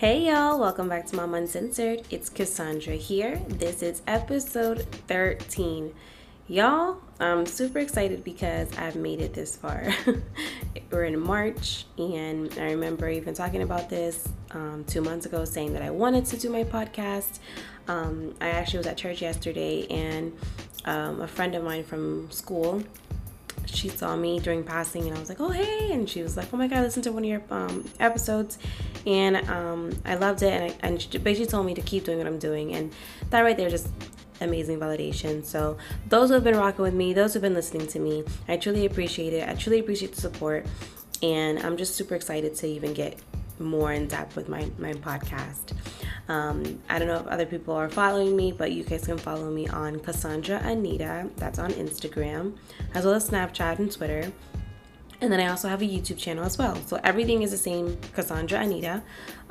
Hey 0.00 0.28
y'all, 0.28 0.58
welcome 0.58 0.88
back 0.88 1.04
to 1.08 1.16
Mama 1.16 1.36
Uncensored. 1.36 2.06
It's 2.08 2.30
Cassandra 2.30 2.94
here. 2.94 3.36
This 3.48 3.82
is 3.82 4.00
episode 4.06 4.86
13. 5.08 5.92
Y'all, 6.48 6.96
I'm 7.20 7.44
super 7.44 7.80
excited 7.80 8.24
because 8.24 8.74
I've 8.78 8.96
made 8.96 9.20
it 9.20 9.34
this 9.34 9.56
far. 9.56 9.88
We're 10.90 11.04
in 11.04 11.20
March, 11.20 11.84
and 11.98 12.50
I 12.58 12.70
remember 12.70 13.10
even 13.10 13.34
talking 13.34 13.60
about 13.60 13.90
this 13.90 14.26
um, 14.52 14.84
two 14.86 15.02
months 15.02 15.26
ago, 15.26 15.44
saying 15.44 15.74
that 15.74 15.82
I 15.82 15.90
wanted 15.90 16.24
to 16.24 16.38
do 16.38 16.48
my 16.48 16.64
podcast. 16.64 17.38
Um, 17.86 18.34
I 18.40 18.48
actually 18.48 18.78
was 18.78 18.86
at 18.86 18.96
church 18.96 19.20
yesterday, 19.20 19.86
and 19.88 20.32
um, 20.86 21.20
a 21.20 21.28
friend 21.28 21.54
of 21.54 21.62
mine 21.62 21.84
from 21.84 22.30
school 22.30 22.82
she 23.66 23.88
saw 23.88 24.16
me 24.16 24.40
during 24.40 24.64
passing 24.64 25.06
and 25.06 25.16
I 25.16 25.20
was 25.20 25.28
like, 25.28 25.40
oh, 25.40 25.50
hey. 25.50 25.92
And 25.92 26.08
she 26.08 26.22
was 26.22 26.36
like, 26.36 26.52
oh 26.52 26.56
my 26.56 26.68
God, 26.68 26.82
listen 26.82 27.02
to 27.02 27.12
one 27.12 27.24
of 27.24 27.28
your 27.28 27.42
um, 27.50 27.88
episodes. 27.98 28.58
And 29.06 29.36
um, 29.48 29.92
I 30.04 30.14
loved 30.16 30.42
it. 30.42 30.52
And, 30.52 30.64
I, 30.64 30.76
and 30.80 31.02
she 31.02 31.18
basically 31.18 31.46
told 31.46 31.66
me 31.66 31.74
to 31.74 31.82
keep 31.82 32.04
doing 32.04 32.18
what 32.18 32.26
I'm 32.26 32.38
doing. 32.38 32.74
And 32.74 32.92
that 33.30 33.42
right 33.42 33.56
there 33.56 33.70
just 33.70 33.88
amazing 34.40 34.78
validation. 34.78 35.44
So, 35.44 35.76
those 36.08 36.28
who 36.28 36.34
have 36.34 36.44
been 36.44 36.56
rocking 36.56 36.82
with 36.82 36.94
me, 36.94 37.12
those 37.12 37.32
who 37.32 37.38
have 37.38 37.42
been 37.42 37.54
listening 37.54 37.86
to 37.88 37.98
me, 37.98 38.24
I 38.48 38.56
truly 38.56 38.86
appreciate 38.86 39.32
it. 39.32 39.48
I 39.48 39.54
truly 39.54 39.78
appreciate 39.78 40.14
the 40.14 40.20
support. 40.20 40.66
And 41.22 41.58
I'm 41.58 41.76
just 41.76 41.96
super 41.96 42.14
excited 42.14 42.54
to 42.56 42.66
even 42.66 42.94
get 42.94 43.18
more 43.60 43.92
in 43.92 44.08
depth 44.08 44.36
with 44.36 44.48
my, 44.48 44.70
my 44.78 44.92
podcast. 44.92 45.72
Um, 46.28 46.80
I 46.88 46.98
don't 46.98 47.08
know 47.08 47.16
if 47.16 47.26
other 47.26 47.46
people 47.46 47.74
are 47.74 47.88
following 47.88 48.36
me, 48.36 48.52
but 48.52 48.72
you 48.72 48.84
guys 48.84 49.06
can 49.06 49.18
follow 49.18 49.50
me 49.50 49.68
on 49.68 50.00
Cassandra 50.00 50.60
Anita. 50.64 51.28
That's 51.36 51.58
on 51.58 51.72
Instagram, 51.72 52.56
as 52.94 53.04
well 53.04 53.14
as 53.14 53.28
Snapchat 53.28 53.78
and 53.78 53.90
Twitter. 53.90 54.32
And 55.20 55.30
then 55.30 55.40
I 55.40 55.48
also 55.48 55.68
have 55.68 55.82
a 55.82 55.84
YouTube 55.84 56.16
channel 56.16 56.44
as 56.44 56.56
well. 56.56 56.76
So 56.86 56.98
everything 57.04 57.42
is 57.42 57.50
the 57.50 57.58
same, 57.58 57.98
Cassandra 58.14 58.60
Anita. 58.60 59.02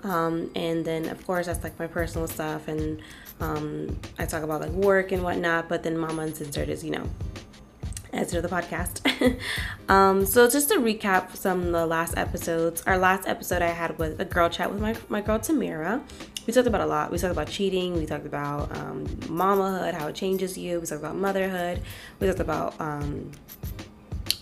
Um, 0.03 0.49
and 0.55 0.83
then 0.83 1.07
of 1.09 1.25
course 1.25 1.47
that's 1.47 1.63
like 1.63 1.77
my 1.77 1.87
personal 1.87 2.27
stuff, 2.27 2.67
and 2.67 3.01
um, 3.39 3.99
I 4.17 4.25
talk 4.25 4.43
about 4.43 4.61
like 4.61 4.71
work 4.71 5.11
and 5.11 5.23
whatnot. 5.23 5.69
But 5.69 5.83
then 5.83 5.97
Mama 5.97 6.23
Uncensored 6.23 6.69
is 6.69 6.83
you 6.83 6.91
know 6.91 7.09
answer 8.13 8.41
the 8.41 8.47
podcast. 8.47 9.39
um, 9.89 10.25
so 10.25 10.49
just 10.49 10.69
to 10.69 10.75
recap 10.75 11.35
some 11.35 11.67
of 11.67 11.71
the 11.71 11.85
last 11.85 12.17
episodes, 12.17 12.83
our 12.85 12.97
last 12.97 13.27
episode 13.27 13.61
I 13.61 13.67
had 13.67 13.97
was 13.97 14.15
a 14.19 14.25
girl 14.25 14.49
chat 14.49 14.71
with 14.71 14.81
my, 14.81 14.95
my 15.09 15.21
girl 15.21 15.39
Tamira. 15.39 16.01
We 16.47 16.53
talked 16.53 16.67
about 16.67 16.81
a 16.81 16.85
lot. 16.85 17.11
We 17.11 17.17
talked 17.17 17.33
about 17.33 17.47
cheating. 17.47 17.95
We 17.95 18.05
talked 18.05 18.25
about 18.25 18.75
um, 18.77 19.05
mamahood, 19.05 19.93
how 19.93 20.07
it 20.07 20.15
changes 20.15 20.57
you. 20.57 20.79
We 20.79 20.85
talked 20.85 21.01
about 21.01 21.15
motherhood. 21.15 21.81
We 22.19 22.27
talked 22.27 22.39
about 22.39 22.79
um, 22.81 23.31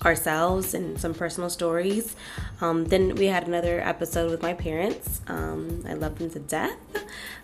ourselves 0.05 0.73
and 0.73 0.99
some 0.99 1.13
personal 1.13 1.49
stories. 1.49 2.15
Um, 2.61 2.85
then 2.85 3.15
we 3.15 3.25
had 3.25 3.47
another 3.47 3.81
episode 3.81 4.31
with 4.31 4.41
my 4.41 4.53
parents. 4.53 5.21
Um, 5.27 5.83
I 5.87 5.93
love 5.93 6.17
them 6.17 6.29
to 6.31 6.39
death. 6.39 6.77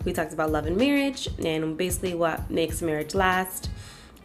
We 0.04 0.12
talked 0.12 0.32
about 0.32 0.50
love 0.50 0.66
and 0.66 0.76
marriage 0.76 1.28
and 1.38 1.76
basically 1.76 2.14
what 2.14 2.50
makes 2.50 2.80
marriage 2.80 3.14
last. 3.14 3.70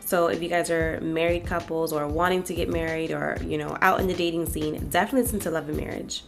So 0.10 0.26
if 0.26 0.42
you 0.42 0.50
guys 0.50 0.72
are 0.72 1.00
married 1.02 1.46
couples 1.46 1.94
or 1.94 2.08
wanting 2.08 2.42
to 2.46 2.56
get 2.56 2.68
married 2.68 3.12
or 3.12 3.38
you 3.46 3.60
know 3.60 3.78
out 3.80 4.00
in 4.00 4.08
the 4.08 4.16
dating 4.16 4.48
scene, 4.48 4.90
definitely 4.90 5.22
listen 5.22 5.40
to 5.42 5.52
Love 5.52 5.70
and 5.70 5.78
Marriage. 5.78 6.24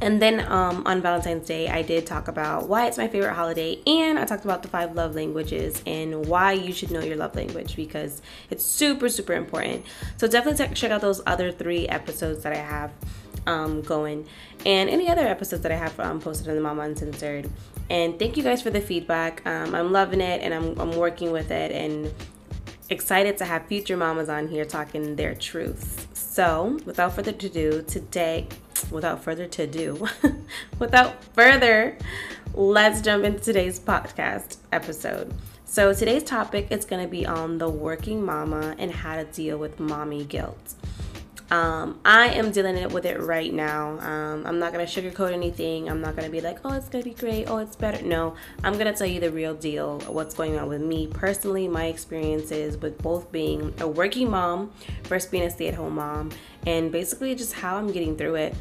And 0.00 0.22
then 0.22 0.40
um, 0.52 0.86
on 0.86 1.02
Valentine's 1.02 1.48
Day, 1.48 1.68
I 1.68 1.82
did 1.82 2.06
talk 2.06 2.28
about 2.28 2.68
why 2.68 2.86
it's 2.86 2.96
my 2.96 3.08
favorite 3.08 3.34
holiday, 3.34 3.80
and 3.88 4.20
I 4.20 4.24
talked 4.24 4.44
about 4.44 4.62
the 4.62 4.68
five 4.68 4.94
love 4.94 5.16
languages 5.16 5.82
and 5.84 6.26
why 6.26 6.52
you 6.52 6.72
should 6.72 6.92
know 6.92 7.00
your 7.00 7.16
love 7.16 7.34
language 7.34 7.74
because 7.74 8.22
it's 8.50 8.64
super, 8.64 9.08
super 9.08 9.32
important. 9.32 9.84
So 10.16 10.28
definitely 10.28 10.72
check 10.74 10.92
out 10.92 11.00
those 11.00 11.20
other 11.26 11.50
three 11.50 11.88
episodes 11.88 12.44
that 12.44 12.52
I 12.52 12.58
have 12.58 12.92
um, 13.48 13.82
going, 13.82 14.28
and 14.64 14.88
any 14.88 15.08
other 15.08 15.26
episodes 15.26 15.62
that 15.64 15.72
I 15.72 15.76
have 15.76 15.98
um, 15.98 16.20
posted 16.20 16.48
on 16.50 16.54
the 16.54 16.62
Mama 16.62 16.82
Uncensored. 16.82 17.50
And 17.90 18.16
thank 18.16 18.36
you 18.36 18.44
guys 18.44 18.62
for 18.62 18.70
the 18.70 18.80
feedback. 18.80 19.44
Um, 19.44 19.74
I'm 19.74 19.90
loving 19.90 20.20
it, 20.20 20.40
and 20.42 20.54
I'm, 20.54 20.78
I'm 20.78 20.96
working 20.96 21.32
with 21.32 21.50
it, 21.50 21.72
and 21.72 22.12
excited 22.90 23.38
to 23.38 23.44
have 23.44 23.66
future 23.66 23.96
mamas 23.96 24.28
on 24.28 24.48
here 24.48 24.64
talking 24.64 25.16
their 25.16 25.34
truths. 25.34 26.06
So, 26.12 26.78
without 26.84 27.14
further 27.14 27.30
ado, 27.30 27.82
today, 27.86 28.48
without 28.90 29.22
further 29.22 29.46
to 29.46 29.66
do, 29.66 30.06
without 30.78 31.22
further, 31.34 31.96
let's 32.54 33.00
jump 33.00 33.24
into 33.24 33.40
today's 33.40 33.80
podcast 33.80 34.58
episode. 34.72 35.32
So, 35.64 35.92
today's 35.92 36.22
topic 36.22 36.68
is 36.70 36.84
going 36.84 37.02
to 37.02 37.10
be 37.10 37.26
on 37.26 37.58
the 37.58 37.68
working 37.68 38.24
mama 38.24 38.74
and 38.78 38.90
how 38.90 39.16
to 39.16 39.24
deal 39.24 39.58
with 39.58 39.80
mommy 39.80 40.24
guilt. 40.24 40.74
Um, 41.50 42.00
I 42.04 42.28
am 42.28 42.50
dealing 42.50 42.88
with 42.88 43.06
it 43.06 43.20
right 43.20 43.52
now. 43.54 44.00
Um, 44.00 44.44
I'm 44.46 44.58
not 44.58 44.72
gonna 44.72 44.84
sugarcoat 44.84 45.32
anything. 45.32 45.88
I'm 45.88 46.00
not 46.00 46.16
gonna 46.16 46.28
be 46.28 46.40
like, 46.40 46.58
oh, 46.64 46.72
it's 46.72 46.88
gonna 46.88 47.04
be 47.04 47.14
great. 47.14 47.48
Oh, 47.48 47.58
it's 47.58 47.76
better. 47.76 48.04
No, 48.04 48.34
I'm 48.64 48.76
gonna 48.76 48.92
tell 48.92 49.06
you 49.06 49.20
the 49.20 49.30
real 49.30 49.54
deal. 49.54 50.00
What's 50.08 50.34
going 50.34 50.58
on 50.58 50.68
with 50.68 50.80
me 50.80 51.06
personally? 51.06 51.68
My 51.68 51.86
experiences 51.86 52.76
with 52.76 53.00
both 53.00 53.30
being 53.30 53.72
a 53.78 53.86
working 53.86 54.30
mom 54.30 54.72
versus 55.04 55.30
being 55.30 55.44
a 55.44 55.50
stay-at-home 55.50 55.94
mom, 55.94 56.30
and 56.66 56.90
basically 56.90 57.34
just 57.36 57.52
how 57.52 57.76
I'm 57.76 57.92
getting 57.92 58.16
through 58.16 58.34
it. 58.36 58.54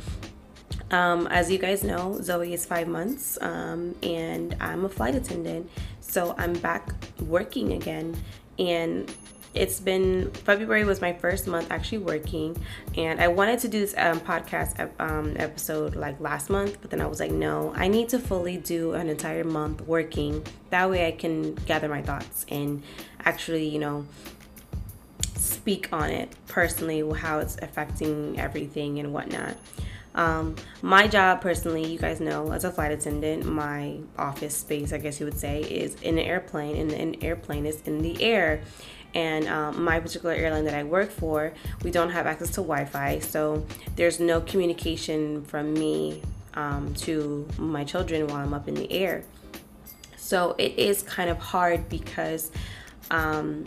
Um, 0.92 1.26
as 1.28 1.52
you 1.52 1.58
guys 1.58 1.84
know, 1.84 2.20
Zoe 2.22 2.54
is 2.54 2.66
five 2.66 2.88
months, 2.88 3.40
um, 3.42 3.96
and 4.04 4.56
I'm 4.60 4.86
a 4.86 4.90
flight 4.90 5.16
attendant, 5.16 5.70
so 6.02 6.36
I'm 6.38 6.54
back 6.54 6.90
working 7.20 7.74
again. 7.74 8.16
And 8.60 9.12
it's 9.56 9.80
been 9.80 10.32
February 10.32 10.84
was 10.84 11.02
my 11.02 11.14
first 11.14 11.48
month 11.48 11.72
actually 11.72 12.00
working, 12.00 12.58
and 12.98 13.22
I 13.22 13.30
wanted 13.30 13.60
to 13.60 13.68
do 13.68 13.80
this 13.80 13.96
um, 13.98 14.20
podcast 14.20 14.90
um, 15.00 15.36
episode 15.38 15.96
like 15.96 16.20
last 16.20 16.50
month, 16.50 16.78
but 16.82 16.92
then 16.92 17.02
I 17.02 17.08
was 17.08 17.20
like, 17.20 17.32
no, 17.32 17.74
I 17.76 17.88
need 17.88 18.10
to 18.10 18.20
fully 18.20 18.58
do 18.58 18.94
an 18.94 19.10
entire 19.10 19.44
month 19.44 19.82
working. 19.82 20.46
That 20.70 20.90
way, 20.90 21.08
I 21.08 21.12
can 21.12 21.56
gather 21.56 21.88
my 21.88 22.02
thoughts 22.02 22.46
and 22.50 22.84
actually, 23.24 23.68
you 23.68 23.80
know, 23.80 24.06
speak 25.36 25.90
on 25.92 26.10
it 26.10 26.34
personally, 26.48 27.04
how 27.18 27.40
it's 27.40 27.58
affecting 27.62 28.40
everything 28.40 29.00
and 29.00 29.14
whatnot. 29.14 29.56
Um, 30.16 30.56
my 30.82 31.08
job 31.08 31.42
personally, 31.42 31.86
you 31.86 32.00
guys 32.00 32.22
know, 32.22 32.52
as 32.54 32.64
a 32.64 32.72
flight 32.72 32.92
attendant, 32.92 33.46
my 33.46 33.98
office 34.18 34.56
space, 34.56 34.94
I 34.94 34.98
guess 34.98 35.20
you 35.20 35.26
would 35.26 35.38
say, 35.38 35.62
is 35.62 35.96
in 36.02 36.18
an 36.18 36.26
airplane, 36.26 36.78
and 36.78 36.92
an 36.92 37.24
airplane 37.24 37.66
is 37.66 37.82
in 37.82 38.02
the 38.02 38.22
air 38.24 38.62
and 39.16 39.48
um, 39.48 39.84
my 39.84 40.00
particular 40.00 40.36
airline 40.36 40.66
that 40.66 40.76
I 40.76 40.84
work 40.84 41.10
for, 41.10 41.54
we 41.84 41.90
don't 41.90 42.12
have 42.12 42.28
access 42.28 42.50
to 42.52 42.62
Wi 42.62 42.86
Fi, 42.86 43.20
so 43.20 43.66
there's 43.96 44.20
no 44.20 44.42
communication 44.42 45.44
from 45.46 45.74
me 45.74 46.22
um, 46.54 46.94
to 46.96 47.48
my 47.58 47.84
children 47.84 48.28
while 48.28 48.38
I'm 48.38 48.54
up 48.54 48.68
in 48.68 48.76
the 48.76 48.92
air. 48.92 49.24
So 50.18 50.56
it 50.58 50.78
is 50.78 51.02
kind 51.02 51.30
of 51.30 51.38
hard 51.38 51.88
because 51.88 52.52
um, 53.10 53.66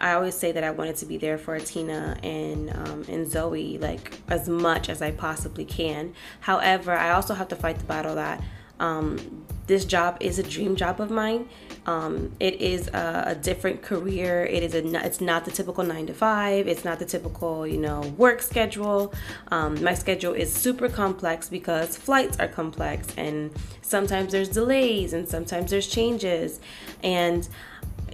I 0.00 0.12
always 0.12 0.36
say 0.36 0.52
that 0.52 0.62
I 0.62 0.70
wanted 0.70 0.96
to 0.96 1.06
be 1.06 1.18
there 1.18 1.38
for 1.38 1.58
Tina 1.58 2.16
and 2.22 2.70
um, 2.70 3.04
and 3.08 3.28
Zoe 3.28 3.78
like 3.78 4.16
as 4.28 4.48
much 4.48 4.88
as 4.88 5.02
I 5.02 5.10
possibly 5.10 5.64
can. 5.64 6.14
However, 6.40 6.92
I 6.92 7.10
also 7.10 7.34
have 7.34 7.48
to 7.48 7.56
fight 7.56 7.78
the 7.78 7.84
battle 7.84 8.14
that 8.14 8.42
um, 8.78 9.44
this 9.68 9.84
job 9.84 10.16
is 10.18 10.38
a 10.38 10.42
dream 10.42 10.74
job 10.74 11.00
of 11.00 11.10
mine. 11.10 11.48
Um, 11.86 12.32
it 12.40 12.60
is 12.60 12.88
a, 12.88 13.24
a, 13.28 13.34
different 13.34 13.82
career. 13.82 14.44
It 14.44 14.62
is 14.62 14.74
a 14.74 15.06
it's 15.06 15.20
not 15.20 15.44
the 15.44 15.50
typical 15.50 15.84
nine 15.84 16.06
to 16.06 16.14
five. 16.14 16.66
It's 16.66 16.84
not 16.84 16.98
the 16.98 17.04
typical 17.04 17.66
you 17.66 17.76
know 17.78 18.00
work 18.16 18.42
schedule. 18.42 19.14
Um, 19.52 19.82
my 19.84 19.94
schedule 19.94 20.32
is 20.32 20.52
super 20.52 20.88
complex 20.88 21.48
because 21.48 21.96
flights 21.96 22.38
are 22.40 22.48
complex 22.48 23.06
and 23.16 23.52
sometimes 23.82 24.32
there's 24.32 24.48
delays 24.48 25.12
and 25.12 25.28
sometimes 25.28 25.70
there's 25.70 25.86
changes 25.86 26.60
and 27.02 27.48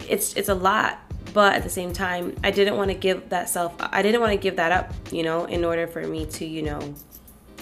it's 0.09 0.34
it's 0.34 0.48
a 0.48 0.54
lot 0.54 0.98
but 1.32 1.54
at 1.54 1.62
the 1.62 1.71
same 1.71 1.92
time 1.92 2.34
i 2.42 2.50
didn't 2.50 2.76
want 2.76 2.91
to 2.91 2.97
give 2.97 3.28
that 3.28 3.48
self 3.48 3.75
i 3.78 4.03
didn't 4.03 4.21
want 4.21 4.32
to 4.32 4.36
give 4.36 4.56
that 4.56 4.72
up 4.72 4.92
you 5.12 5.22
know 5.22 5.45
in 5.45 5.65
order 5.65 5.86
for 5.86 6.07
me 6.07 6.27
to 6.27 6.45
you 6.45 6.62
know 6.62 6.95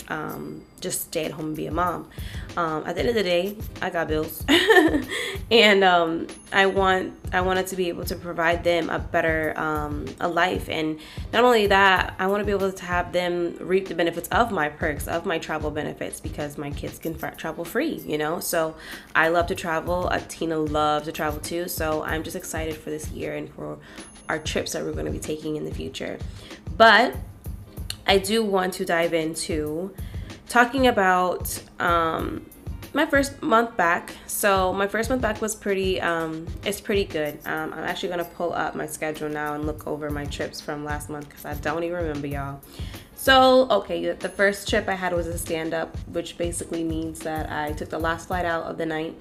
um, 0.08 0.64
just 0.82 1.02
stay 1.02 1.25
at 1.25 1.31
home 1.31 1.46
and 1.46 1.56
be 1.56 1.67
a 1.67 1.73
mom. 1.73 2.08
Um, 2.56 2.84
at 2.87 2.96
the 2.96 3.00
end 3.00 3.08
of 3.08 3.14
the 3.14 3.23
day, 3.23 3.56
I 3.81 3.88
got 3.88 4.08
bills, 4.08 4.44
and 5.50 5.82
um, 5.82 6.26
I 6.52 6.67
want 6.67 7.14
I 7.32 7.40
wanted 7.40 7.67
to 7.69 7.76
be 7.76 7.88
able 7.88 8.05
to 8.05 8.17
provide 8.17 8.62
them 8.62 8.90
a 8.90 8.99
better 8.99 9.55
um, 9.56 10.05
a 10.20 10.29
life, 10.29 10.69
and 10.69 10.99
not 11.32 11.44
only 11.44 11.69
that, 11.69 12.14
I 12.19 12.26
want 12.26 12.40
to 12.40 12.44
be 12.44 12.52
able 12.52 12.70
to 12.70 12.84
have 12.84 13.12
them 13.12 13.56
reap 13.61 13.88
the 13.88 13.94
benefits 13.94 14.29
of 14.29 14.50
my 14.50 14.69
perks 14.69 15.08
of 15.08 15.25
my 15.25 15.38
travel 15.38 15.70
benefits 15.70 16.20
because 16.20 16.58
my 16.58 16.70
kids 16.70 16.99
can 16.99 17.14
f- 17.23 17.38
travel 17.38 17.64
free, 17.64 18.02
you 18.06 18.19
know. 18.19 18.40
So 18.40 18.76
I 19.14 19.29
love 19.29 19.46
to 19.46 19.55
travel. 19.55 20.08
Uh, 20.11 20.20
Tina 20.29 20.58
loves 20.58 21.06
to 21.06 21.12
travel 21.12 21.40
too. 21.40 21.69
So 21.69 22.02
I'm 22.02 22.23
just 22.23 22.37
excited 22.37 22.76
for 22.76 22.90
this 22.90 23.08
year 23.11 23.34
and 23.34 23.49
for 23.55 23.79
our 24.29 24.38
trips 24.38 24.73
that 24.73 24.84
we're 24.84 24.93
going 24.93 25.06
to 25.06 25.12
be 25.12 25.19
taking 25.19 25.56
in 25.56 25.64
the 25.64 25.75
future. 25.75 26.19
But 26.76 27.17
I 28.06 28.19
do 28.19 28.44
want 28.44 28.75
to 28.75 28.84
dive 28.84 29.14
into 29.14 29.94
talking 30.48 30.86
about 30.86 31.62
um, 31.78 32.46
my 32.94 33.06
first 33.06 33.42
month 33.42 33.76
back. 33.76 34.14
So 34.26 34.72
my 34.72 34.86
first 34.86 35.08
month 35.08 35.22
back 35.22 35.40
was 35.40 35.54
pretty, 35.54 36.00
um, 36.00 36.46
it's 36.64 36.80
pretty 36.80 37.04
good. 37.04 37.38
Um, 37.46 37.72
I'm 37.72 37.84
actually 37.84 38.10
gonna 38.10 38.24
pull 38.24 38.52
up 38.52 38.74
my 38.74 38.86
schedule 38.86 39.28
now 39.28 39.54
and 39.54 39.66
look 39.66 39.86
over 39.86 40.10
my 40.10 40.24
trips 40.26 40.60
from 40.60 40.84
last 40.84 41.08
month 41.08 41.28
because 41.28 41.44
I 41.44 41.54
don't 41.54 41.84
even 41.84 41.96
remember 41.96 42.26
y'all. 42.26 42.60
So, 43.14 43.68
okay, 43.70 44.10
the 44.10 44.28
first 44.28 44.68
trip 44.68 44.88
I 44.88 44.94
had 44.94 45.12
was 45.12 45.28
a 45.28 45.38
stand 45.38 45.74
up, 45.74 45.96
which 46.08 46.36
basically 46.36 46.82
means 46.82 47.20
that 47.20 47.50
I 47.52 47.72
took 47.72 47.88
the 47.88 47.98
last 48.00 48.26
flight 48.26 48.44
out 48.44 48.64
of 48.64 48.78
the 48.78 48.86
night 48.86 49.14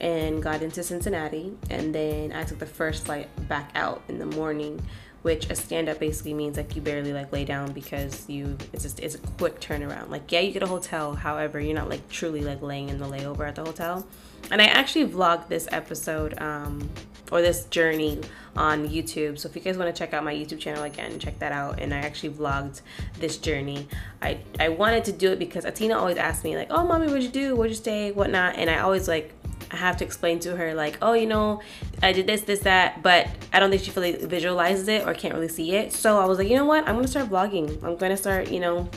and 0.00 0.42
got 0.42 0.60
into 0.60 0.82
Cincinnati. 0.82 1.56
And 1.70 1.94
then 1.94 2.32
I 2.32 2.42
took 2.42 2.58
the 2.58 2.66
first 2.66 3.06
flight 3.06 3.28
back 3.48 3.70
out 3.76 4.02
in 4.08 4.18
the 4.18 4.26
morning, 4.26 4.84
which 5.22 5.48
a 5.50 5.54
stand 5.54 5.88
up 5.88 6.00
basically 6.00 6.34
means 6.34 6.56
like 6.56 6.74
you 6.74 6.82
barely 6.82 7.12
like 7.12 7.32
lay 7.32 7.44
down 7.44 7.72
because 7.72 8.28
you 8.28 8.56
it's 8.72 8.82
just 8.82 9.00
it's 9.00 9.14
a 9.14 9.18
quick 9.18 9.60
turnaround. 9.60 10.10
Like 10.10 10.30
yeah, 10.30 10.40
you 10.40 10.52
get 10.52 10.62
a 10.62 10.66
hotel, 10.66 11.14
however, 11.14 11.60
you're 11.60 11.74
not 11.74 11.88
like 11.88 12.08
truly 12.08 12.42
like 12.42 12.60
laying 12.60 12.88
in 12.88 12.98
the 12.98 13.06
layover 13.06 13.46
at 13.46 13.54
the 13.54 13.64
hotel. 13.64 14.06
And 14.50 14.60
I 14.60 14.66
actually 14.66 15.06
vlogged 15.06 15.48
this 15.48 15.68
episode 15.70 16.38
um 16.40 16.88
or 17.30 17.40
this 17.40 17.64
journey 17.66 18.20
on 18.56 18.86
YouTube. 18.86 19.38
So 19.38 19.48
if 19.48 19.56
you 19.56 19.62
guys 19.62 19.78
want 19.78 19.94
to 19.94 19.98
check 19.98 20.12
out 20.12 20.22
my 20.22 20.34
YouTube 20.34 20.58
channel 20.58 20.82
again, 20.82 21.18
check 21.18 21.38
that 21.38 21.50
out. 21.50 21.80
And 21.80 21.94
I 21.94 21.98
actually 21.98 22.34
vlogged 22.34 22.82
this 23.18 23.38
journey. 23.38 23.88
I 24.20 24.38
I 24.60 24.68
wanted 24.68 25.04
to 25.06 25.12
do 25.12 25.32
it 25.32 25.38
because 25.38 25.64
Atina 25.64 25.96
always 25.96 26.18
asked 26.18 26.44
me 26.44 26.56
like, 26.56 26.68
"Oh, 26.70 26.84
mommy, 26.86 27.06
what'd 27.06 27.22
you 27.22 27.30
do? 27.30 27.56
Where'd 27.56 27.70
you 27.70 27.76
stay? 27.76 28.12
Whatnot?" 28.12 28.56
And 28.56 28.68
I 28.68 28.80
always 28.80 29.08
like 29.08 29.32
I 29.72 29.76
have 29.76 29.96
to 29.98 30.04
explain 30.04 30.38
to 30.40 30.56
her 30.56 30.74
like, 30.74 30.98
oh, 31.00 31.14
you 31.14 31.26
know, 31.26 31.62
I 32.02 32.12
did 32.12 32.26
this, 32.26 32.42
this, 32.42 32.60
that, 32.60 33.02
but 33.02 33.26
I 33.52 33.58
don't 33.58 33.70
think 33.70 33.82
she 33.82 33.90
fully 33.90 34.12
visualizes 34.12 34.86
it 34.88 35.06
or 35.06 35.14
can't 35.14 35.34
really 35.34 35.48
see 35.48 35.74
it. 35.74 35.92
So 35.92 36.20
I 36.20 36.26
was 36.26 36.38
like, 36.38 36.48
you 36.48 36.56
know 36.56 36.66
what? 36.66 36.86
I'm 36.86 36.94
gonna 36.96 37.08
start 37.08 37.30
vlogging. 37.30 37.82
I'm 37.82 37.96
gonna 37.96 38.16
start, 38.16 38.50
you 38.50 38.60
know, 38.60 38.88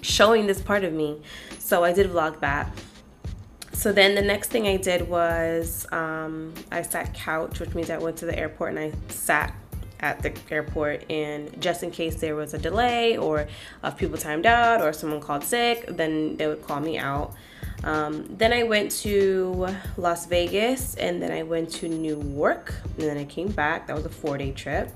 showing 0.00 0.46
this 0.46 0.60
part 0.60 0.84
of 0.84 0.92
me. 0.92 1.20
So 1.58 1.84
I 1.84 1.92
did 1.92 2.10
vlog 2.10 2.40
that. 2.40 2.72
So 3.72 3.92
then 3.92 4.14
the 4.14 4.22
next 4.22 4.50
thing 4.50 4.66
I 4.66 4.76
did 4.76 5.08
was 5.08 5.86
um, 5.92 6.54
I 6.70 6.82
sat 6.82 7.12
couch, 7.12 7.60
which 7.60 7.74
means 7.74 7.90
I 7.90 7.98
went 7.98 8.16
to 8.18 8.26
the 8.26 8.38
airport 8.38 8.70
and 8.70 8.78
I 8.78 8.92
sat 9.08 9.54
at 10.00 10.22
the 10.22 10.32
airport 10.50 11.10
and 11.10 11.60
just 11.60 11.82
in 11.82 11.90
case 11.90 12.16
there 12.16 12.36
was 12.36 12.54
a 12.54 12.58
delay 12.58 13.16
or 13.16 13.46
if 13.82 13.96
people 13.96 14.18
timed 14.18 14.46
out 14.46 14.80
or 14.82 14.92
someone 14.92 15.20
called 15.20 15.44
sick, 15.44 15.86
then 15.88 16.36
they 16.36 16.46
would 16.46 16.62
call 16.66 16.80
me 16.80 16.98
out. 16.98 17.34
Um, 17.84 18.26
then 18.30 18.52
I 18.52 18.62
went 18.62 18.90
to 19.02 19.68
Las 19.96 20.26
Vegas 20.26 20.94
and 20.94 21.22
then 21.22 21.30
I 21.30 21.42
went 21.42 21.70
to 21.72 21.88
new 21.88 22.22
york 22.34 22.74
and 22.96 23.06
then 23.06 23.18
I 23.18 23.24
came 23.24 23.48
back. 23.48 23.86
That 23.86 23.96
was 23.96 24.06
a 24.06 24.10
four 24.10 24.38
day 24.38 24.52
trip. 24.52 24.90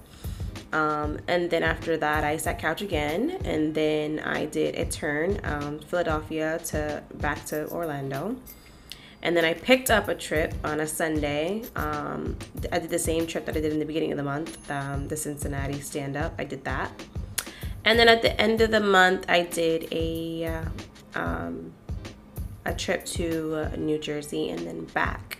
Um, 0.72 1.18
and 1.28 1.50
then 1.50 1.62
after 1.62 1.96
that, 1.96 2.24
I 2.24 2.36
sat 2.36 2.58
couch 2.58 2.82
again, 2.82 3.38
and 3.44 3.74
then 3.74 4.18
I 4.18 4.44
did 4.44 4.74
a 4.74 4.84
turn, 4.84 5.40
um, 5.44 5.78
Philadelphia 5.78 6.58
to 6.66 7.02
back 7.14 7.46
to 7.46 7.66
Orlando, 7.70 8.36
and 9.22 9.36
then 9.36 9.44
I 9.44 9.54
picked 9.54 9.90
up 9.90 10.08
a 10.08 10.14
trip 10.14 10.54
on 10.64 10.80
a 10.80 10.86
Sunday. 10.86 11.64
Um, 11.76 12.36
I 12.72 12.78
did 12.78 12.90
the 12.90 12.98
same 12.98 13.26
trip 13.26 13.46
that 13.46 13.56
I 13.56 13.60
did 13.60 13.72
in 13.72 13.78
the 13.78 13.84
beginning 13.84 14.12
of 14.12 14.16
the 14.16 14.24
month, 14.24 14.70
um, 14.70 15.08
the 15.08 15.16
Cincinnati 15.16 15.80
stand 15.80 16.16
up. 16.16 16.34
I 16.38 16.44
did 16.44 16.64
that, 16.64 16.90
and 17.84 17.98
then 17.98 18.08
at 18.08 18.22
the 18.22 18.38
end 18.40 18.60
of 18.60 18.70
the 18.70 18.80
month, 18.80 19.24
I 19.28 19.42
did 19.42 19.88
a 19.92 20.46
uh, 20.46 20.64
um, 21.14 21.72
a 22.64 22.74
trip 22.74 23.04
to 23.06 23.70
uh, 23.72 23.76
New 23.76 23.98
Jersey 23.98 24.50
and 24.50 24.66
then 24.66 24.84
back. 24.86 25.38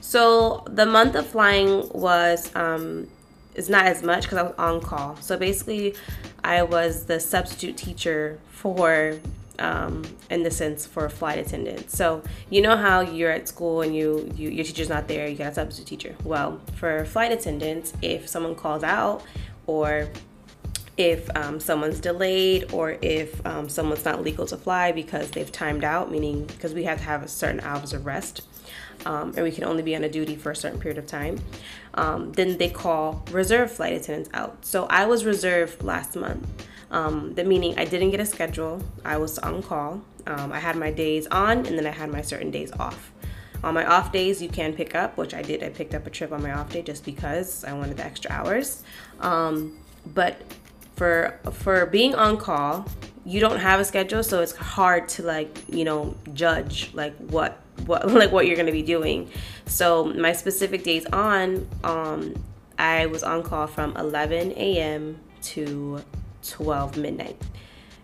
So 0.00 0.62
the 0.68 0.86
month 0.86 1.16
of 1.16 1.26
flying 1.26 1.88
was 1.88 2.54
um, 2.54 3.08
is 3.54 3.68
not 3.68 3.86
as 3.86 4.02
much 4.02 4.22
because 4.22 4.38
I 4.38 4.42
was 4.42 4.54
on 4.58 4.80
call. 4.80 5.16
So 5.16 5.36
basically, 5.36 5.94
I 6.44 6.62
was 6.62 7.06
the 7.06 7.18
substitute 7.18 7.76
teacher 7.76 8.38
for 8.50 9.18
um, 9.58 10.04
in 10.30 10.42
the 10.42 10.50
sense 10.50 10.86
for 10.86 11.08
flight 11.08 11.38
attendants. 11.38 11.96
So 11.96 12.22
you 12.50 12.60
know 12.62 12.76
how 12.76 13.00
you're 13.00 13.30
at 13.30 13.48
school 13.48 13.82
and 13.82 13.94
you, 13.94 14.32
you 14.36 14.50
your 14.50 14.64
teacher's 14.64 14.88
not 14.88 15.08
there, 15.08 15.28
you 15.28 15.36
got 15.36 15.52
a 15.52 15.54
substitute 15.54 15.86
teacher. 15.86 16.16
Well, 16.24 16.60
for 16.74 17.04
flight 17.04 17.32
attendants, 17.32 17.92
if 18.02 18.28
someone 18.28 18.54
calls 18.54 18.82
out 18.82 19.22
or 19.66 20.08
if 20.96 21.28
um, 21.36 21.60
someone's 21.60 22.00
delayed 22.00 22.72
or 22.72 22.96
if 23.02 23.44
um, 23.46 23.68
someone's 23.68 24.04
not 24.04 24.22
legal 24.22 24.46
to 24.46 24.56
fly 24.56 24.92
because 24.92 25.30
they've 25.30 25.52
timed 25.52 25.84
out, 25.84 26.10
meaning 26.10 26.44
because 26.46 26.72
we 26.72 26.84
have 26.84 26.98
to 26.98 27.04
have 27.04 27.22
a 27.22 27.28
certain 27.28 27.60
hours 27.60 27.92
of 27.92 28.06
rest 28.06 28.42
um, 29.04 29.32
and 29.36 29.44
we 29.44 29.50
can 29.50 29.64
only 29.64 29.82
be 29.82 29.94
on 29.94 30.04
a 30.04 30.08
duty 30.08 30.36
for 30.36 30.50
a 30.50 30.56
certain 30.56 30.80
period 30.80 30.98
of 30.98 31.06
time, 31.06 31.38
um, 31.94 32.32
then 32.32 32.56
they 32.56 32.70
call 32.70 33.22
reserve 33.30 33.70
flight 33.70 33.92
attendants 33.92 34.30
out. 34.32 34.64
So 34.64 34.86
I 34.86 35.06
was 35.06 35.24
reserved 35.24 35.82
last 35.82 36.16
month. 36.16 36.46
Um, 36.90 37.34
the 37.34 37.44
meaning 37.44 37.78
I 37.78 37.84
didn't 37.84 38.10
get 38.10 38.20
a 38.20 38.26
schedule. 38.26 38.82
I 39.04 39.16
was 39.18 39.38
on 39.38 39.62
call. 39.62 40.02
Um, 40.26 40.52
I 40.52 40.58
had 40.58 40.76
my 40.76 40.90
days 40.90 41.26
on 41.28 41.66
and 41.66 41.78
then 41.78 41.86
I 41.86 41.90
had 41.90 42.10
my 42.10 42.22
certain 42.22 42.50
days 42.50 42.72
off. 42.78 43.12
On 43.64 43.74
my 43.74 43.84
off 43.84 44.12
days, 44.12 44.40
you 44.40 44.48
can 44.48 44.74
pick 44.74 44.94
up, 44.94 45.16
which 45.16 45.34
I 45.34 45.42
did. 45.42 45.62
I 45.62 45.70
picked 45.70 45.94
up 45.94 46.06
a 46.06 46.10
trip 46.10 46.30
on 46.30 46.42
my 46.42 46.52
off 46.52 46.70
day 46.70 46.82
just 46.82 47.04
because 47.04 47.64
I 47.64 47.72
wanted 47.72 47.96
the 47.96 48.04
extra 48.04 48.30
hours. 48.30 48.82
Um, 49.20 49.78
but 50.14 50.40
for 50.96 51.38
for 51.52 51.86
being 51.86 52.14
on 52.14 52.38
call 52.38 52.86
you 53.24 53.38
don't 53.38 53.58
have 53.58 53.78
a 53.78 53.84
schedule 53.84 54.22
so 54.22 54.40
it's 54.40 54.56
hard 54.56 55.08
to 55.08 55.22
like 55.22 55.62
you 55.68 55.84
know 55.84 56.14
judge 56.32 56.90
like 56.94 57.14
what 57.18 57.60
what 57.84 58.08
like 58.12 58.32
what 58.32 58.46
you're 58.46 58.56
gonna 58.56 58.72
be 58.72 58.82
doing 58.82 59.28
so 59.66 60.04
my 60.04 60.32
specific 60.32 60.82
days 60.82 61.04
on 61.06 61.68
um 61.84 62.34
i 62.78 63.06
was 63.06 63.22
on 63.22 63.42
call 63.42 63.66
from 63.66 63.94
11 63.96 64.52
a.m 64.56 65.20
to 65.42 66.00
12 66.50 66.96
midnight. 66.96 67.40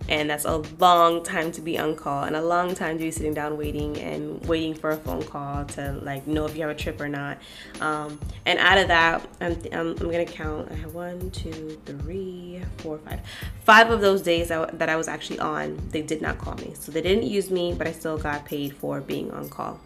And 0.09 0.29
that's 0.29 0.45
a 0.45 0.57
long 0.57 1.23
time 1.23 1.53
to 1.53 1.61
be 1.61 1.79
on 1.79 1.95
call 1.95 2.25
and 2.25 2.35
a 2.35 2.43
long 2.43 2.75
time 2.75 2.99
to 2.99 3.05
be 3.05 3.13
sitting 3.13 3.35
down 3.35 3.57
waiting 3.57 3.97
and 3.99 4.45
waiting 4.47 4.75
for 4.75 4.91
a 4.91 4.97
phone 4.97 5.23
call 5.23 5.65
to 5.65 5.93
like 6.03 6.27
know 6.27 6.45
if 6.45 6.57
you 6.57 6.63
have 6.63 6.71
a 6.71 6.75
trip 6.75 7.01
or 7.01 7.09
not. 7.09 7.39
Um, 7.81 8.19
and 8.45 8.59
out 8.59 8.79
of 8.79 8.89
that 8.89 9.25
I'm, 9.41 9.53
I'm, 9.71 9.91
I'm, 9.91 10.11
gonna 10.11 10.25
count 10.25 10.73
i 10.73 10.75
have 10.75 10.95
one 10.95 11.31
two 11.31 11.81
three 11.87 12.61
four 12.79 12.99
five. 12.99 13.21
Five 13.65 13.91
of 13.91 14.01
those 14.01 14.23
days 14.23 14.49
that, 14.49 14.77
that 14.81 14.89
i 14.89 14.97
was 14.97 15.07
actually 15.07 15.39
on 15.39 15.81
they 15.91 16.03
did 16.03 16.21
not 16.21 16.37
call 16.39 16.57
me. 16.57 16.73
So 16.75 16.91
they 16.91 17.03
didn't 17.03 17.25
use 17.25 17.49
me 17.49 17.73
but 17.73 17.87
i 17.87 17.93
still 17.93 18.19
got 18.19 18.45
paid 18.45 18.75
for 18.75 19.01
being 19.01 19.31
on 19.31 19.49
call. 19.49 19.79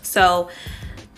So 0.00 0.48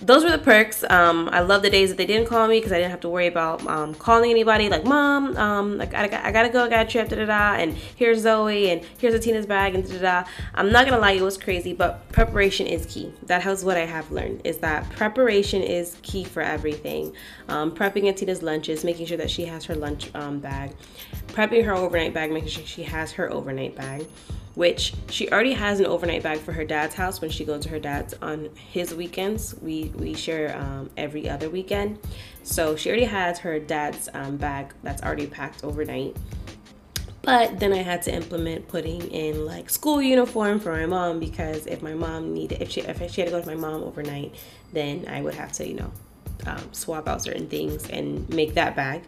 those 0.01 0.23
were 0.23 0.31
the 0.31 0.39
perks. 0.39 0.85
Um, 0.89 1.29
I 1.33 1.41
love 1.41 1.63
the 1.63 1.71
days 1.71 1.89
that 1.89 1.99
they 1.99 2.07
didn't 2.07 2.29
call 2.29 2.47
me 2.47 2.59
because 2.59 2.73
I 2.73 2.77
didn't 2.77 2.93
have 2.93 3.01
to 3.01 3.09
worry 3.09 3.27
about 3.27 3.67
um, 3.67 3.95
calling 3.95 4.31
anybody. 4.31 4.69
Like, 4.69 4.85
mom, 4.85 5.37
um, 5.37 5.77
like 5.77 5.93
I, 5.95 6.05
I, 6.05 6.33
gotta 6.33 6.49
go, 6.49 6.65
I 6.65 6.69
got 6.69 6.87
a 6.87 6.89
trip, 6.89 7.09
da 7.09 7.17
da 7.17 7.27
da. 7.27 7.55
And 7.55 7.75
here's 7.75 8.21
Zoe, 8.21 8.71
and 8.71 8.83
here's 8.99 9.15
Atina's 9.15 9.47
bag, 9.47 9.75
and 9.75 9.85
da 9.85 9.95
da 9.95 10.23
da. 10.23 10.29
I'm 10.55 10.71
not 10.71 10.87
gonna 10.87 11.01
lie, 11.01 11.13
it 11.13 11.23
was 11.23 11.37
crazy, 11.37 11.73
but 11.73 12.09
preparation 12.13 12.67
is 12.67 12.87
key. 12.87 13.13
That 13.25 13.45
is 13.47 13.65
what 13.65 13.77
I 13.77 13.87
have 13.87 14.11
learned 14.11 14.43
is 14.45 14.59
that 14.59 14.89
preparation 14.91 15.63
is 15.63 15.97
key 16.03 16.25
for 16.25 16.43
everything. 16.43 17.13
Um, 17.49 17.73
prepping 17.73 18.09
Atina's 18.09 18.43
lunches, 18.43 18.85
making 18.85 19.07
sure 19.07 19.17
that 19.19 19.31
she 19.31 19.47
has 19.47 19.65
her 19.65 19.75
lunch 19.75 20.11
um, 20.15 20.39
bag, 20.39 20.77
prepping 21.29 21.65
her 21.65 21.75
overnight 21.75 22.15
bag, 22.15 22.31
making 22.31 22.51
sure 22.51 22.65
she 22.65 22.85
has 22.85 23.13
her 23.13 23.33
overnight 23.33 23.75
bag 23.75 24.07
which 24.59 24.93
she 25.09 25.31
already 25.31 25.53
has 25.53 25.79
an 25.79 25.87
overnight 25.87 26.21
bag 26.21 26.37
for 26.41 26.51
her 26.51 26.65
dad's 26.65 26.97
house 26.97 27.21
when 27.21 27.31
she 27.31 27.45
goes 27.45 27.63
to 27.63 27.69
her 27.69 27.79
dad's 27.79 28.13
on 28.15 28.51
his 28.57 28.93
weekends. 28.93 29.55
We 29.63 29.93
we 29.95 30.15
share 30.15 30.59
um, 30.59 30.91
every 30.97 31.31
other 31.31 31.49
weekend, 31.49 32.01
so 32.43 32.75
she 32.75 32.89
already 32.91 33.05
has 33.05 33.39
her 33.39 33.61
dad's 33.61 34.09
um, 34.15 34.37
bag 34.37 34.75
that's 34.83 35.01
already 35.01 35.29
packed 35.29 35.63
overnight. 35.63 36.17
But 37.23 37.61
then 37.61 37.73
I 37.73 37.83
had 37.83 38.03
to 38.03 38.13
implement 38.13 38.67
putting 38.67 39.03
in 39.13 39.47
like 39.47 39.71
school 39.71 40.03
uniform 40.03 40.59
for 40.59 40.73
my 40.73 40.87
mom 40.87 41.21
because 41.21 41.69
if 41.69 41.81
my 41.81 41.95
mom 41.95 42.35
needed 42.35 42.61
if 42.61 42.69
she 42.73 42.81
if 42.81 42.99
she 43.13 43.21
had 43.21 43.31
to 43.31 43.37
go 43.37 43.41
to 43.41 43.47
my 43.47 43.55
mom 43.55 43.85
overnight, 43.85 44.35
then 44.73 45.05
I 45.07 45.23
would 45.23 45.35
have 45.35 45.53
to 45.53 45.69
you 45.69 45.75
know 45.75 45.93
um, 46.47 46.73
swap 46.73 47.07
out 47.07 47.23
certain 47.23 47.47
things 47.49 47.89
and 47.91 48.29
make 48.29 48.55
that 48.55 48.75
bag. 48.75 49.05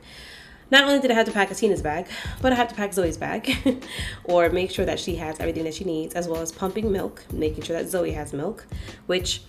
Not 0.70 0.84
only 0.84 1.00
did 1.00 1.10
I 1.10 1.14
have 1.14 1.26
to 1.26 1.32
pack 1.32 1.50
Atina's 1.50 1.82
bag, 1.82 2.06
but 2.40 2.52
I 2.52 2.56
had 2.56 2.68
to 2.68 2.74
pack 2.74 2.92
Zoe's 2.92 3.16
bag 3.16 3.84
or 4.24 4.50
make 4.50 4.70
sure 4.70 4.84
that 4.84 5.00
she 5.00 5.16
has 5.16 5.40
everything 5.40 5.64
that 5.64 5.74
she 5.74 5.84
needs, 5.84 6.14
as 6.14 6.28
well 6.28 6.40
as 6.40 6.52
pumping 6.52 6.92
milk, 6.92 7.24
making 7.32 7.64
sure 7.64 7.76
that 7.76 7.88
Zoe 7.88 8.12
has 8.12 8.32
milk, 8.32 8.66
which 9.06 9.42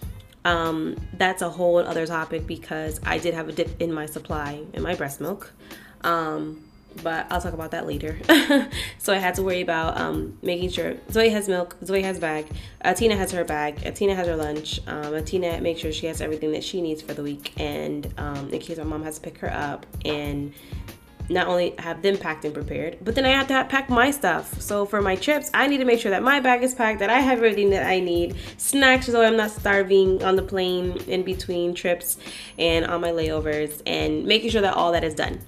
um, 0.43 0.97
that's 1.13 1.41
a 1.41 1.49
whole 1.49 1.77
other 1.77 2.07
topic 2.07 2.47
because 2.47 2.99
I 3.05 3.19
did 3.19 3.33
have 3.33 3.49
a 3.49 3.51
dip 3.51 3.79
in 3.81 3.93
my 3.93 4.05
supply 4.05 4.63
in 4.73 4.81
my 4.81 4.95
breast 4.95 5.21
milk. 5.21 5.53
Um, 6.03 6.63
but 7.03 7.27
I'll 7.29 7.41
talk 7.41 7.53
about 7.53 7.71
that 7.71 7.87
later. 7.87 8.19
so 8.97 9.13
I 9.13 9.17
had 9.17 9.35
to 9.35 9.43
worry 9.43 9.61
about 9.61 9.99
um, 9.99 10.37
making 10.41 10.71
sure 10.71 10.95
Zoe 11.09 11.29
has 11.29 11.47
milk, 11.47 11.77
Zoe 11.85 12.01
has 12.01 12.19
bag, 12.19 12.47
Atina 12.83 13.15
has 13.15 13.31
her 13.31 13.45
bag, 13.45 13.77
Atina 13.81 14.15
has 14.15 14.27
her 14.27 14.35
lunch, 14.35 14.79
um, 14.87 15.13
Atina 15.13 15.61
makes 15.61 15.81
sure 15.81 15.91
she 15.91 16.07
has 16.07 16.21
everything 16.21 16.51
that 16.51 16.63
she 16.63 16.81
needs 16.81 17.01
for 17.01 17.13
the 17.13 17.23
week, 17.23 17.53
and 17.57 18.13
um, 18.17 18.49
in 18.49 18.59
case 18.59 18.77
my 18.77 18.83
mom 18.83 19.03
has 19.03 19.15
to 19.15 19.21
pick 19.21 19.37
her 19.37 19.53
up, 19.53 19.85
and 20.03 20.53
not 21.31 21.47
only 21.47 21.73
have 21.79 22.01
them 22.01 22.17
packed 22.17 22.45
and 22.45 22.53
prepared, 22.53 22.97
but 23.01 23.15
then 23.15 23.25
I 23.25 23.29
have 23.29 23.47
to 23.47 23.53
have, 23.53 23.69
pack 23.69 23.89
my 23.89 24.11
stuff. 24.11 24.61
So 24.61 24.85
for 24.85 25.01
my 25.01 25.15
trips, 25.15 25.49
I 25.53 25.67
need 25.67 25.77
to 25.77 25.85
make 25.85 25.99
sure 25.99 26.11
that 26.11 26.23
my 26.23 26.39
bag 26.39 26.63
is 26.63 26.75
packed, 26.75 26.99
that 26.99 27.09
I 27.09 27.19
have 27.19 27.37
everything 27.37 27.69
that 27.71 27.85
I 27.87 27.99
need, 27.99 28.35
snacks 28.57 29.07
so 29.07 29.21
I'm 29.21 29.37
not 29.37 29.51
starving 29.51 30.23
on 30.23 30.35
the 30.35 30.41
plane 30.41 30.97
in 31.07 31.23
between 31.23 31.73
trips 31.73 32.17
and 32.57 32.85
on 32.85 33.01
my 33.01 33.11
layovers, 33.11 33.81
and 33.85 34.25
making 34.25 34.51
sure 34.51 34.61
that 34.61 34.73
all 34.73 34.91
that 34.91 35.03
is 35.03 35.13
done. 35.13 35.41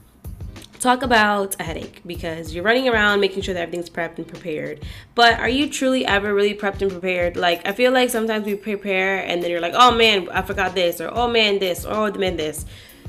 talk 0.80 1.02
about 1.02 1.56
a 1.62 1.64
headache 1.64 2.02
because 2.06 2.54
you're 2.54 2.64
running 2.64 2.90
around 2.90 3.22
making 3.22 3.42
sure 3.42 3.54
that 3.54 3.62
everything's 3.62 3.90
prepped 3.90 4.18
and 4.18 4.28
prepared. 4.28 4.84
But 5.16 5.40
are 5.40 5.48
you 5.48 5.70
truly 5.70 6.06
ever 6.06 6.34
really 6.34 6.54
prepped 6.54 6.82
and 6.82 6.92
prepared? 6.92 7.38
Like, 7.38 7.66
I 7.66 7.72
feel 7.72 7.94
like 7.94 8.10
sometimes 8.10 8.46
we 8.46 8.56
prepare 8.56 9.20
and 9.20 9.42
then 9.42 9.50
you're 9.50 9.62
like, 9.62 9.76
oh 9.76 9.96
man, 9.96 10.28
I 10.30 10.42
forgot 10.42 10.76
this, 10.76 11.00
or 11.00 11.10
oh 11.14 11.30
man, 11.30 11.60
this, 11.60 11.86
or 11.86 11.94
oh 11.94 12.12
man, 12.12 12.36
this. 12.36 12.66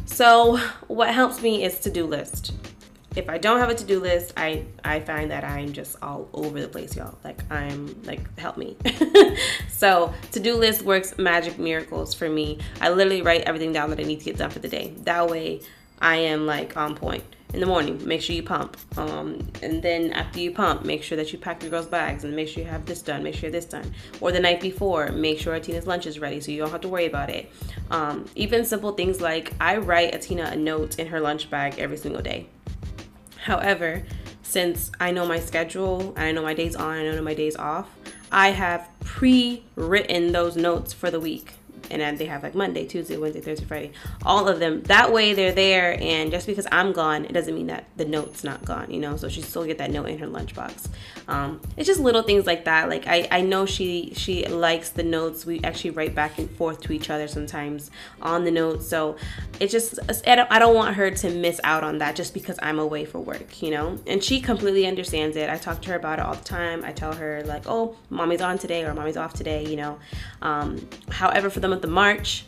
So, 0.07 0.59
what 0.87 1.13
helps 1.13 1.43
me 1.43 1.65
is 1.65 1.81
to 1.81 1.91
do 1.91 2.05
list. 2.07 2.53
If 3.17 3.29
I 3.29 3.39
don't 3.39 3.59
have 3.59 3.71
a 3.71 3.75
to 3.75 3.85
do 3.85 4.01
list, 4.01 4.33
I 4.37 4.65
I 4.85 5.01
find 5.01 5.31
that 5.31 5.45
I'm 5.45 5.73
just 5.73 5.97
all 6.03 6.29
over 6.33 6.61
the 6.61 6.69
place, 6.69 6.97
y'all. 6.97 7.17
Like 7.23 7.51
I'm 7.51 8.03
like 8.05 8.39
help 8.39 8.57
me. 8.57 8.77
so 9.69 10.13
to 10.33 10.41
do 10.41 10.57
list 10.57 10.83
works 10.83 11.17
magic 11.19 11.59
miracles 11.59 12.15
for 12.15 12.29
me. 12.29 12.59
I 12.81 12.91
literally 12.91 13.23
write 13.23 13.43
everything 13.43 13.73
down 13.73 13.91
that 13.91 14.01
I 14.01 14.03
need 14.03 14.19
to 14.21 14.25
get 14.25 14.37
done 14.37 14.51
for 14.51 14.59
the 14.59 14.69
day. 14.69 14.95
That 15.05 15.29
way, 15.29 15.61
I 16.01 16.17
am 16.17 16.47
like 16.47 16.77
on 16.77 16.97
point 16.97 17.25
in 17.55 17.61
the 17.61 17.67
morning 17.67 18.01
make 18.05 18.21
sure 18.21 18.35
you 18.35 18.43
pump 18.43 18.77
um, 18.99 19.47
and 19.63 19.81
then 19.81 20.13
after 20.13 20.41
you 20.41 20.51
pump 20.51 20.85
make 20.85 21.05
sure 21.05 21.17
that 21.17 21.33
you 21.33 21.39
pack 21.39 21.63
your 21.63 21.71
girls 21.71 21.87
bags 21.87 22.25
and 22.25 22.35
make 22.35 22.49
sure 22.49 22.65
you 22.65 22.69
have 22.69 22.85
this 22.85 23.01
done 23.01 23.23
make 23.23 23.35
sure 23.35 23.49
this 23.49 23.65
done 23.65 23.95
or 24.21 24.33
the 24.33 24.41
night 24.41 24.61
before 24.61 25.13
make 25.13 25.39
sure 25.39 25.55
atina's 25.55 25.87
lunch 25.87 26.05
is 26.05 26.19
ready 26.19 26.41
so 26.41 26.51
you 26.51 26.59
don't 26.59 26.71
have 26.71 26.81
to 26.81 26.89
worry 26.89 27.07
about 27.07 27.31
it 27.31 27.51
um, 27.93 28.25
even 28.35 28.65
simple 28.65 28.91
things 28.91 29.21
like 29.21 29.53
i 29.61 29.77
write 29.77 30.13
atina 30.13 30.51
a 30.51 30.57
note 30.57 30.99
in 30.99 31.07
her 31.07 31.21
lunch 31.21 31.49
bag 31.49 31.79
every 31.79 31.97
single 31.97 32.21
day 32.21 32.49
however 33.45 34.03
since 34.43 34.91
i 35.01 35.11
know 35.11 35.27
my 35.27 35.39
schedule 35.39 36.15
and 36.17 36.21
i 36.21 36.33
know 36.33 36.43
my 36.43 36.55
days 36.55 36.75
on 36.75 36.99
and 36.99 37.09
i 37.09 37.15
know 37.15 37.23
my 37.23 37.35
days 37.35 37.57
off 37.57 37.89
i 38.33 38.49
have 38.51 38.89
pre-written 39.01 40.33
those 40.33 40.57
notes 40.57 40.93
for 40.93 41.11
the 41.11 41.21
week 41.21 41.53
and 41.91 42.01
then 42.01 42.17
they 42.17 42.27
have 42.27 42.43
like 42.43 42.55
Monday, 42.55 42.87
Tuesday, 42.87 43.17
Wednesday, 43.17 43.41
Thursday, 43.41 43.65
Friday, 43.65 43.93
all 44.25 44.49
of 44.49 44.59
them. 44.59 44.83
That 44.85 45.13
way 45.13 45.35
they're 45.35 45.53
there, 45.53 45.99
and 46.01 46.31
just 46.31 46.47
because 46.47 46.67
I'm 46.73 46.93
gone, 46.93 47.25
it 47.25 47.33
doesn't 47.33 47.55
mean 47.55 47.69
that 47.69 47.87
the 47.97 48.05
note's 48.05 48.45
not 48.45 48.65
gone, 48.65 48.91
you 48.91 49.01
know. 49.01 49.17
So 49.17 49.29
she 49.29 49.43
still 49.43 49.65
get 49.65 49.79
that 49.79 49.91
note 49.91 50.09
in 50.09 50.19
her 50.19 50.27
lunchbox. 50.27 50.89
Um, 51.29 51.61
it's 51.77 51.87
just 51.87 52.01
little 52.01 52.23
things 52.23 52.47
like 52.47 52.65
that. 52.65 52.89
Like 52.89 53.07
I, 53.07 53.29
I 53.31 53.41
know 53.41 53.67
she 53.67 54.13
she 54.15 54.47
likes 54.47 54.91
the 54.91 55.03
notes. 55.03 55.47
We 55.47 55.61
actually 55.63 55.91
write 55.91 56.15
back 56.15 56.39
and 56.39 56.51
forth 56.51 56.81
to 56.83 56.93
each 56.93 57.11
other 57.11 57.29
sometimes 57.29 57.91
on 58.21 58.45
the 58.45 58.51
notes. 58.51 58.89
So 58.89 59.17
it's 59.61 59.73
just 59.73 59.99
I 60.27 60.35
don't, 60.37 60.51
I 60.51 60.59
don't 60.59 60.75
want 60.75 60.97
her 60.97 61.11
to 61.11 61.31
miss 61.31 61.61
out 61.65 61.85
on 61.85 61.99
that 61.99 62.17
just 62.17 62.35
because 62.35 62.59
I'm 62.63 62.79
away 62.79 63.05
for 63.05 63.19
work, 63.19 63.63
you 63.63 63.71
know. 63.71 63.99
And 64.07 64.23
she 64.23 64.41
completely 64.41 64.87
understands 64.87 65.37
it. 65.37 65.49
I 65.49 65.57
talk 65.57 65.81
to 65.83 65.91
her 65.91 65.97
about 65.97 66.19
it 66.19 66.25
all 66.25 66.35
the 66.35 66.45
time. 66.45 66.85
I 66.85 66.93
tell 66.93 67.15
her 67.15 67.43
like, 67.45 67.65
oh, 67.67 67.97
mommy's 68.11 68.41
on 68.41 68.59
today 68.59 68.85
or 68.85 68.95
mommy's 68.95 69.17
off 69.17 69.35
today, 69.35 69.67
you 69.67 69.77
know. 69.77 69.99
Um, 70.43 70.89
however, 71.11 71.51
for 71.51 71.61
the 71.61 71.69
month 71.69 71.84
of 71.85 71.91
March, 71.91 72.45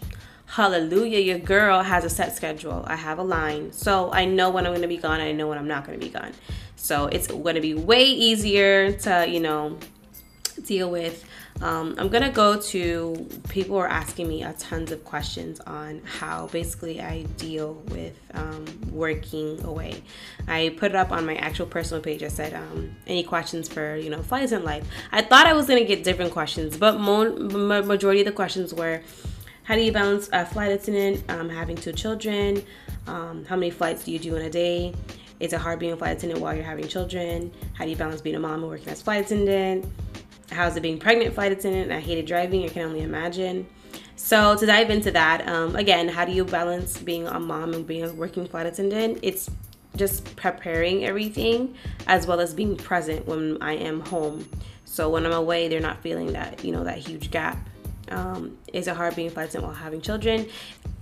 hallelujah, 0.46 1.20
your 1.20 1.38
girl 1.38 1.82
has 1.82 2.04
a 2.04 2.10
set 2.10 2.34
schedule. 2.34 2.84
I 2.86 2.96
have 2.96 3.18
a 3.18 3.22
line. 3.22 3.72
So 3.72 4.10
I 4.12 4.24
know 4.24 4.50
when 4.50 4.66
I'm 4.66 4.72
going 4.72 4.82
to 4.82 4.88
be 4.88 4.96
gone. 4.96 5.20
I 5.20 5.32
know 5.32 5.46
when 5.46 5.58
I'm 5.58 5.68
not 5.68 5.86
going 5.86 5.98
to 6.00 6.04
be 6.04 6.10
gone. 6.10 6.32
So 6.74 7.06
it's 7.06 7.28
going 7.28 7.54
to 7.54 7.60
be 7.60 7.74
way 7.74 8.04
easier 8.04 8.92
to, 8.92 9.26
you 9.28 9.40
know, 9.40 9.78
deal 10.64 10.90
with. 10.90 11.24
Um, 11.62 11.94
I'm 11.98 12.08
gonna 12.08 12.30
go 12.30 12.60
to 12.60 13.28
people 13.48 13.76
are 13.78 13.88
asking 13.88 14.28
me 14.28 14.42
a 14.42 14.52
tons 14.54 14.92
of 14.92 15.04
questions 15.04 15.58
on 15.60 16.02
how 16.04 16.48
basically 16.48 17.00
I 17.00 17.22
deal 17.38 17.74
with 17.88 18.18
um, 18.34 18.66
working 18.90 19.62
away. 19.64 20.02
I 20.46 20.74
put 20.76 20.90
it 20.90 20.96
up 20.96 21.12
on 21.12 21.24
my 21.24 21.36
actual 21.36 21.66
personal 21.66 22.02
page. 22.02 22.22
I 22.22 22.28
said, 22.28 22.52
um, 22.52 22.94
any 23.06 23.22
questions 23.22 23.68
for 23.68 23.96
you 23.96 24.10
know 24.10 24.22
flights 24.22 24.52
in 24.52 24.64
life? 24.64 24.86
I 25.12 25.22
thought 25.22 25.46
I 25.46 25.54
was 25.54 25.66
gonna 25.66 25.84
get 25.84 26.04
different 26.04 26.32
questions, 26.32 26.76
but 26.76 27.00
mo- 27.00 27.82
majority 27.82 28.20
of 28.20 28.26
the 28.26 28.32
questions 28.32 28.74
were 28.74 29.02
how 29.62 29.74
do 29.74 29.80
you 29.80 29.90
balance 29.90 30.28
a 30.32 30.46
flight 30.46 30.70
attendant, 30.70 31.24
um, 31.28 31.48
having 31.48 31.76
two 31.76 31.92
children? 31.92 32.62
Um, 33.08 33.44
how 33.46 33.56
many 33.56 33.70
flights 33.70 34.04
do 34.04 34.12
you 34.12 34.18
do 34.18 34.36
in 34.36 34.42
a 34.42 34.50
day? 34.50 34.94
Is 35.40 35.52
it 35.52 35.60
hard 35.60 35.80
being 35.80 35.92
a 35.92 35.96
flight 35.96 36.16
attendant 36.16 36.40
while 36.40 36.54
you're 36.54 36.64
having 36.64 36.86
children? 36.86 37.52
How 37.74 37.84
do 37.84 37.90
you 37.90 37.96
balance 37.96 38.20
being 38.20 38.36
a 38.36 38.38
mom 38.38 38.62
and 38.62 38.68
working 38.68 38.88
as 38.88 39.00
a 39.00 39.04
flight 39.04 39.26
attendant? 39.26 39.84
How's 40.50 40.76
it 40.76 40.80
being 40.80 40.98
pregnant 40.98 41.34
flight 41.34 41.52
attendant? 41.52 41.92
I 41.92 42.00
hated 42.00 42.26
driving. 42.26 42.64
I 42.64 42.68
can 42.68 42.82
only 42.82 43.02
imagine. 43.02 43.66
So 44.16 44.56
to 44.56 44.66
dive 44.66 44.90
into 44.90 45.10
that, 45.12 45.46
um, 45.48 45.76
again, 45.76 46.08
how 46.08 46.24
do 46.24 46.32
you 46.32 46.44
balance 46.44 46.98
being 46.98 47.26
a 47.26 47.38
mom 47.38 47.74
and 47.74 47.86
being 47.86 48.04
a 48.04 48.12
working 48.12 48.46
flight 48.46 48.66
attendant? 48.66 49.18
It's 49.22 49.50
just 49.96 50.36
preparing 50.36 51.04
everything 51.04 51.74
as 52.06 52.26
well 52.26 52.40
as 52.40 52.54
being 52.54 52.76
present 52.76 53.26
when 53.26 53.58
I 53.60 53.74
am 53.74 54.00
home. 54.00 54.48
So 54.84 55.10
when 55.10 55.26
I'm 55.26 55.32
away, 55.32 55.68
they're 55.68 55.80
not 55.80 56.02
feeling 56.02 56.32
that 56.32 56.64
you 56.64 56.72
know 56.72 56.84
that 56.84 56.98
huge 56.98 57.30
gap 57.30 57.58
um, 58.10 58.56
is 58.72 58.88
it 58.88 58.96
hard 58.96 59.16
being 59.16 59.30
flight 59.30 59.48
attendant 59.48 59.72
while 59.72 59.82
having 59.82 60.00
children? 60.00 60.48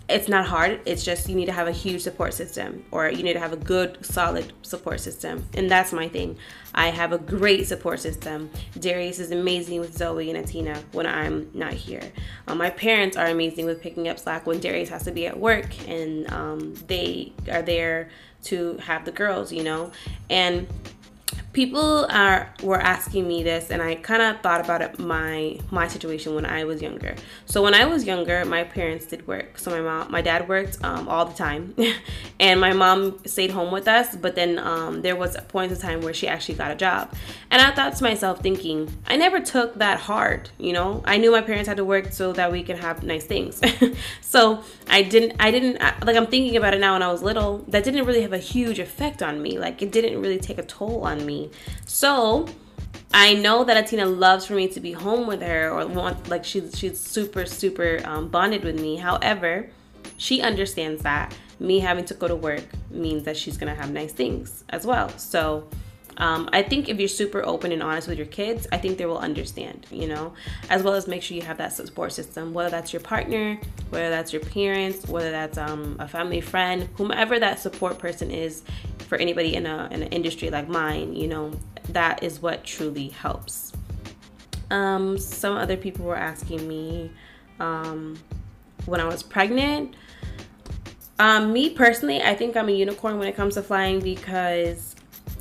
It's 0.07 0.29
not 0.29 0.45
hard. 0.47 0.81
It's 0.85 1.03
just 1.03 1.29
you 1.31 1.35
need 1.35 1.47
to 1.47 1.53
have 1.53 1.67
a 1.67 1.73
huge 1.73 2.03
support 2.03 2.35
system 2.35 2.85
or 2.91 3.09
you 3.09 3.23
need 3.23 3.33
to 3.33 3.41
have 3.41 3.55
a 3.55 3.57
good, 3.57 4.05
solid 4.05 4.53
support 4.61 5.01
system. 5.01 5.49
And 5.55 5.71
that's 5.71 5.93
my 5.93 6.09
thing. 6.09 6.37
I 6.75 6.89
have 6.89 7.13
a 7.13 7.19
great 7.19 7.67
support 7.67 8.01
system. 8.01 8.51
Darius 8.79 9.19
is 9.19 9.31
amazing 9.31 9.81
with 9.81 9.97
Zoe 9.97 10.31
and 10.31 10.45
Atina 10.45 10.77
when 10.93 11.07
I'm 11.07 11.51
not 11.55 11.73
here. 11.73 12.03
Um, 12.47 12.59
my 12.59 12.69
parents 12.69 13.17
are 13.17 13.27
amazing 13.29 13.65
with 13.65 13.81
picking 13.81 14.09
up 14.09 14.19
slack 14.19 14.47
when 14.47 14.61
Darius 14.61 14.91
has 14.91 15.05
to 15.05 15.11
be 15.11 15.27
at 15.27 15.41
work 15.41 15.89
and 15.89 16.31
um, 16.31 16.75
they 16.87 17.33
are 17.51 17.63
there 17.63 18.11
to 18.45 18.77
have 18.79 19.07
the 19.07 19.13
girls, 19.13 19.53
you 19.53 19.65
know. 19.65 19.91
And 20.29 20.67
people 21.55 22.05
are 22.11 22.53
were 22.63 22.81
asking 22.81 23.27
me 23.27 23.45
this 23.45 23.71
and 23.71 23.81
i 23.81 23.95
kind 23.95 24.21
of 24.21 24.41
thought 24.43 24.61
about 24.61 24.83
it 24.83 24.99
my 24.99 25.57
my 25.71 25.87
situation 25.87 26.35
when 26.35 26.45
i 26.45 26.65
was 26.65 26.83
younger. 26.83 27.15
So 27.47 27.63
when 27.63 27.75
i 27.75 27.85
was 27.87 28.05
younger 28.05 28.45
my 28.45 28.65
parents 28.65 29.07
did 29.07 29.27
work. 29.27 29.59
So 29.59 29.71
my 29.71 29.81
mom 29.81 30.11
my 30.11 30.21
dad 30.21 30.49
worked 30.49 30.83
um, 30.85 31.09
all 31.09 31.25
the 31.25 31.35
time. 31.35 31.75
And 32.41 32.61
my 32.61 32.73
mom 32.73 33.25
stayed 33.27 33.53
home 33.53 33.71
with 33.71 33.87
us 33.87 34.17
but 34.17 34.35
then 34.35 34.59
um, 34.59 35.03
there 35.03 35.17
was 35.17 35.37
a 35.37 35.43
point 35.43 35.71
in 35.71 35.79
time 35.79 36.01
where 36.01 36.13
she 36.13 36.27
actually 36.27 36.57
got 36.57 36.71
a 36.73 36.75
job. 36.75 37.15
And 37.51 37.63
i 37.63 37.71
thought 37.71 37.95
to 37.97 38.03
myself 38.03 38.41
thinking 38.41 38.79
i 39.07 39.17
never 39.17 39.39
took 39.41 39.75
that 39.77 40.01
hard 40.01 40.51
you 40.59 40.73
know? 40.73 41.03
I 41.05 41.19
knew 41.19 41.31
my 41.31 41.41
parents 41.41 41.69
had 41.69 41.77
to 41.77 41.85
work 41.85 42.13
so 42.13 42.33
that 42.33 42.51
we 42.51 42.63
could 42.65 42.79
have 42.79 43.03
nice 43.03 43.25
things. 43.25 43.61
So 44.21 44.65
i 44.89 45.03
didn't 45.03 45.35
i 45.39 45.53
didn't 45.53 45.77
like 46.07 46.17
i'm 46.17 46.27
thinking 46.27 46.57
about 46.57 46.75
it 46.75 46.81
now 46.81 46.95
when 46.95 47.03
i 47.03 47.11
was 47.11 47.23
little 47.23 47.65
that 47.69 47.85
didn't 47.85 48.05
really 48.05 48.23
have 48.23 48.33
a 48.33 48.39
huge 48.39 48.81
effect 48.81 49.23
on 49.23 49.41
me. 49.41 49.59
Like 49.59 49.81
it 49.81 49.93
didn't 49.93 50.21
really 50.21 50.39
take 50.39 50.59
a 50.59 50.63
toll 50.63 51.05
on 51.05 51.25
me 51.25 51.44
so 51.87 52.47
I 53.13 53.35
know 53.35 53.65
that 53.65 53.85
Atina 53.85 54.19
loves 54.19 54.47
for 54.47 54.55
me 54.55 54.69
to 54.69 54.81
be 54.81 54.93
home 54.93 55.27
with 55.27 55.41
her 55.41 55.71
or 55.71 55.87
want 55.87 56.29
like 56.29 56.45
she's 56.45 56.77
she's 56.77 56.99
super 56.99 57.47
super 57.47 58.01
um, 58.05 58.29
bonded 58.29 58.65
with 58.65 58.81
me. 58.81 58.97
However, 58.97 59.71
she 60.17 60.43
understands 60.43 61.03
that 61.03 61.37
me 61.61 61.79
having 61.79 62.05
to 62.07 62.15
go 62.15 62.27
to 62.27 62.37
work 62.37 62.65
means 62.91 63.25
that 63.25 63.37
she's 63.37 63.57
gonna 63.57 63.75
have 63.75 63.93
nice 63.93 64.13
things 64.13 64.65
as 64.71 64.85
well. 64.85 65.09
So 65.11 65.69
um, 66.17 66.49
I 66.53 66.63
think 66.63 66.89
if 66.89 66.99
you're 66.99 67.09
super 67.09 67.45
open 67.45 67.73
and 67.73 67.83
honest 67.83 68.09
with 68.09 68.19
your 68.19 68.27
kids, 68.27 68.67
I 68.71 68.79
think 68.79 68.99
they 68.99 69.07
will 69.07 69.19
understand, 69.19 69.87
you 69.91 70.07
know, 70.07 70.35
as 70.71 70.83
well 70.83 70.95
as 70.95 71.09
make 71.09 71.23
sure 71.23 71.37
you 71.37 71.43
have 71.43 71.59
that 71.59 71.73
support 71.73 72.13
system, 72.13 72.53
whether 72.53 72.71
that's 72.71 72.93
your 72.93 73.01
partner, 73.01 73.59
whether 73.91 74.11
that's 74.11 74.33
your 74.33 74.43
parents, 74.43 75.07
whether 75.09 75.31
that's 75.31 75.59
um, 75.59 75.97
a 75.99 76.07
family 76.07 76.41
friend, 76.41 76.89
whomever 76.95 77.39
that 77.39 77.59
support 77.59 77.99
person 77.99 78.31
is 78.31 78.63
for 79.07 79.17
anybody 79.17 79.55
in, 79.55 79.67
a, 79.67 79.89
in 79.91 80.03
an 80.03 80.09
industry 80.09 80.51
like 80.51 80.69
mine, 80.69 81.15
you 81.15 81.29
know, 81.29 81.53
that 81.91 82.23
is 82.23 82.41
what 82.41 82.65
truly 82.65 83.09
helps. 83.09 83.73
Um, 84.71 85.19
some 85.19 85.57
other 85.57 85.77
people 85.77 86.05
were 86.05 86.17
asking 86.17 86.67
me 86.67 87.11
um, 87.61 88.19
when 88.87 89.01
I 89.01 89.05
was 89.05 89.23
pregnant. 89.23 89.95
Um, 91.19 91.53
me 91.53 91.71
personally, 91.71 92.23
I 92.23 92.35
think 92.35 92.57
I'm 92.57 92.69
a 92.69 92.73
unicorn 92.73 93.19
when 93.19 93.29
it 93.29 93.37
comes 93.37 93.55
to 93.55 93.63
flying 93.63 94.01
because 94.01 94.97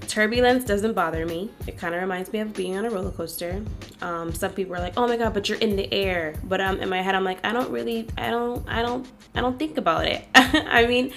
turbulence 0.07 0.63
doesn't 0.63 0.93
bother 0.93 1.25
me. 1.25 1.49
It 1.65 1.77
kind 1.77 1.95
of 1.95 2.01
reminds 2.01 2.31
me 2.31 2.39
of 2.39 2.53
being 2.53 2.77
on 2.77 2.85
a 2.85 2.89
roller 2.91 3.09
coaster. 3.09 3.63
Um, 4.01 4.31
some 4.33 4.51
people 4.53 4.75
are 4.75 4.79
like, 4.79 4.93
"Oh 4.97 5.07
my 5.07 5.17
god, 5.17 5.33
but 5.33 5.49
you're 5.49 5.57
in 5.57 5.75
the 5.75 5.91
air." 5.91 6.35
But 6.43 6.61
um, 6.61 6.79
in 6.79 6.89
my 6.89 7.01
head, 7.01 7.15
I'm 7.15 7.23
like, 7.23 7.43
I 7.43 7.51
don't 7.51 7.71
really, 7.71 8.07
I 8.17 8.29
don't, 8.29 8.67
I 8.69 8.83
don't, 8.83 9.07
I 9.33 9.41
don't 9.41 9.57
think 9.57 9.77
about 9.77 10.05
it. 10.05 10.25
I 10.35 10.85
mean, 10.85 11.13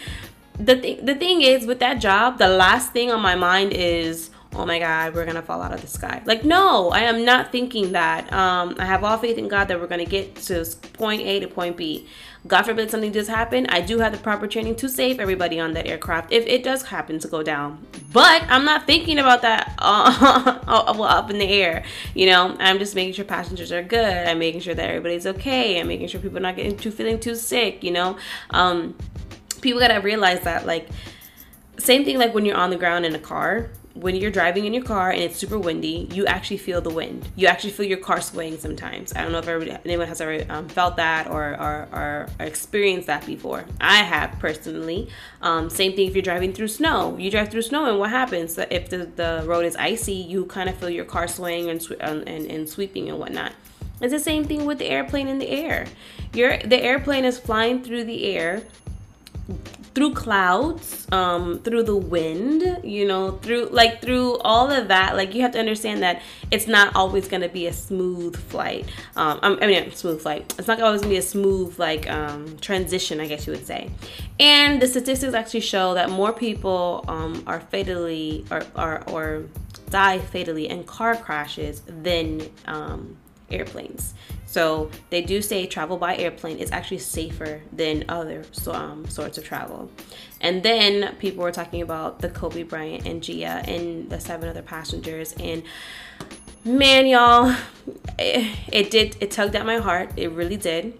the 0.58 0.76
thing, 0.76 1.04
the 1.04 1.14
thing 1.14 1.42
is 1.42 1.66
with 1.66 1.80
that 1.80 2.00
job, 2.00 2.38
the 2.38 2.48
last 2.48 2.92
thing 2.92 3.10
on 3.10 3.20
my 3.20 3.34
mind 3.34 3.72
is, 3.72 4.30
"Oh 4.54 4.64
my 4.64 4.78
god, 4.78 5.14
we're 5.14 5.26
gonna 5.26 5.42
fall 5.42 5.62
out 5.62 5.72
of 5.72 5.80
the 5.80 5.86
sky." 5.86 6.22
Like, 6.24 6.44
no, 6.44 6.90
I 6.90 7.00
am 7.00 7.24
not 7.24 7.52
thinking 7.52 7.92
that. 7.92 8.32
Um, 8.32 8.76
I 8.78 8.86
have 8.86 9.04
all 9.04 9.18
faith 9.18 9.38
in 9.38 9.48
God 9.48 9.68
that 9.68 9.80
we're 9.80 9.86
gonna 9.86 10.04
get 10.04 10.36
to 10.36 10.64
point 10.94 11.22
A 11.22 11.40
to 11.40 11.48
point 11.48 11.76
B. 11.76 12.06
God 12.46 12.62
forbid 12.62 12.90
something 12.90 13.12
does 13.12 13.28
happen, 13.28 13.66
I 13.68 13.80
do 13.80 13.98
have 13.98 14.12
the 14.12 14.18
proper 14.18 14.46
training 14.46 14.76
to 14.76 14.88
save 14.88 15.18
everybody 15.18 15.58
on 15.58 15.72
that 15.72 15.86
aircraft 15.86 16.32
if 16.32 16.46
it 16.46 16.62
does 16.62 16.84
happen 16.84 17.18
to 17.18 17.28
go 17.28 17.42
down. 17.42 17.84
But 18.12 18.44
I'm 18.48 18.64
not 18.64 18.86
thinking 18.86 19.18
about 19.18 19.42
that 19.42 19.74
uh, 19.78 20.60
up 20.68 21.30
in 21.30 21.38
the 21.38 21.48
air. 21.48 21.84
You 22.14 22.26
know, 22.26 22.56
I'm 22.58 22.78
just 22.78 22.94
making 22.94 23.14
sure 23.14 23.24
passengers 23.24 23.72
are 23.72 23.82
good. 23.82 24.28
I'm 24.28 24.38
making 24.38 24.60
sure 24.60 24.74
that 24.74 24.88
everybody's 24.88 25.26
okay. 25.26 25.80
I'm 25.80 25.88
making 25.88 26.08
sure 26.08 26.20
people 26.20 26.38
are 26.38 26.42
not 26.42 26.56
getting 26.56 26.76
too 26.76 26.90
feeling 26.90 27.18
too 27.18 27.34
sick. 27.34 27.82
You 27.82 27.90
know, 27.90 28.16
um, 28.50 28.94
people 29.66 29.80
gotta 29.80 30.00
realize 30.00 30.42
that 30.42 30.64
like 30.64 30.88
same 31.78 32.04
thing 32.04 32.18
like 32.18 32.32
when 32.32 32.44
you're 32.44 32.56
on 32.56 32.70
the 32.70 32.76
ground 32.76 33.04
in 33.04 33.14
a 33.14 33.18
car 33.18 33.68
when 33.96 34.14
you're 34.14 34.30
driving 34.30 34.66
in 34.66 34.74
your 34.74 34.84
car 34.84 35.10
and 35.10 35.22
it's 35.22 35.38
super 35.38 35.58
windy, 35.58 36.06
you 36.12 36.26
actually 36.26 36.58
feel 36.58 36.80
the 36.82 36.90
wind. 36.90 37.26
You 37.34 37.46
actually 37.46 37.70
feel 37.70 37.86
your 37.86 37.98
car 37.98 38.20
swaying 38.20 38.58
sometimes. 38.58 39.14
I 39.14 39.22
don't 39.22 39.32
know 39.32 39.38
if 39.38 39.80
anyone 39.86 40.06
has 40.06 40.20
ever 40.20 40.44
um, 40.50 40.68
felt 40.68 40.96
that 40.96 41.28
or, 41.28 41.58
or, 41.58 41.88
or, 41.92 42.26
experienced 42.38 43.06
that 43.06 43.24
before. 43.24 43.64
I 43.80 44.02
have 44.02 44.38
personally. 44.38 45.08
Um, 45.40 45.70
same 45.70 45.96
thing 45.96 46.08
if 46.08 46.14
you're 46.14 46.22
driving 46.22 46.52
through 46.52 46.68
snow. 46.68 47.16
You 47.16 47.30
drive 47.30 47.48
through 47.48 47.62
snow 47.62 47.86
and 47.86 47.98
what 47.98 48.10
happens? 48.10 48.58
If 48.58 48.90
the, 48.90 49.06
the 49.16 49.44
road 49.46 49.64
is 49.64 49.76
icy, 49.76 50.12
you 50.12 50.44
kind 50.44 50.68
of 50.68 50.76
feel 50.76 50.90
your 50.90 51.06
car 51.06 51.26
swaying 51.26 51.70
and, 51.70 51.82
and, 52.00 52.28
and 52.28 52.68
sweeping 52.68 53.08
and 53.08 53.18
whatnot. 53.18 53.52
It's 54.02 54.12
the 54.12 54.20
same 54.20 54.44
thing 54.44 54.66
with 54.66 54.78
the 54.78 54.86
airplane 54.86 55.26
in 55.26 55.38
the 55.38 55.48
air. 55.48 55.86
Your 56.34 56.58
the 56.58 56.82
airplane 56.82 57.24
is 57.24 57.38
flying 57.38 57.82
through 57.82 58.04
the 58.04 58.26
air 58.26 58.62
through 59.94 60.12
clouds, 60.12 61.06
um, 61.10 61.60
through 61.60 61.82
the 61.82 61.96
wind, 61.96 62.84
you 62.84 63.06
know, 63.06 63.32
through 63.38 63.66
like 63.66 64.02
through 64.02 64.36
all 64.38 64.70
of 64.70 64.88
that. 64.88 65.16
Like 65.16 65.34
you 65.34 65.42
have 65.42 65.52
to 65.52 65.58
understand 65.58 66.02
that 66.02 66.20
it's 66.50 66.66
not 66.66 66.94
always 66.94 67.28
going 67.28 67.42
to 67.42 67.48
be 67.48 67.66
a 67.66 67.72
smooth 67.72 68.36
flight. 68.36 68.86
Um, 69.16 69.38
I 69.42 69.66
mean, 69.66 69.90
smooth 69.92 70.20
flight. 70.20 70.54
It's 70.58 70.68
not 70.68 70.80
always 70.82 71.00
going 71.00 71.10
to 71.10 71.14
be 71.14 71.18
a 71.18 71.22
smooth 71.22 71.78
like 71.78 72.10
um, 72.10 72.58
transition, 72.58 73.20
I 73.20 73.26
guess 73.26 73.46
you 73.46 73.52
would 73.52 73.66
say. 73.66 73.90
And 74.38 74.82
the 74.82 74.86
statistics 74.86 75.32
actually 75.32 75.60
show 75.60 75.94
that 75.94 76.10
more 76.10 76.32
people 76.32 77.04
um, 77.08 77.42
are 77.46 77.60
fatally 77.60 78.44
or, 78.50 78.62
or 78.74 79.02
or 79.08 79.44
die 79.90 80.18
fatally 80.18 80.68
in 80.68 80.84
car 80.84 81.16
crashes 81.16 81.82
than 81.86 82.42
um, 82.66 83.16
airplanes. 83.50 84.14
So 84.56 84.90
they 85.10 85.20
do 85.20 85.42
say 85.42 85.66
travel 85.66 85.98
by 85.98 86.16
airplane 86.16 86.56
is 86.56 86.72
actually 86.72 87.00
safer 87.00 87.60
than 87.74 88.06
other 88.08 88.42
um, 88.68 89.06
sorts 89.06 89.36
of 89.36 89.44
travel. 89.44 89.90
And 90.40 90.62
then 90.62 91.14
people 91.16 91.44
were 91.44 91.52
talking 91.52 91.82
about 91.82 92.20
the 92.20 92.30
Kobe 92.30 92.62
Bryant 92.62 93.06
and 93.06 93.22
Gia 93.22 93.62
and 93.66 94.08
the 94.08 94.18
seven 94.18 94.48
other 94.48 94.62
passengers. 94.62 95.34
And 95.34 95.62
man, 96.64 97.06
y'all, 97.06 97.54
it, 98.18 98.58
it 98.72 98.90
did, 98.90 99.18
it 99.20 99.30
tugged 99.30 99.56
at 99.56 99.66
my 99.66 99.76
heart. 99.76 100.12
It 100.16 100.30
really 100.30 100.56
did 100.56 100.98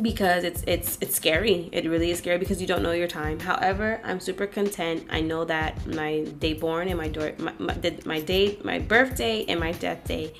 because 0.00 0.44
it's 0.44 0.62
it's 0.66 0.96
it's 1.02 1.14
scary. 1.14 1.68
It 1.72 1.84
really 1.84 2.10
is 2.10 2.18
scary 2.18 2.38
because 2.38 2.62
you 2.62 2.66
don't 2.66 2.82
know 2.82 2.92
your 2.92 3.08
time. 3.08 3.40
However, 3.40 4.00
I'm 4.04 4.20
super 4.20 4.46
content. 4.46 5.06
I 5.10 5.20
know 5.20 5.44
that 5.44 5.86
my 5.86 6.24
day 6.38 6.54
born 6.54 6.88
and 6.88 6.96
my 6.96 7.08
door 7.08 7.32
my, 7.36 7.52
my, 7.58 7.76
my 8.06 8.20
day 8.20 8.58
my 8.64 8.78
birthday 8.78 9.44
and 9.48 9.60
my 9.60 9.72
death 9.72 10.04
day 10.04 10.32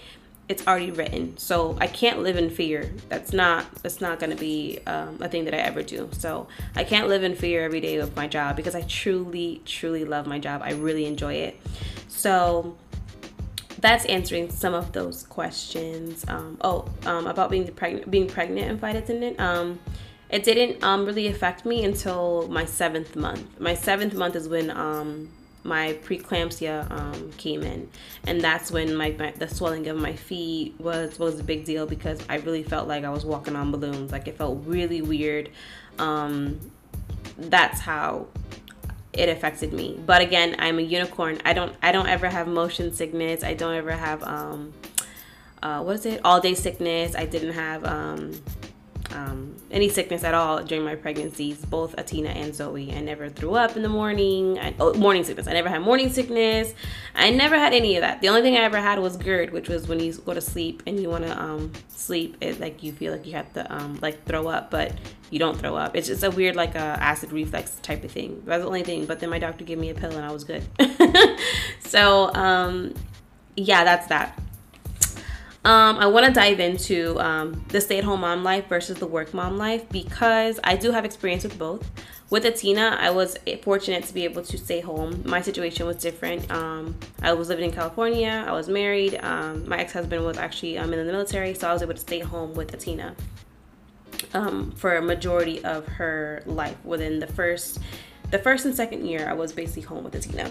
it's 0.50 0.66
already 0.66 0.90
written. 0.90 1.36
So 1.38 1.78
i 1.80 1.86
can't 1.86 2.18
live 2.18 2.36
in 2.36 2.50
fear. 2.50 2.92
That's 3.08 3.32
not 3.32 3.72
that's 3.82 4.00
not 4.00 4.18
to 4.20 4.34
be 4.34 4.80
um, 4.86 5.16
a 5.20 5.28
thing 5.28 5.44
that 5.44 5.54
i 5.54 5.58
ever 5.58 5.82
do. 5.82 6.08
So 6.12 6.48
i 6.74 6.82
can't 6.82 7.08
live 7.08 7.22
in 7.22 7.36
fear 7.36 7.64
every 7.64 7.80
day 7.80 7.96
of 7.96 8.14
my 8.16 8.26
job 8.26 8.56
because 8.56 8.74
i 8.74 8.82
truly 8.82 9.62
truly 9.64 10.04
love 10.04 10.26
my 10.26 10.38
job. 10.40 10.60
I 10.62 10.72
really 10.72 11.06
enjoy 11.06 11.34
it. 11.34 11.60
So 12.08 12.76
that's 13.78 14.04
answering 14.06 14.50
some 14.50 14.74
of 14.74 14.92
those 14.92 15.22
questions. 15.22 16.24
Um, 16.28 16.58
oh 16.62 16.86
um, 17.06 17.28
about 17.28 17.50
being 17.50 17.66
pregnant 17.72 18.10
being 18.10 18.26
pregnant 18.26 18.68
and 18.68 18.80
flight 18.80 18.96
attendant 18.96 19.38
um, 19.38 19.78
it 20.30 20.42
didn't 20.42 20.82
um, 20.82 21.06
really 21.06 21.28
affect 21.28 21.64
me 21.64 21.84
until 21.84 22.46
my 22.48 22.64
seventh 22.64 23.16
month. 23.16 23.58
My 23.60 23.74
seventh 23.74 24.14
month 24.14 24.36
is 24.36 24.48
when 24.48 24.70
um, 24.70 25.28
my 25.62 25.98
preeclampsia 26.04 26.90
um, 26.90 27.32
came 27.32 27.62
in, 27.62 27.88
and 28.26 28.40
that's 28.40 28.70
when 28.70 28.94
my, 28.94 29.14
my, 29.18 29.32
the 29.32 29.48
swelling 29.48 29.86
of 29.88 29.96
my 29.96 30.14
feet 30.14 30.74
was 30.78 31.18
was 31.18 31.38
a 31.38 31.44
big 31.44 31.64
deal 31.64 31.86
because 31.86 32.20
I 32.28 32.36
really 32.36 32.62
felt 32.62 32.88
like 32.88 33.04
I 33.04 33.10
was 33.10 33.24
walking 33.24 33.56
on 33.56 33.70
balloons. 33.70 34.12
Like 34.12 34.28
it 34.28 34.36
felt 34.36 34.64
really 34.66 35.02
weird. 35.02 35.50
Um, 35.98 36.60
that's 37.36 37.80
how 37.80 38.26
it 39.12 39.28
affected 39.28 39.72
me. 39.72 39.98
But 40.04 40.22
again, 40.22 40.56
I'm 40.58 40.78
a 40.78 40.82
unicorn. 40.82 41.40
I 41.44 41.52
don't 41.52 41.74
I 41.82 41.92
don't 41.92 42.08
ever 42.08 42.28
have 42.28 42.48
motion 42.48 42.92
sickness. 42.94 43.44
I 43.44 43.54
don't 43.54 43.74
ever 43.74 43.92
have 43.92 44.22
um, 44.22 44.72
uh, 45.62 45.82
what 45.82 45.96
is 45.96 46.06
it? 46.06 46.20
All 46.24 46.40
day 46.40 46.54
sickness. 46.54 47.14
I 47.14 47.26
didn't 47.26 47.52
have 47.52 47.84
um, 47.84 48.40
um, 49.12 49.56
any 49.70 49.88
sickness 49.88 50.24
at 50.24 50.34
all 50.34 50.62
during 50.62 50.84
my 50.84 50.94
pregnancies, 50.94 51.64
both 51.64 51.96
Atina 51.96 52.34
and 52.34 52.54
Zoe. 52.54 52.92
I 52.92 53.00
never 53.00 53.28
threw 53.28 53.54
up 53.54 53.76
in 53.76 53.82
the 53.82 53.88
morning. 53.88 54.58
I, 54.58 54.74
oh, 54.80 54.94
morning 54.94 55.24
sickness. 55.24 55.46
I 55.46 55.52
never 55.52 55.68
had 55.68 55.82
morning 55.82 56.10
sickness. 56.10 56.74
I 57.14 57.30
never 57.30 57.58
had 57.58 57.72
any 57.72 57.96
of 57.96 58.02
that. 58.02 58.20
The 58.20 58.28
only 58.28 58.42
thing 58.42 58.56
I 58.56 58.60
ever 58.60 58.78
had 58.78 58.98
was 58.98 59.16
GERD, 59.16 59.52
which 59.52 59.68
was 59.68 59.88
when 59.88 60.00
you 60.00 60.12
go 60.12 60.34
to 60.34 60.40
sleep 60.40 60.82
and 60.86 61.00
you 61.00 61.08
want 61.08 61.24
to 61.24 61.40
um, 61.40 61.72
sleep. 61.88 62.36
It 62.40 62.60
like 62.60 62.82
you 62.82 62.92
feel 62.92 63.12
like 63.12 63.26
you 63.26 63.32
have 63.32 63.52
to 63.54 63.72
um, 63.74 63.98
like 64.00 64.24
throw 64.24 64.46
up, 64.48 64.70
but 64.70 64.92
you 65.30 65.38
don't 65.38 65.58
throw 65.58 65.76
up. 65.76 65.96
It's 65.96 66.08
just 66.08 66.22
a 66.22 66.30
weird 66.30 66.56
like 66.56 66.74
a 66.74 66.78
acid 66.78 67.32
reflux 67.32 67.76
type 67.82 68.04
of 68.04 68.10
thing. 68.10 68.42
That's 68.46 68.62
the 68.62 68.66
only 68.66 68.82
thing. 68.82 69.06
But 69.06 69.20
then 69.20 69.30
my 69.30 69.38
doctor 69.38 69.64
gave 69.64 69.78
me 69.78 69.90
a 69.90 69.94
pill 69.94 70.12
and 70.12 70.24
I 70.24 70.32
was 70.32 70.44
good. 70.44 70.62
so 71.80 72.32
um, 72.34 72.94
yeah, 73.56 73.84
that's 73.84 74.06
that. 74.08 74.38
Um, 75.62 75.98
I 75.98 76.06
want 76.06 76.24
to 76.24 76.32
dive 76.32 76.58
into 76.58 77.20
um, 77.20 77.62
the 77.68 77.82
stay 77.82 77.98
at 77.98 78.04
home 78.04 78.22
mom 78.22 78.42
life 78.42 78.66
versus 78.68 78.98
the 78.98 79.06
work 79.06 79.34
mom 79.34 79.58
life 79.58 79.86
because 79.90 80.58
I 80.64 80.76
do 80.76 80.90
have 80.90 81.04
experience 81.04 81.44
with 81.44 81.58
both. 81.58 81.90
With 82.30 82.44
Atina, 82.44 82.96
I 82.96 83.10
was 83.10 83.36
fortunate 83.62 84.04
to 84.04 84.14
be 84.14 84.24
able 84.24 84.42
to 84.42 84.56
stay 84.56 84.80
home. 84.80 85.22
My 85.26 85.42
situation 85.42 85.84
was 85.84 85.96
different. 85.96 86.50
Um, 86.50 86.96
I 87.20 87.34
was 87.34 87.50
living 87.50 87.66
in 87.66 87.72
California, 87.72 88.44
I 88.46 88.52
was 88.52 88.68
married. 88.68 89.18
Um, 89.22 89.68
my 89.68 89.78
ex 89.78 89.92
husband 89.92 90.24
was 90.24 90.38
actually 90.38 90.78
um, 90.78 90.94
in 90.94 91.06
the 91.06 91.12
military, 91.12 91.52
so 91.52 91.68
I 91.68 91.72
was 91.74 91.82
able 91.82 91.94
to 91.94 92.00
stay 92.00 92.20
home 92.20 92.54
with 92.54 92.72
Atina 92.72 93.14
um, 94.32 94.70
for 94.72 94.96
a 94.96 95.02
majority 95.02 95.62
of 95.64 95.86
her 95.88 96.42
life. 96.46 96.82
Within 96.84 97.18
the 97.18 97.26
first, 97.26 97.80
the 98.30 98.38
first 98.38 98.64
and 98.64 98.74
second 98.74 99.04
year, 99.06 99.28
I 99.28 99.34
was 99.34 99.52
basically 99.52 99.82
home 99.82 100.04
with 100.04 100.14
Atina. 100.14 100.50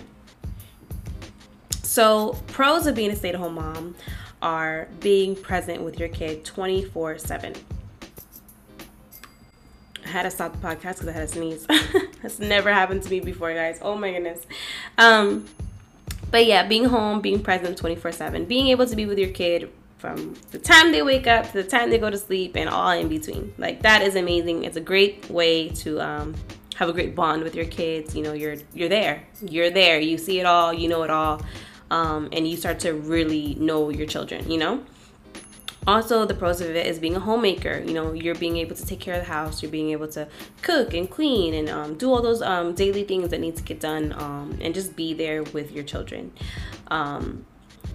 So, 1.82 2.34
pros 2.48 2.86
of 2.86 2.94
being 2.94 3.10
a 3.10 3.16
stay 3.16 3.30
at 3.30 3.36
home 3.36 3.56
mom 3.56 3.96
are 4.42 4.88
being 5.00 5.36
present 5.36 5.82
with 5.82 6.00
your 6.00 6.10
kid 6.10 6.46
24 6.46 7.18
7. 7.18 7.54
I 10.06 10.08
had 10.08 10.24
to 10.24 10.32
stop 10.32 10.54
the 10.54 10.58
podcast 10.58 10.82
because 10.82 11.08
I 11.08 11.12
had 11.12 11.24
a 11.24 11.28
sneeze. 11.28 11.68
That's 12.22 12.40
never 12.40 12.74
happened 12.74 13.04
to 13.04 13.10
me 13.10 13.20
before, 13.20 13.54
guys. 13.54 13.80
Oh 13.82 13.96
my 13.96 14.12
goodness. 14.12 14.46
Um, 14.98 15.46
but 16.32 16.46
yeah, 16.46 16.66
being 16.68 16.86
home, 16.86 17.22
being 17.22 17.42
present 17.42 17.78
24 17.78 18.12
7, 18.12 18.46
being 18.46 18.68
able 18.68 18.86
to 18.86 18.96
be 18.96 19.06
with 19.06 19.20
your 19.20 19.30
kid 19.30 19.72
from 19.98 20.36
the 20.52 20.60
time 20.60 20.92
they 20.92 21.02
wake 21.02 21.28
up 21.28 21.46
to 21.48 21.54
the 21.54 21.64
time 21.64 21.90
they 21.90 21.98
go 21.98 22.10
to 22.10 22.18
sleep 22.18 22.56
and 22.56 22.70
all 22.70 22.92
in 22.92 23.10
between. 23.10 23.54
Like 23.58 23.82
that 23.82 24.02
is 24.02 24.16
amazing. 24.16 24.64
It's 24.64 24.78
a 24.78 24.82
great 24.82 25.30
way 25.30 25.70
to 25.70 26.00
um, 26.02 26.36
have 26.76 26.90
a 26.90 26.94
great 26.94 27.16
bond 27.16 27.44
with 27.44 27.54
your 27.54 27.66
kids. 27.66 28.16
You 28.16 28.24
know, 28.24 28.34
you're 28.34 28.56
you're 28.74 28.90
there. 28.90 29.24
You're 29.42 29.70
there. 29.70 30.00
You 30.00 30.18
see 30.18 30.40
it 30.40 30.46
all. 30.46 30.74
You 30.74 30.88
know 30.88 31.04
it 31.04 31.10
all 31.10 31.42
um, 31.92 32.30
and 32.32 32.48
you 32.48 32.58
start 32.58 32.80
to 32.82 32.94
really 32.94 33.56
know 33.56 33.90
your 33.90 34.08
children, 34.08 34.50
you 34.50 34.58
know? 34.58 34.84
Also, 35.88 36.26
the 36.26 36.34
pros 36.34 36.62
of 36.62 36.70
it 36.70 36.86
is 36.86 37.00
being 37.00 37.16
a 37.16 37.20
homemaker. 37.20 37.82
You 37.86 37.94
know, 37.94 38.14
you're 38.14 38.36
being 38.36 38.58
able 38.58 38.76
to 38.76 38.86
take 38.86 39.00
care 39.00 39.16
of 39.16 39.22
the 39.22 39.32
house, 39.32 39.64
you're 39.64 39.72
being 39.72 39.92
able 39.92 40.08
to 40.10 40.28
cook 40.62 40.94
and 40.94 41.10
clean 41.10 41.54
and 41.54 41.70
um, 41.70 41.98
do 41.98 42.12
all 42.12 42.22
those 42.22 42.42
um, 42.42 42.76
daily 42.76 43.04
things 43.04 43.30
that 43.30 43.40
need 43.40 43.56
to 43.56 43.64
get 43.64 43.80
done 43.80 44.14
um, 44.18 44.58
and 44.62 44.74
just 44.74 44.96
be 44.96 45.14
there 45.14 45.42
with 45.44 45.72
your 45.72 45.84
children. 45.84 46.32
Um, 46.90 47.46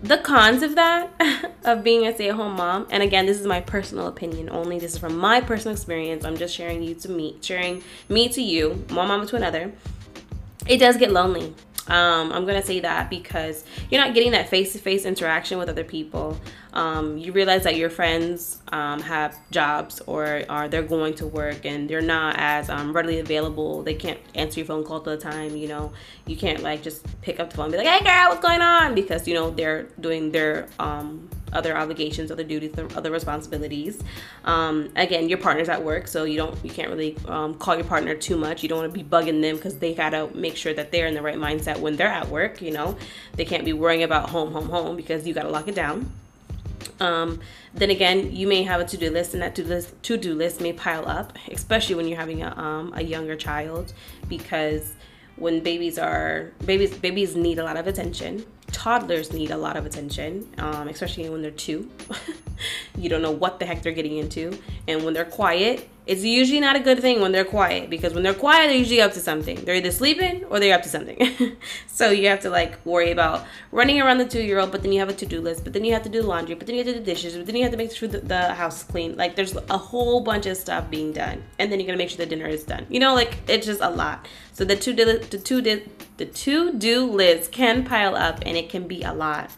the 0.02 0.18
cons 0.18 0.62
of 0.62 0.74
that, 0.74 1.10
of 1.64 1.84
being 1.84 2.06
a 2.06 2.14
stay 2.14 2.30
at 2.30 2.34
home 2.34 2.56
mom, 2.56 2.86
and 2.90 3.02
again, 3.02 3.26
this 3.26 3.38
is 3.38 3.46
my 3.46 3.60
personal 3.60 4.06
opinion 4.06 4.50
only. 4.50 4.78
This 4.78 4.94
is 4.94 4.98
from 4.98 5.16
my 5.16 5.40
personal 5.40 5.74
experience. 5.74 6.24
I'm 6.24 6.36
just 6.36 6.54
sharing 6.54 6.82
you 6.82 6.94
to 6.96 7.10
me, 7.10 7.38
sharing 7.42 7.82
me 8.08 8.28
to 8.30 8.42
you, 8.42 8.84
one 8.90 9.08
mama 9.08 9.26
to 9.26 9.36
another. 9.36 9.72
It 10.66 10.78
does 10.78 10.96
get 10.96 11.12
lonely 11.12 11.54
um, 11.88 12.32
I'm 12.32 12.46
gonna 12.46 12.62
say 12.62 12.80
that 12.80 13.10
because 13.10 13.64
you're 13.90 14.00
not 14.00 14.14
getting 14.14 14.32
that 14.32 14.48
face-to-face 14.48 15.04
interaction 15.04 15.58
with 15.58 15.68
other 15.68 15.84
people. 15.84 16.38
Um, 16.72 17.18
you 17.18 17.32
realize 17.32 17.62
that 17.64 17.76
your 17.76 17.90
friends 17.90 18.60
um, 18.72 19.00
have 19.00 19.36
jobs 19.50 20.00
or 20.06 20.42
are 20.48 20.68
they're 20.68 20.82
going 20.82 21.14
to 21.14 21.26
work 21.26 21.64
and 21.64 21.88
they're 21.88 22.00
not 22.00 22.34
as 22.38 22.68
um, 22.68 22.92
readily 22.92 23.20
available. 23.20 23.82
They 23.82 23.94
can't 23.94 24.18
answer 24.34 24.60
your 24.60 24.66
phone 24.66 24.82
call 24.82 24.96
all 24.96 25.02
the 25.02 25.16
time. 25.16 25.56
You 25.56 25.68
know, 25.68 25.92
you 26.26 26.36
can't 26.36 26.62
like 26.62 26.82
just 26.82 27.04
pick 27.20 27.38
up 27.38 27.50
the 27.50 27.56
phone 27.56 27.66
and 27.66 27.72
be 27.72 27.78
like, 27.78 27.86
"Hey, 27.86 28.04
girl, 28.04 28.30
what's 28.30 28.42
going 28.42 28.60
on?" 28.60 28.94
Because 28.94 29.28
you 29.28 29.34
know 29.34 29.50
they're 29.50 29.84
doing 30.00 30.32
their 30.32 30.68
um, 30.78 31.28
other 31.54 31.76
obligations, 31.76 32.30
other 32.30 32.44
duties, 32.44 32.72
other 32.96 33.10
responsibilities. 33.10 34.02
Um, 34.44 34.90
again, 34.96 35.28
your 35.28 35.38
partner's 35.38 35.68
at 35.68 35.82
work, 35.82 36.08
so 36.08 36.24
you 36.24 36.36
don't 36.36 36.62
you 36.64 36.70
can't 36.70 36.90
really 36.90 37.16
um, 37.26 37.54
call 37.54 37.76
your 37.76 37.84
partner 37.84 38.14
too 38.14 38.36
much. 38.36 38.62
You 38.62 38.68
don't 38.68 38.78
want 38.78 38.92
to 38.92 38.98
be 38.98 39.04
bugging 39.04 39.40
them 39.40 39.56
because 39.56 39.78
they 39.78 39.94
gotta 39.94 40.28
make 40.34 40.56
sure 40.56 40.74
that 40.74 40.90
they're 40.92 41.06
in 41.06 41.14
the 41.14 41.22
right 41.22 41.36
mindset 41.36 41.78
when 41.78 41.96
they're 41.96 42.08
at 42.08 42.28
work. 42.28 42.60
You 42.60 42.72
know, 42.72 42.96
they 43.34 43.44
can't 43.44 43.64
be 43.64 43.72
worrying 43.72 44.02
about 44.02 44.30
home, 44.30 44.52
home, 44.52 44.68
home 44.68 44.96
because 44.96 45.26
you 45.26 45.34
gotta 45.34 45.50
lock 45.50 45.68
it 45.68 45.74
down. 45.74 46.10
Um, 47.00 47.40
then 47.72 47.90
again, 47.90 48.34
you 48.34 48.46
may 48.46 48.62
have 48.62 48.80
a 48.80 48.84
to-do 48.84 49.10
list, 49.10 49.34
and 49.34 49.42
that 49.42 49.54
to-do 49.56 49.68
list, 49.68 50.02
to-do 50.02 50.34
list 50.34 50.60
may 50.60 50.72
pile 50.72 51.08
up, 51.08 51.36
especially 51.50 51.96
when 51.96 52.06
you're 52.06 52.18
having 52.18 52.42
a, 52.42 52.56
um, 52.56 52.92
a 52.94 53.02
younger 53.02 53.34
child, 53.34 53.92
because 54.28 54.92
when 55.36 55.60
babies 55.60 55.98
are 55.98 56.52
babies 56.64 56.96
babies 56.96 57.34
need 57.34 57.58
a 57.58 57.64
lot 57.64 57.76
of 57.76 57.86
attention 57.86 58.44
toddlers 58.74 59.32
need 59.32 59.50
a 59.50 59.56
lot 59.56 59.76
of 59.76 59.86
attention 59.86 60.46
um, 60.58 60.88
especially 60.88 61.30
when 61.30 61.40
they're 61.42 61.50
two. 61.50 61.88
You 62.96 63.08
don't 63.08 63.22
know 63.22 63.32
what 63.32 63.58
the 63.58 63.66
heck 63.66 63.82
they're 63.82 63.92
getting 63.92 64.18
into. 64.18 64.56
And 64.86 65.04
when 65.04 65.14
they're 65.14 65.24
quiet 65.24 65.88
It's 66.06 66.22
usually 66.22 66.60
not 66.60 66.76
a 66.76 66.80
good 66.80 67.00
thing 67.00 67.22
when 67.22 67.32
they're 67.32 67.46
quiet 67.46 67.88
because 67.88 68.12
when 68.12 68.22
they're 68.22 68.34
quiet, 68.34 68.68
they're 68.68 68.76
usually 68.76 69.00
up 69.00 69.12
to 69.12 69.20
something. 69.20 69.64
They're 69.64 69.76
either 69.76 69.90
sleeping 69.90 70.44
or 70.44 70.60
they're 70.60 70.74
up 70.74 70.82
to 70.82 70.88
something. 70.90 71.56
so 71.86 72.10
you 72.10 72.28
have 72.28 72.40
to 72.40 72.50
like 72.50 72.84
worry 72.84 73.10
about 73.10 73.46
running 73.72 74.02
around 74.02 74.18
the 74.18 74.26
two 74.26 74.42
year 74.42 74.58
old, 74.58 74.70
but 74.70 74.82
then 74.82 74.92
you 74.92 75.00
have 75.00 75.08
a 75.08 75.14
to 75.14 75.24
do 75.24 75.40
list, 75.40 75.64
but 75.64 75.72
then 75.72 75.82
you 75.82 75.94
have 75.94 76.02
to 76.02 76.10
do 76.10 76.20
the 76.20 76.28
laundry, 76.28 76.54
but 76.56 76.66
then 76.66 76.76
you 76.76 76.84
have 76.84 76.92
to 76.92 76.92
do 76.92 76.98
the 76.98 77.04
dishes, 77.04 77.36
but 77.36 77.46
then 77.46 77.56
you 77.56 77.62
have 77.62 77.72
to 77.72 77.78
make 77.78 77.90
sure 77.90 78.06
the 78.06 78.54
house 78.54 78.78
is 78.78 78.82
clean. 78.82 79.16
Like 79.16 79.34
there's 79.34 79.56
a 79.56 79.78
whole 79.78 80.20
bunch 80.20 80.44
of 80.44 80.58
stuff 80.58 80.90
being 80.90 81.12
done, 81.12 81.42
and 81.58 81.72
then 81.72 81.80
you're 81.80 81.86
gonna 81.86 81.96
make 81.96 82.10
sure 82.10 82.18
the 82.18 82.26
dinner 82.26 82.46
is 82.46 82.64
done. 82.64 82.86
You 82.90 83.00
know, 83.00 83.14
like 83.14 83.38
it's 83.48 83.64
just 83.64 83.80
a 83.80 83.88
lot. 83.88 84.28
So 84.52 84.64
the 84.66 84.76
two 84.76 84.92
the 84.92 85.18
two 85.42 85.62
the 85.62 86.26
two 86.26 86.74
do 86.74 87.10
lists 87.10 87.48
can 87.48 87.82
pile 87.84 88.14
up, 88.14 88.40
and 88.44 88.58
it 88.58 88.68
can 88.68 88.86
be 88.86 89.02
a 89.02 89.14
lot. 89.14 89.50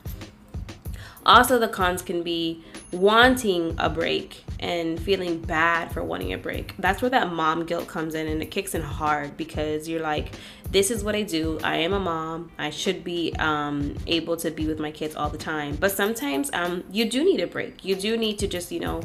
Also, 1.27 1.59
the 1.59 1.67
cons 1.67 2.03
can 2.03 2.23
be 2.23 2.65
wanting 2.93 3.75
a 3.79 3.91
break 3.91 4.45
and 4.61 4.99
feeling 4.99 5.39
bad 5.39 5.93
for 5.93 6.03
wanting 6.03 6.33
a 6.33 6.39
break. 6.39 6.75
That's 6.79 7.03
where 7.03 7.11
that 7.11 7.33
mom 7.33 7.67
guilt 7.67 7.89
comes 7.89 8.15
in 8.15 8.27
and 8.27 8.43
it 8.43 8.47
kicks 8.47 8.75
in 8.75 8.83
hard 8.83 9.37
because 9.37 9.89
you're 9.89 10.01
like, 10.01 10.35
this 10.71 10.91
is 10.91 11.05
what 11.05 11.15
I 11.15 11.23
do. 11.23 11.59
I 11.63 11.77
am 11.79 11.93
a 11.93 12.01
mom. 12.01 12.51
I 12.59 12.71
should 12.71 13.05
be 13.05 13.35
um, 13.39 13.95
able 14.07 14.37
to 14.39 14.51
be 14.51 14.67
with 14.67 14.79
my 14.79 14.91
kids 14.91 15.15
all 15.15 15.29
the 15.29 15.39
time. 15.39 15.77
But 15.77 15.93
sometimes 15.93 16.51
um, 16.53 16.85
you 16.91 17.09
do 17.09 17.25
need 17.25 17.41
a 17.41 17.47
break. 17.47 17.85
You 17.85 17.97
do 17.97 18.17
need 18.17 18.39
to 18.41 18.47
just, 18.47 18.73
you 18.73 18.81
know, 18.81 19.03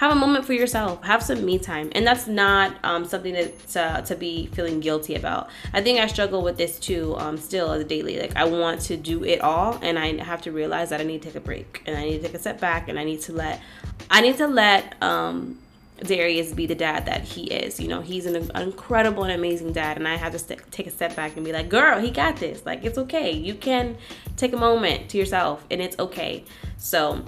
have 0.00 0.12
a 0.12 0.14
moment 0.14 0.46
for 0.46 0.54
yourself 0.54 1.04
have 1.04 1.22
some 1.22 1.44
me 1.44 1.58
time 1.58 1.92
and 1.94 2.06
that's 2.06 2.26
not 2.26 2.74
um, 2.84 3.04
something 3.04 3.34
that 3.34 3.68
to, 3.68 4.02
to 4.06 4.16
be 4.16 4.46
feeling 4.46 4.80
guilty 4.80 5.14
about 5.14 5.50
i 5.74 5.82
think 5.82 6.00
i 6.00 6.06
struggle 6.06 6.40
with 6.40 6.56
this 6.56 6.78
too 6.78 7.14
um, 7.18 7.36
still 7.36 7.70
as 7.70 7.82
a 7.82 7.84
daily 7.84 8.18
like 8.18 8.34
i 8.34 8.42
want 8.42 8.80
to 8.80 8.96
do 8.96 9.22
it 9.24 9.42
all 9.42 9.78
and 9.82 9.98
i 9.98 10.16
have 10.24 10.40
to 10.40 10.50
realize 10.50 10.88
that 10.88 11.02
i 11.02 11.04
need 11.04 11.20
to 11.20 11.28
take 11.28 11.36
a 11.36 11.40
break 11.40 11.82
and 11.84 11.98
i 11.98 12.02
need 12.02 12.16
to 12.16 12.22
take 12.22 12.32
a 12.34 12.38
step 12.38 12.58
back 12.58 12.88
and 12.88 12.98
i 12.98 13.04
need 13.04 13.20
to 13.20 13.34
let 13.34 13.60
i 14.10 14.22
need 14.22 14.38
to 14.38 14.46
let 14.46 15.00
um, 15.02 15.58
Darius 15.98 16.54
be 16.54 16.64
the 16.64 16.74
dad 16.74 17.04
that 17.04 17.20
he 17.20 17.44
is. 17.44 17.78
You 17.78 17.88
know, 17.88 18.00
he's 18.00 18.24
an, 18.24 18.50
incredible 18.54 19.24
and 19.24 19.32
amazing 19.34 19.74
dad, 19.74 19.98
and 19.98 20.08
I 20.08 20.16
have 20.16 20.32
to 20.32 20.38
st- 20.38 20.72
take 20.72 20.86
a 20.86 20.90
step 20.90 21.14
back 21.14 21.36
and 21.36 21.44
be 21.44 21.52
like, 21.52 21.68
girl, 21.68 22.00
he 22.00 22.10
got 22.10 22.38
this. 22.38 22.64
Like, 22.64 22.86
it's 22.86 22.96
okay. 22.96 23.32
You 23.32 23.54
can 23.54 23.98
take 24.38 24.54
a 24.54 24.56
moment 24.56 25.10
to 25.10 25.18
yourself, 25.18 25.62
and 25.70 25.82
it's 25.82 25.98
okay. 25.98 26.44
So, 26.78 27.22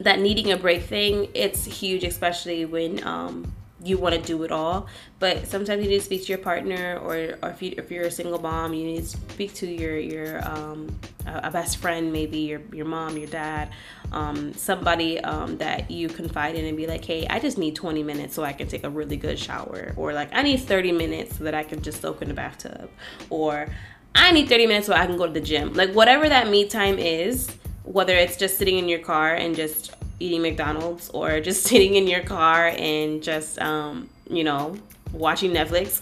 that 0.00 0.20
needing 0.20 0.52
a 0.52 0.56
break 0.56 0.84
thing, 0.84 1.28
it's 1.34 1.64
huge, 1.64 2.04
especially 2.04 2.64
when 2.64 3.04
um, 3.06 3.52
you 3.82 3.98
want 3.98 4.14
to 4.14 4.20
do 4.20 4.42
it 4.42 4.52
all. 4.52 4.86
But 5.18 5.46
sometimes 5.46 5.82
you 5.82 5.90
need 5.90 5.98
to 5.98 6.04
speak 6.04 6.22
to 6.22 6.28
your 6.28 6.38
partner, 6.38 6.98
or, 6.98 7.38
or 7.42 7.50
if, 7.50 7.62
you, 7.62 7.74
if 7.76 7.90
you're 7.90 8.04
a 8.04 8.10
single 8.10 8.40
mom, 8.40 8.74
you 8.74 8.84
need 8.84 9.00
to 9.00 9.06
speak 9.06 9.54
to 9.54 9.66
your 9.66 9.98
your 9.98 10.46
um, 10.48 10.94
a, 11.26 11.50
best 11.50 11.78
friend, 11.78 12.12
maybe 12.12 12.38
your 12.38 12.62
your 12.72 12.86
mom, 12.86 13.16
your 13.16 13.28
dad, 13.28 13.70
um, 14.12 14.52
somebody 14.54 15.20
um, 15.20 15.58
that 15.58 15.90
you 15.90 16.08
confide 16.08 16.54
in, 16.54 16.64
and 16.64 16.76
be 16.76 16.86
like, 16.86 17.04
hey, 17.04 17.26
I 17.28 17.38
just 17.38 17.58
need 17.58 17.74
20 17.74 18.02
minutes 18.02 18.34
so 18.34 18.44
I 18.44 18.52
can 18.52 18.68
take 18.68 18.84
a 18.84 18.90
really 18.90 19.16
good 19.16 19.38
shower, 19.38 19.92
or 19.96 20.12
like 20.12 20.34
I 20.34 20.42
need 20.42 20.58
30 20.58 20.92
minutes 20.92 21.38
so 21.38 21.44
that 21.44 21.54
I 21.54 21.62
can 21.62 21.82
just 21.82 22.00
soak 22.00 22.22
in 22.22 22.28
the 22.28 22.34
bathtub, 22.34 22.90
or 23.30 23.68
I 24.14 24.32
need 24.32 24.48
30 24.48 24.66
minutes 24.66 24.86
so 24.86 24.94
I 24.94 25.06
can 25.06 25.16
go 25.16 25.26
to 25.26 25.32
the 25.32 25.40
gym. 25.40 25.74
Like 25.74 25.92
whatever 25.92 26.28
that 26.28 26.48
me 26.48 26.68
time 26.68 26.98
is 26.98 27.50
whether 27.86 28.14
it's 28.14 28.36
just 28.36 28.58
sitting 28.58 28.78
in 28.78 28.88
your 28.88 28.98
car 28.98 29.34
and 29.34 29.54
just 29.54 29.94
eating 30.20 30.42
McDonald's 30.42 31.08
or 31.10 31.40
just 31.48 31.64
sitting 31.64 31.94
in 31.94 32.06
your 32.06 32.22
car 32.22 32.68
and 32.76 33.22
just, 33.22 33.58
um, 33.60 34.08
you 34.28 34.44
know, 34.44 34.76
watching 35.12 35.52
Netflix, 35.52 35.98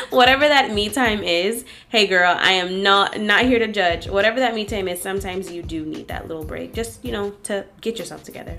whatever 0.10 0.46
that 0.46 0.72
me 0.72 0.88
time 0.88 1.22
is. 1.22 1.64
Hey 1.88 2.06
girl, 2.06 2.36
I 2.38 2.52
am 2.52 2.82
not 2.82 3.20
not 3.20 3.44
here 3.44 3.58
to 3.58 3.68
judge. 3.68 4.08
Whatever 4.08 4.40
that 4.40 4.54
me 4.54 4.64
time 4.64 4.88
is, 4.88 5.00
sometimes 5.00 5.50
you 5.50 5.62
do 5.62 5.84
need 5.84 6.08
that 6.08 6.28
little 6.28 6.44
break, 6.44 6.74
just 6.74 7.04
you 7.04 7.12
know, 7.12 7.30
to 7.44 7.64
get 7.80 7.98
yourself 7.98 8.22
together. 8.22 8.58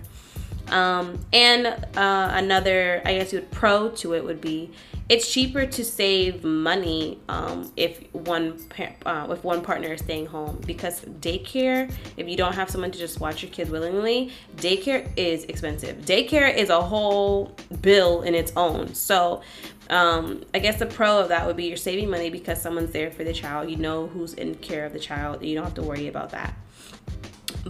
Um, 0.69 1.19
and 1.34 1.67
uh, 1.67 2.32
another, 2.34 3.01
I 3.06 3.15
guess, 3.15 3.32
you 3.32 3.39
would 3.39 3.51
pro 3.51 3.89
to 3.89 4.13
it 4.13 4.23
would 4.23 4.41
be 4.41 4.71
it's 5.10 5.32
cheaper 5.32 5.65
to 5.65 5.86
save 5.86 6.43
money 6.43 7.19
um, 7.30 7.71
if 7.77 8.13
one 8.13 8.60
uh, 9.06 9.27
if 9.30 9.43
one 9.43 9.62
partner 9.62 9.93
is 9.93 10.01
staying 10.01 10.25
home. 10.25 10.62
Because 10.65 11.01
daycare 11.01 11.91
if 12.17 12.27
you 12.27 12.36
don't 12.36 12.53
have 12.53 12.69
someone 12.69 12.91
to 12.91 12.99
just 12.99 13.19
watch 13.19 13.41
your 13.41 13.51
kid 13.51 13.69
willingly 13.69 14.32
daycare 14.58 15.10
is 15.15 15.45
expensive. 15.45 15.97
Daycare 16.06 16.53
is 16.53 16.69
a 16.69 16.82
whole 16.82 17.56
bill 17.82 18.23
in 18.23 18.36
its 18.36 18.51
own. 18.58 18.93
So 18.93 19.41
um, 19.89 20.43
I 20.53 20.60
guess 20.60 20.80
the 20.80 20.86
pro 20.86 21.19
of 21.19 21.30
that 21.30 21.47
would 21.47 21.56
be 21.56 21.65
you're 21.65 21.77
saving 21.77 22.10
money 22.10 22.30
because 22.30 22.62
someone's 22.62 22.91
there 22.91 23.10
for 23.10 23.23
the 23.23 23.34
child. 23.34 23.69
You 23.69 23.77
know 23.77 24.08
who's 24.08 24.34
in 24.34 24.56
care 24.56 24.86
of 24.86 24.91
the 24.91 24.99
child. 24.99 25.41
You 25.41 25.56
don't 25.56 25.63
have 25.63 25.75
to 25.75 25.84
worry 25.84 26.08
about 26.08 26.32
that. 26.32 26.53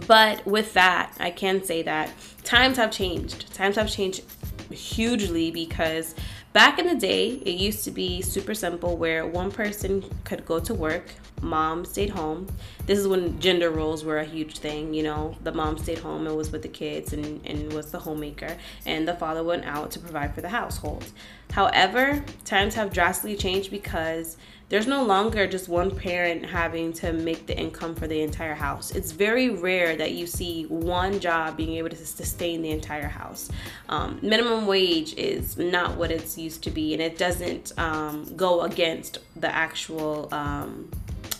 But 0.08 0.44
with 0.44 0.74
that 0.74 1.16
I 1.20 1.30
can 1.30 1.62
say 1.62 1.82
that 1.82 2.10
times 2.48 2.76
have 2.78 2.90
changed. 2.90 3.52
Times 3.52 3.76
have 3.76 3.90
changed 3.90 4.22
hugely 4.70 5.50
because 5.50 6.14
Back 6.54 6.78
in 6.78 6.86
the 6.86 6.94
day, 6.94 7.28
it 7.44 7.54
used 7.56 7.84
to 7.84 7.90
be 7.90 8.22
super 8.22 8.54
simple 8.54 8.96
where 8.96 9.26
one 9.26 9.52
person 9.52 10.02
could 10.24 10.46
go 10.46 10.58
to 10.58 10.72
work, 10.72 11.04
mom 11.40 11.84
stayed 11.84 12.10
home. 12.10 12.46
This 12.86 12.98
is 12.98 13.06
when 13.08 13.38
gender 13.40 13.70
roles 13.70 14.04
were 14.04 14.18
a 14.18 14.24
huge 14.24 14.58
thing, 14.58 14.94
you 14.94 15.02
know. 15.02 15.36
The 15.42 15.52
mom 15.52 15.78
stayed 15.78 15.98
home 15.98 16.26
and 16.26 16.36
was 16.36 16.50
with 16.50 16.62
the 16.62 16.68
kids 16.68 17.12
and, 17.12 17.44
and 17.46 17.72
was 17.72 17.90
the 17.90 17.98
homemaker, 17.98 18.56
and 18.86 19.06
the 19.06 19.14
father 19.14 19.42
went 19.42 19.64
out 19.64 19.90
to 19.92 19.98
provide 19.98 20.34
for 20.34 20.40
the 20.40 20.48
household. 20.48 21.10
However, 21.52 22.24
times 22.44 22.74
have 22.74 22.92
drastically 22.92 23.36
changed 23.36 23.70
because 23.70 24.36
there's 24.68 24.86
no 24.86 25.02
longer 25.02 25.46
just 25.46 25.66
one 25.68 25.90
parent 25.96 26.44
having 26.44 26.92
to 26.94 27.12
make 27.12 27.46
the 27.46 27.58
income 27.58 27.94
for 27.94 28.06
the 28.06 28.20
entire 28.20 28.54
house. 28.54 28.90
It's 28.90 29.12
very 29.12 29.48
rare 29.48 29.96
that 29.96 30.12
you 30.12 30.26
see 30.26 30.64
one 30.64 31.20
job 31.20 31.56
being 31.56 31.76
able 31.76 31.88
to 31.88 31.96
sustain 31.96 32.60
the 32.60 32.70
entire 32.70 33.08
house. 33.08 33.50
Um, 33.88 34.18
minimum 34.20 34.66
wage 34.66 35.14
is 35.14 35.56
not 35.56 35.96
what 35.96 36.10
it's 36.10 36.36
used 36.36 36.62
to 36.64 36.70
be, 36.70 36.92
and 36.92 37.00
it 37.00 37.16
doesn't 37.16 37.72
um, 37.78 38.30
go 38.36 38.60
against 38.60 39.18
the 39.36 39.52
actual 39.54 40.28
um, 40.32 40.90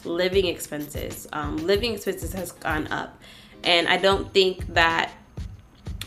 living 0.04 0.46
expenses. 0.46 1.26
Um, 1.32 1.56
living 1.58 1.94
expenses 1.94 2.32
has 2.32 2.52
gone 2.52 2.86
up, 2.88 3.20
and 3.64 3.88
I 3.88 3.96
don't 3.96 4.32
think 4.32 4.66
that 4.74 5.12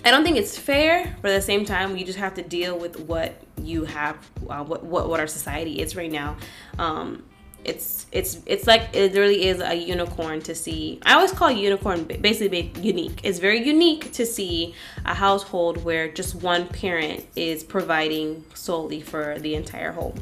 I 0.03 0.09
don't 0.09 0.23
think 0.23 0.37
it's 0.37 0.57
fair, 0.57 1.15
but 1.21 1.31
at 1.31 1.35
the 1.35 1.41
same 1.41 1.63
time, 1.63 1.95
you 1.95 2.05
just 2.05 2.17
have 2.17 2.33
to 2.35 2.41
deal 2.41 2.77
with 2.77 2.99
what 3.01 3.35
you 3.57 3.85
have, 3.85 4.17
uh, 4.49 4.63
what, 4.63 4.83
what 4.83 5.09
what 5.09 5.19
our 5.19 5.27
society 5.27 5.79
is 5.79 5.95
right 5.95 6.11
now. 6.11 6.37
Um, 6.79 7.23
it's 7.63 8.07
it's 8.11 8.39
it's 8.47 8.65
like 8.65 8.89
it 8.93 9.13
really 9.13 9.45
is 9.45 9.61
a 9.61 9.75
unicorn 9.75 10.41
to 10.41 10.55
see. 10.55 10.99
I 11.05 11.13
always 11.13 11.31
call 11.31 11.51
unicorn 11.51 12.05
basically 12.05 12.71
unique. 12.81 13.21
It's 13.23 13.39
very 13.39 13.63
unique 13.63 14.11
to 14.13 14.25
see 14.25 14.73
a 15.05 15.13
household 15.13 15.83
where 15.83 16.11
just 16.11 16.35
one 16.35 16.67
parent 16.67 17.25
is 17.35 17.63
providing 17.63 18.43
solely 18.55 19.01
for 19.01 19.37
the 19.39 19.55
entire 19.55 19.91
home. 19.91 20.15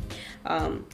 Um, 0.45 0.85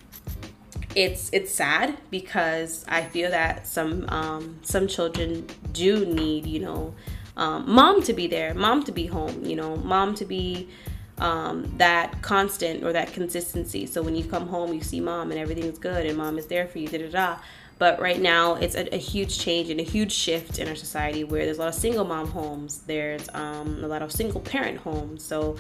it's 0.95 1.29
it's 1.33 1.53
sad 1.53 1.97
because 2.09 2.85
I 2.87 3.03
feel 3.03 3.29
that 3.31 3.67
some 3.67 4.05
um, 4.09 4.59
some 4.63 4.87
children 4.87 5.47
do 5.73 6.05
need 6.05 6.45
you 6.45 6.59
know 6.59 6.95
um, 7.37 7.69
mom 7.69 8.01
to 8.03 8.13
be 8.13 8.27
there, 8.27 8.53
mom 8.53 8.83
to 8.83 8.91
be 8.91 9.07
home, 9.07 9.43
you 9.43 9.55
know, 9.55 9.75
mom 9.77 10.15
to 10.15 10.25
be 10.25 10.69
um, 11.17 11.71
that 11.77 12.21
constant 12.21 12.83
or 12.83 12.93
that 12.93 13.13
consistency. 13.13 13.85
So 13.85 14.01
when 14.01 14.15
you 14.15 14.23
come 14.23 14.47
home, 14.47 14.73
you 14.73 14.81
see 14.81 14.99
mom 14.99 15.31
and 15.31 15.39
everything's 15.39 15.77
good 15.77 16.05
and 16.05 16.17
mom 16.17 16.37
is 16.37 16.47
there 16.47 16.67
for 16.67 16.79
you, 16.79 16.87
da 16.87 16.97
da 16.99 17.09
da. 17.09 17.37
But 17.77 17.99
right 17.99 18.21
now, 18.21 18.55
it's 18.55 18.75
a, 18.75 18.93
a, 18.95 18.97
huge 18.97 19.37
change 19.37 19.69
and 19.69 19.81
a 19.81 19.83
huge 19.83 20.13
shift 20.13 20.59
in 20.59 20.69
our 20.69 20.75
society 20.75 21.25
where 21.25 21.43
there's 21.43 21.57
a 21.57 21.59
lot 21.59 21.67
of 21.67 21.75
single 21.75 22.05
mom 22.05 22.27
homes. 22.29 22.79
There's 22.87 23.27
um, 23.33 23.83
a 23.83 23.87
lot 23.87 24.01
of 24.01 24.13
single 24.13 24.39
parent 24.39 24.77
homes. 24.77 25.25
So 25.25 25.57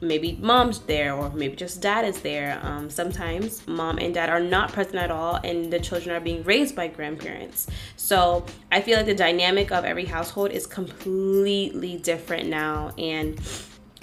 maybe 0.00 0.38
mom's 0.40 0.80
there 0.80 1.14
or 1.14 1.30
maybe 1.30 1.56
just 1.56 1.80
dad 1.80 2.04
is 2.04 2.20
there. 2.20 2.60
Um, 2.62 2.90
sometimes 2.90 3.66
mom 3.66 3.98
and 3.98 4.14
dad 4.14 4.28
are 4.28 4.40
not 4.40 4.72
present 4.72 4.96
at 4.96 5.10
all 5.10 5.36
and 5.36 5.72
the 5.72 5.80
children 5.80 6.14
are 6.14 6.20
being 6.20 6.42
raised 6.44 6.76
by 6.76 6.88
grandparents. 6.88 7.66
So 7.96 8.44
I 8.70 8.80
feel 8.80 8.96
like 8.96 9.06
the 9.06 9.14
dynamic 9.14 9.72
of 9.72 9.84
every 9.84 10.04
household 10.04 10.50
is 10.50 10.66
completely 10.66 11.96
different 11.96 12.48
now. 12.48 12.92
And 12.98 13.40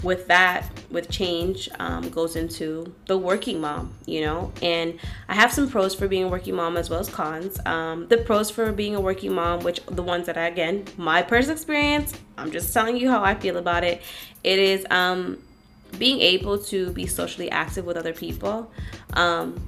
with 0.03 0.27
that 0.27 0.69
with 0.91 1.09
change 1.09 1.69
um, 1.79 2.09
goes 2.09 2.35
into 2.35 2.93
the 3.07 3.17
working 3.17 3.61
mom 3.61 3.93
you 4.05 4.19
know 4.19 4.51
and 4.61 4.99
i 5.29 5.33
have 5.33 5.51
some 5.51 5.69
pros 5.69 5.95
for 5.95 6.07
being 6.07 6.25
a 6.25 6.27
working 6.27 6.53
mom 6.53 6.75
as 6.75 6.89
well 6.89 6.99
as 6.99 7.09
cons 7.09 7.57
um, 7.65 8.07
the 8.09 8.17
pros 8.17 8.51
for 8.51 8.71
being 8.73 8.95
a 8.95 8.99
working 8.99 9.33
mom 9.33 9.61
which 9.61 9.79
the 9.87 10.03
ones 10.03 10.25
that 10.25 10.37
i 10.37 10.47
again 10.47 10.83
my 10.97 11.21
personal 11.21 11.55
experience 11.55 12.13
i'm 12.37 12.51
just 12.51 12.73
telling 12.73 12.97
you 12.97 13.09
how 13.09 13.23
i 13.23 13.33
feel 13.33 13.57
about 13.57 13.83
it 13.83 14.01
it 14.43 14.59
is 14.59 14.85
um, 14.89 15.37
being 15.97 16.21
able 16.21 16.57
to 16.57 16.91
be 16.91 17.05
socially 17.05 17.49
active 17.51 17.85
with 17.85 17.97
other 17.97 18.13
people. 18.13 18.71
Um, 19.13 19.67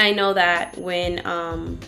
i 0.00 0.10
know 0.10 0.32
that 0.32 0.76
when 0.78 1.24
um, 1.26 1.78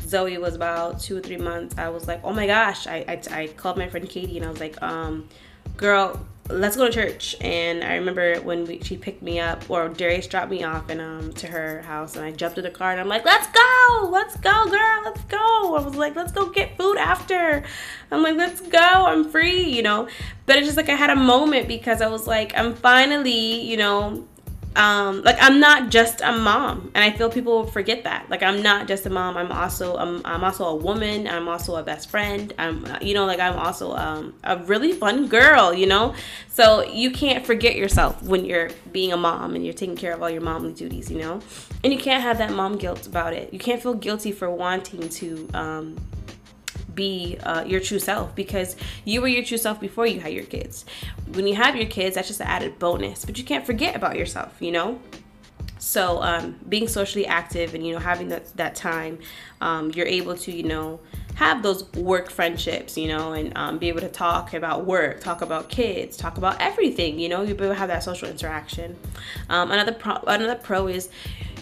zoe 0.00 0.38
was 0.38 0.56
about 0.56 0.98
two 0.98 1.16
or 1.18 1.20
three 1.20 1.36
months 1.36 1.76
i 1.78 1.88
was 1.88 2.08
like 2.08 2.20
oh 2.24 2.32
my 2.32 2.46
gosh 2.46 2.86
i, 2.86 3.04
I, 3.06 3.20
I 3.30 3.46
called 3.48 3.76
my 3.76 3.88
friend 3.88 4.08
katie 4.08 4.38
and 4.38 4.46
i 4.46 4.50
was 4.50 4.58
like 4.58 4.80
um, 4.82 5.28
girl 5.76 6.26
let's 6.50 6.76
go 6.76 6.86
to 6.86 6.92
church. 6.92 7.36
And 7.40 7.84
I 7.84 7.94
remember 7.94 8.40
when 8.40 8.64
we, 8.64 8.80
she 8.80 8.96
picked 8.96 9.22
me 9.22 9.38
up, 9.38 9.70
or 9.70 9.88
Darius 9.88 10.26
dropped 10.26 10.50
me 10.50 10.64
off 10.64 10.90
and 10.90 11.00
um 11.00 11.32
to 11.34 11.46
her 11.46 11.82
house, 11.82 12.16
and 12.16 12.24
I 12.24 12.32
jumped 12.32 12.58
in 12.58 12.64
the 12.64 12.70
car 12.70 12.90
and 12.90 13.00
I'm 13.00 13.08
like, 13.08 13.24
let's 13.24 13.46
go, 13.46 14.08
let's 14.10 14.36
go, 14.36 14.64
girl, 14.66 15.02
let's 15.04 15.22
go. 15.24 15.76
I 15.76 15.82
was 15.84 15.94
like, 15.94 16.16
let's 16.16 16.32
go 16.32 16.50
get 16.50 16.76
food 16.76 16.88
food 16.88 16.98
after. 16.98 17.62
I'm 18.10 18.22
like, 18.22 18.36
let's 18.36 18.60
go. 18.60 18.78
I'm 18.78 19.30
free, 19.30 19.62
you 19.64 19.82
know. 19.82 20.08
But 20.46 20.56
it's 20.56 20.66
just 20.66 20.76
like 20.76 20.88
I 20.88 20.94
had 20.94 21.10
a 21.10 21.16
moment 21.16 21.68
because 21.68 22.00
I 22.00 22.08
was 22.08 22.26
like, 22.26 22.56
I'm 22.56 22.74
finally, 22.74 23.60
you 23.60 23.76
know, 23.76 24.26
um, 24.78 25.22
like 25.24 25.36
I'm 25.40 25.58
not 25.58 25.90
just 25.90 26.20
a 26.20 26.30
mom, 26.30 26.92
and 26.94 27.02
I 27.02 27.10
feel 27.10 27.28
people 27.28 27.66
forget 27.66 28.04
that. 28.04 28.30
Like 28.30 28.44
I'm 28.44 28.62
not 28.62 28.86
just 28.86 29.04
a 29.06 29.10
mom. 29.10 29.36
I'm 29.36 29.50
also 29.50 29.96
I'm, 29.96 30.22
I'm 30.24 30.44
also 30.44 30.66
a 30.66 30.76
woman. 30.76 31.26
I'm 31.26 31.48
also 31.48 31.74
a 31.74 31.82
best 31.82 32.08
friend. 32.08 32.54
I'm 32.58 32.86
you 33.02 33.12
know 33.12 33.26
like 33.26 33.40
I'm 33.40 33.58
also 33.58 33.94
um, 33.96 34.34
a 34.44 34.56
really 34.56 34.92
fun 34.92 35.26
girl. 35.26 35.74
You 35.74 35.86
know, 35.86 36.14
so 36.48 36.84
you 36.84 37.10
can't 37.10 37.44
forget 37.44 37.74
yourself 37.74 38.22
when 38.22 38.44
you're 38.44 38.70
being 38.92 39.12
a 39.12 39.16
mom 39.16 39.56
and 39.56 39.64
you're 39.64 39.74
taking 39.74 39.96
care 39.96 40.14
of 40.14 40.22
all 40.22 40.30
your 40.30 40.42
momly 40.42 40.72
duties. 40.72 41.10
You 41.10 41.18
know, 41.18 41.40
and 41.82 41.92
you 41.92 41.98
can't 41.98 42.22
have 42.22 42.38
that 42.38 42.52
mom 42.52 42.78
guilt 42.78 43.08
about 43.08 43.32
it. 43.32 43.52
You 43.52 43.58
can't 43.58 43.82
feel 43.82 43.94
guilty 43.94 44.30
for 44.30 44.48
wanting 44.48 45.08
to. 45.08 45.48
Um, 45.54 45.96
be 46.98 47.38
uh, 47.44 47.62
your 47.64 47.78
true 47.78 48.00
self 48.00 48.34
because 48.34 48.74
you 49.04 49.20
were 49.20 49.28
your 49.28 49.44
true 49.44 49.56
self 49.56 49.80
before 49.80 50.04
you 50.04 50.18
had 50.18 50.32
your 50.32 50.44
kids. 50.44 50.84
When 51.32 51.46
you 51.46 51.54
have 51.54 51.76
your 51.76 51.86
kids, 51.86 52.16
that's 52.16 52.26
just 52.26 52.40
an 52.40 52.48
added 52.48 52.80
bonus, 52.80 53.24
but 53.24 53.38
you 53.38 53.44
can't 53.44 53.64
forget 53.64 53.94
about 53.94 54.16
yourself, 54.16 54.56
you 54.58 54.72
know? 54.72 54.98
So 55.78 56.20
um, 56.22 56.58
being 56.68 56.88
socially 56.88 57.24
active 57.24 57.74
and 57.74 57.86
you 57.86 57.92
know 57.92 58.00
having 58.00 58.28
that 58.28 58.54
that 58.56 58.74
time, 58.74 59.20
um, 59.60 59.92
you're 59.92 60.08
able 60.08 60.36
to 60.38 60.50
you 60.52 60.64
know 60.64 60.98
have 61.36 61.62
those 61.62 61.90
work 61.92 62.30
friendships, 62.30 62.98
you 62.98 63.06
know, 63.06 63.32
and 63.32 63.56
um, 63.56 63.78
be 63.78 63.86
able 63.86 64.00
to 64.00 64.08
talk 64.08 64.54
about 64.54 64.86
work, 64.86 65.20
talk 65.20 65.40
about 65.40 65.68
kids, 65.68 66.16
talk 66.16 66.36
about 66.36 66.60
everything. 66.60 67.20
You 67.20 67.28
know, 67.28 67.42
you'll 67.42 67.56
be 67.56 67.64
able 67.64 67.74
to 67.74 67.78
have 67.78 67.90
that 67.90 68.02
social 68.02 68.28
interaction. 68.28 68.96
Um, 69.48 69.70
another 69.70 69.92
pro, 69.92 70.16
another 70.26 70.56
pro 70.56 70.88
is 70.88 71.10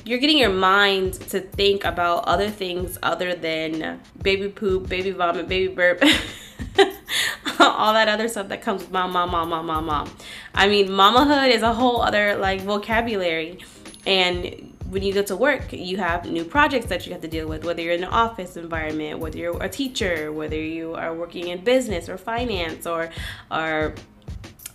you're 0.07 0.21
getting 0.21 0.39
your 0.39 0.51
mind 0.51 1.15
to 1.15 1.41
think 1.41 1.85
about 1.85 2.25
other 2.27 2.49
things 2.49 2.97
other 3.03 3.35
than 3.35 4.01
baby 4.23 4.49
poop, 4.49 4.89
baby 4.89 5.11
vomit, 5.11 5.49
baby 5.49 5.73
burp. 5.75 6.01
all 7.61 7.93
that 7.93 8.09
other 8.09 8.29
stuff 8.29 8.49
that 8.49 8.63
comes 8.63 8.83
with 8.83 8.93
mom, 8.93 9.13
mom, 9.13 9.31
mom, 9.31 9.49
mom, 9.49 9.67
mom, 9.67 9.87
mom. 9.87 10.11
I 10.55 10.69
mean, 10.69 10.89
mamahood 10.89 11.51
is 11.51 11.63
a 11.63 11.73
whole 11.73 12.03
other 12.03 12.37
like 12.37 12.61
vocabulary. 12.61 13.59
And 14.07 14.73
when 14.91 15.03
you 15.03 15.13
go 15.13 15.23
to 15.23 15.35
work, 15.35 15.73
you 15.73 15.97
have 15.97 16.31
new 16.31 16.45
projects 16.45 16.87
that 16.87 17.05
you 17.05 17.13
have 17.13 17.23
to 17.23 17.29
deal 17.29 17.49
with, 17.49 17.65
whether 17.65 17.83
you're 17.83 17.95
in 17.95 18.05
an 18.05 18.11
office 18.11 18.57
environment, 18.57 19.19
whether 19.19 19.37
you're 19.37 19.61
a 19.61 19.69
teacher, 19.69 20.33
whether 20.33 20.57
you 20.57 20.95
are 20.95 21.13
working 21.13 21.49
in 21.49 21.65
business 21.65 22.09
or 22.09 22.17
finance 22.17 22.87
or, 22.87 23.11
or 23.51 23.95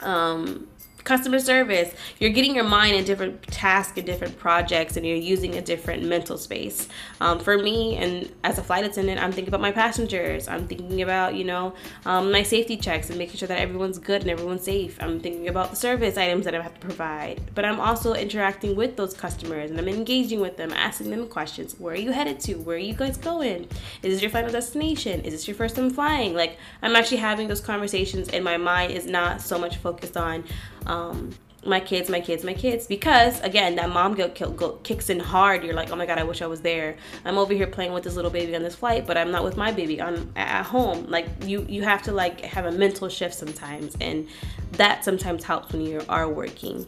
um, 0.02 0.67
customer 1.03 1.39
service 1.39 1.93
you're 2.19 2.29
getting 2.29 2.55
your 2.55 2.63
mind 2.63 2.95
in 2.95 3.03
different 3.03 3.41
tasks 3.47 3.97
and 3.97 4.05
different 4.05 4.37
projects 4.37 4.97
and 4.97 5.05
you're 5.05 5.15
using 5.15 5.55
a 5.55 5.61
different 5.61 6.03
mental 6.03 6.37
space. 6.37 6.87
Um, 7.19 7.39
for 7.39 7.57
me 7.57 7.95
and 7.97 8.31
as 8.43 8.57
a 8.57 8.63
flight 8.63 8.85
attendant 8.85 9.21
i'm 9.21 9.31
thinking 9.31 9.49
about 9.49 9.61
my 9.61 9.71
passengers. 9.71 10.47
I'm 10.47 10.67
thinking 10.67 11.01
about 11.01 11.35
you 11.35 11.43
know 11.43 11.73
um, 12.05 12.31
my 12.31 12.43
safety 12.43 12.77
checks 12.77 13.09
and 13.09 13.17
making 13.17 13.37
sure 13.37 13.47
that 13.47 13.59
everyone's 13.59 13.97
good 13.97 14.21
and 14.21 14.29
everyone's 14.29 14.63
safe. 14.63 14.97
I'm 15.01 15.19
thinking 15.19 15.47
about 15.47 15.71
the 15.71 15.75
service 15.75 16.17
items 16.17 16.45
that 16.45 16.55
i 16.55 16.61
have 16.61 16.73
to 16.73 16.79
provide. 16.79 17.41
But 17.55 17.65
i'm 17.65 17.79
also 17.79 18.13
interacting 18.13 18.75
with 18.75 18.95
those 18.95 19.13
customers 19.13 19.71
and 19.71 19.79
i'm 19.79 19.87
engaging 19.87 20.39
with 20.39 20.57
them 20.57 20.71
asking 20.71 21.11
them 21.11 21.27
questions. 21.27 21.75
Where 21.79 21.93
are 21.93 21.97
you 21.97 22.11
headed 22.11 22.39
to? 22.41 22.55
Where 22.55 22.75
are 22.75 22.79
you 22.79 22.93
guys 22.93 23.17
going? 23.17 23.67
Is 24.03 24.13
this 24.13 24.21
your 24.21 24.31
final 24.31 24.51
destination? 24.51 25.21
Is 25.21 25.33
this 25.33 25.47
your 25.47 25.55
first 25.55 25.75
time 25.75 25.89
flying? 25.89 26.33
Like 26.33 26.57
i'm 26.81 26.95
actually 26.95 27.17
having 27.17 27.47
those 27.47 27.61
conversations 27.61 28.29
and 28.29 28.43
my 28.43 28.57
mind 28.57 28.91
is 28.91 29.05
not 29.05 29.41
so 29.41 29.57
much 29.57 29.77
focused 29.77 30.17
on 30.17 30.43
um, 30.86 31.32
my 31.65 31.80
kids, 31.80 32.10
my 32.10 32.20
kids, 32.20 32.44
my 32.44 32.54
kids. 32.54 32.88
Because 32.88 33.39
again, 33.41 33.76
that 33.76 33.89
mom 33.89 34.15
guilt 34.15 34.84
kicks 34.84 35.10
in 35.10 35.20
hard. 35.20 35.63
You're 35.63 35.76
like, 35.76 35.91
oh 35.91 35.96
my 35.96 36.06
god, 36.06 36.17
I 36.17 36.24
wish 36.24 36.41
I 36.41 36.48
was 36.48 36.62
there. 36.62 36.96
I'm 37.26 37.38
over 37.38 37.54
here 37.54 37.67
playing 37.67 37.94
with 37.94 38.04
this 38.04 38.15
little 38.15 38.32
baby 38.32 38.56
on 38.56 38.63
this 38.63 38.76
flight, 38.76 39.06
but 39.06 39.17
I'm 39.17 39.32
not 39.32 39.44
with 39.44 39.58
my 39.58 39.72
baby. 39.72 40.02
I'm 40.02 40.32
at 40.36 40.65
home. 40.65 41.06
Like 41.08 41.28
you, 41.46 41.65
you 41.70 41.84
have 41.84 42.02
to 42.04 42.12
like 42.12 42.41
have 42.41 42.65
a 42.65 42.72
mental 42.72 43.10
shift 43.10 43.36
sometimes, 43.36 43.96
and 44.02 44.28
that 44.74 45.04
sometimes 45.06 45.44
helps 45.44 45.72
when 45.72 45.82
you 45.82 46.02
are 46.10 46.28
working. 46.28 46.88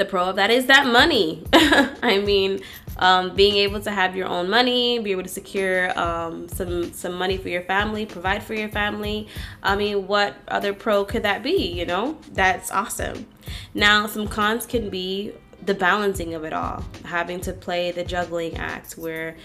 The 0.00 0.06
pro 0.06 0.30
of 0.30 0.36
that 0.36 0.50
is 0.50 0.64
that 0.64 0.86
money. 0.86 1.44
I 1.52 2.22
mean, 2.24 2.62
um, 2.96 3.36
being 3.36 3.56
able 3.56 3.82
to 3.82 3.90
have 3.90 4.16
your 4.16 4.28
own 4.28 4.48
money, 4.48 4.98
be 4.98 5.10
able 5.10 5.24
to 5.24 5.28
secure 5.28 5.92
um, 5.98 6.48
some 6.48 6.94
some 6.94 7.12
money 7.12 7.36
for 7.36 7.50
your 7.50 7.60
family, 7.60 8.06
provide 8.06 8.42
for 8.42 8.54
your 8.54 8.70
family. 8.70 9.28
I 9.62 9.76
mean, 9.76 10.06
what 10.06 10.36
other 10.48 10.72
pro 10.72 11.04
could 11.04 11.24
that 11.24 11.42
be? 11.42 11.70
You 11.70 11.84
know, 11.84 12.16
that's 12.32 12.70
awesome. 12.70 13.26
Now, 13.74 14.06
some 14.06 14.26
cons 14.26 14.64
can 14.64 14.88
be 14.88 15.34
the 15.60 15.74
balancing 15.74 16.32
of 16.32 16.44
it 16.44 16.54
all, 16.54 16.82
having 17.04 17.38
to 17.42 17.52
play 17.52 17.90
the 17.90 18.02
juggling 18.02 18.56
act 18.56 18.94
where 18.94 19.36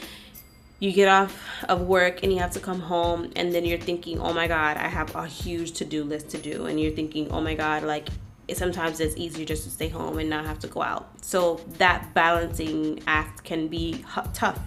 you 0.79 0.93
get 0.93 1.09
off 1.09 1.37
of 1.67 1.81
work 1.81 2.23
and 2.23 2.31
you 2.31 2.39
have 2.39 2.51
to 2.51 2.61
come 2.61 2.79
home 2.79 3.29
and 3.35 3.53
then 3.53 3.65
you're 3.65 3.79
thinking 3.79 4.19
oh 4.19 4.33
my 4.33 4.45
god 4.45 4.75
i 4.75 4.89
have 4.89 5.15
a 5.15 5.25
huge 5.25 5.71
to-do 5.71 6.03
list 6.03 6.27
to 6.27 6.37
do 6.37 6.65
and 6.65 6.81
you're 6.81 6.91
thinking 6.91 7.31
oh 7.31 7.39
my 7.39 7.55
god 7.55 7.81
like 7.81 8.09
sometimes 8.53 8.99
it's 8.99 9.15
easier 9.17 9.45
just 9.45 9.63
to 9.63 9.69
stay 9.69 9.89
home 9.89 10.19
and 10.19 10.29
not 10.29 10.45
have 10.45 10.59
to 10.59 10.67
go 10.67 10.81
out. 10.81 11.09
So 11.23 11.61
that 11.77 12.13
balancing 12.13 13.01
act 13.07 13.43
can 13.43 13.67
be 13.67 14.03
tough, 14.33 14.59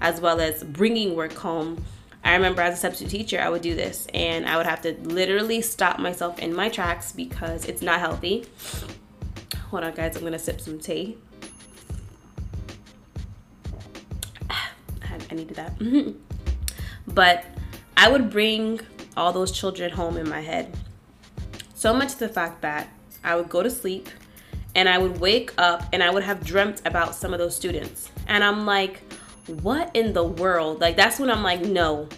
as 0.00 0.20
well 0.20 0.40
as 0.40 0.64
bringing 0.64 1.14
work 1.14 1.34
home. 1.34 1.84
I 2.24 2.34
remember 2.34 2.60
as 2.62 2.74
a 2.74 2.80
substitute 2.80 3.10
teacher, 3.10 3.40
I 3.40 3.48
would 3.48 3.62
do 3.62 3.74
this 3.74 4.06
and 4.12 4.46
I 4.46 4.56
would 4.56 4.66
have 4.66 4.82
to 4.82 4.92
literally 5.02 5.62
stop 5.62 5.98
myself 5.98 6.38
in 6.38 6.54
my 6.54 6.68
tracks 6.68 7.12
because 7.12 7.64
it's 7.64 7.82
not 7.82 8.00
healthy. 8.00 8.46
Hold 9.70 9.84
on, 9.84 9.94
guys, 9.94 10.16
I'm 10.16 10.24
gonna 10.24 10.38
sip 10.38 10.60
some 10.60 10.78
tea. 10.78 11.16
I 14.50 15.34
needed 15.34 15.56
that. 15.56 15.78
but 17.06 17.44
I 17.96 18.10
would 18.10 18.30
bring 18.30 18.80
all 19.16 19.32
those 19.32 19.52
children 19.52 19.92
home 19.92 20.16
in 20.16 20.28
my 20.28 20.40
head. 20.40 20.76
So 21.74 21.94
much 21.94 22.16
the 22.16 22.28
fact 22.28 22.60
that 22.62 22.88
I 23.24 23.36
would 23.36 23.48
go 23.48 23.62
to 23.62 23.70
sleep 23.70 24.08
and 24.74 24.88
I 24.88 24.98
would 24.98 25.20
wake 25.20 25.52
up 25.58 25.84
and 25.92 26.02
I 26.02 26.10
would 26.10 26.22
have 26.22 26.44
dreamt 26.44 26.82
about 26.84 27.14
some 27.14 27.32
of 27.32 27.38
those 27.38 27.56
students. 27.56 28.10
And 28.26 28.44
I'm 28.44 28.66
like, 28.66 29.02
what 29.62 29.90
in 29.94 30.12
the 30.12 30.24
world? 30.24 30.80
Like, 30.80 30.96
that's 30.96 31.18
when 31.18 31.30
I'm 31.30 31.42
like, 31.42 31.60
no, 31.60 32.08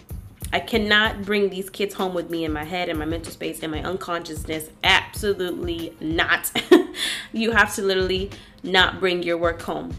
I 0.51 0.59
cannot 0.59 1.23
bring 1.23 1.49
these 1.49 1.69
kids 1.69 1.95
home 1.95 2.13
with 2.13 2.29
me 2.29 2.45
in 2.45 2.53
my 2.53 2.63
head 2.63 2.89
and 2.89 2.99
my 2.99 3.05
mental 3.05 3.31
space 3.31 3.63
and 3.63 3.71
my 3.71 3.81
unconsciousness. 3.81 4.69
Absolutely 4.83 5.95
not. 5.99 6.51
you 7.33 7.51
have 7.51 7.73
to 7.75 7.81
literally 7.81 8.29
not 8.61 8.99
bring 8.99 9.23
your 9.23 9.37
work 9.37 9.61
home 9.61 9.95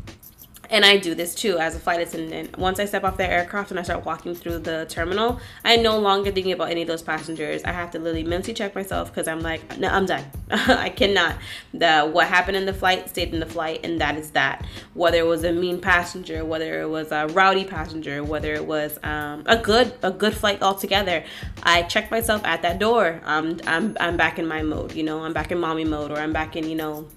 and 0.70 0.84
I 0.84 0.96
do 0.96 1.14
this 1.14 1.34
too 1.34 1.58
as 1.58 1.74
a 1.76 1.78
flight 1.78 2.00
attendant. 2.00 2.58
Once 2.58 2.78
I 2.78 2.84
step 2.84 3.04
off 3.04 3.16
the 3.16 3.28
aircraft 3.28 3.70
and 3.70 3.80
I 3.80 3.82
start 3.82 4.04
walking 4.04 4.34
through 4.34 4.60
the 4.60 4.86
terminal, 4.88 5.40
I 5.64 5.76
no 5.76 5.98
longer 5.98 6.30
thinking 6.30 6.52
about 6.52 6.70
any 6.70 6.82
of 6.82 6.88
those 6.88 7.02
passengers. 7.02 7.62
I 7.64 7.72
have 7.72 7.90
to 7.92 7.98
literally 7.98 8.24
mentally 8.24 8.54
check 8.54 8.74
myself 8.74 9.10
because 9.10 9.28
I'm 9.28 9.40
like, 9.40 9.78
no, 9.78 9.88
I'm 9.88 10.06
done. 10.06 10.24
I 10.50 10.88
cannot. 10.90 11.36
The 11.72 12.02
what 12.02 12.26
happened 12.26 12.56
in 12.56 12.66
the 12.66 12.72
flight 12.72 13.08
stayed 13.08 13.32
in 13.32 13.40
the 13.40 13.46
flight, 13.46 13.80
and 13.84 14.00
that 14.00 14.16
is 14.16 14.30
that. 14.30 14.64
Whether 14.94 15.18
it 15.18 15.26
was 15.26 15.44
a 15.44 15.52
mean 15.52 15.80
passenger, 15.80 16.44
whether 16.44 16.80
it 16.80 16.88
was 16.88 17.12
a 17.12 17.26
rowdy 17.28 17.64
passenger, 17.64 18.22
whether 18.22 18.54
it 18.54 18.66
was 18.66 18.98
um, 19.02 19.42
a 19.46 19.56
good 19.56 19.94
a 20.02 20.10
good 20.10 20.34
flight 20.34 20.62
altogether, 20.62 21.24
I 21.62 21.82
check 21.82 22.10
myself 22.10 22.44
at 22.44 22.62
that 22.62 22.78
door. 22.78 23.20
Um, 23.24 23.60
I'm 23.66 23.96
I'm 24.00 24.16
back 24.16 24.38
in 24.38 24.46
my 24.46 24.62
mode. 24.62 24.94
You 24.94 25.02
know, 25.02 25.24
I'm 25.24 25.32
back 25.32 25.50
in 25.52 25.58
mommy 25.58 25.84
mode, 25.84 26.10
or 26.10 26.18
I'm 26.18 26.32
back 26.32 26.56
in 26.56 26.68
you 26.68 26.76
know 26.76 27.08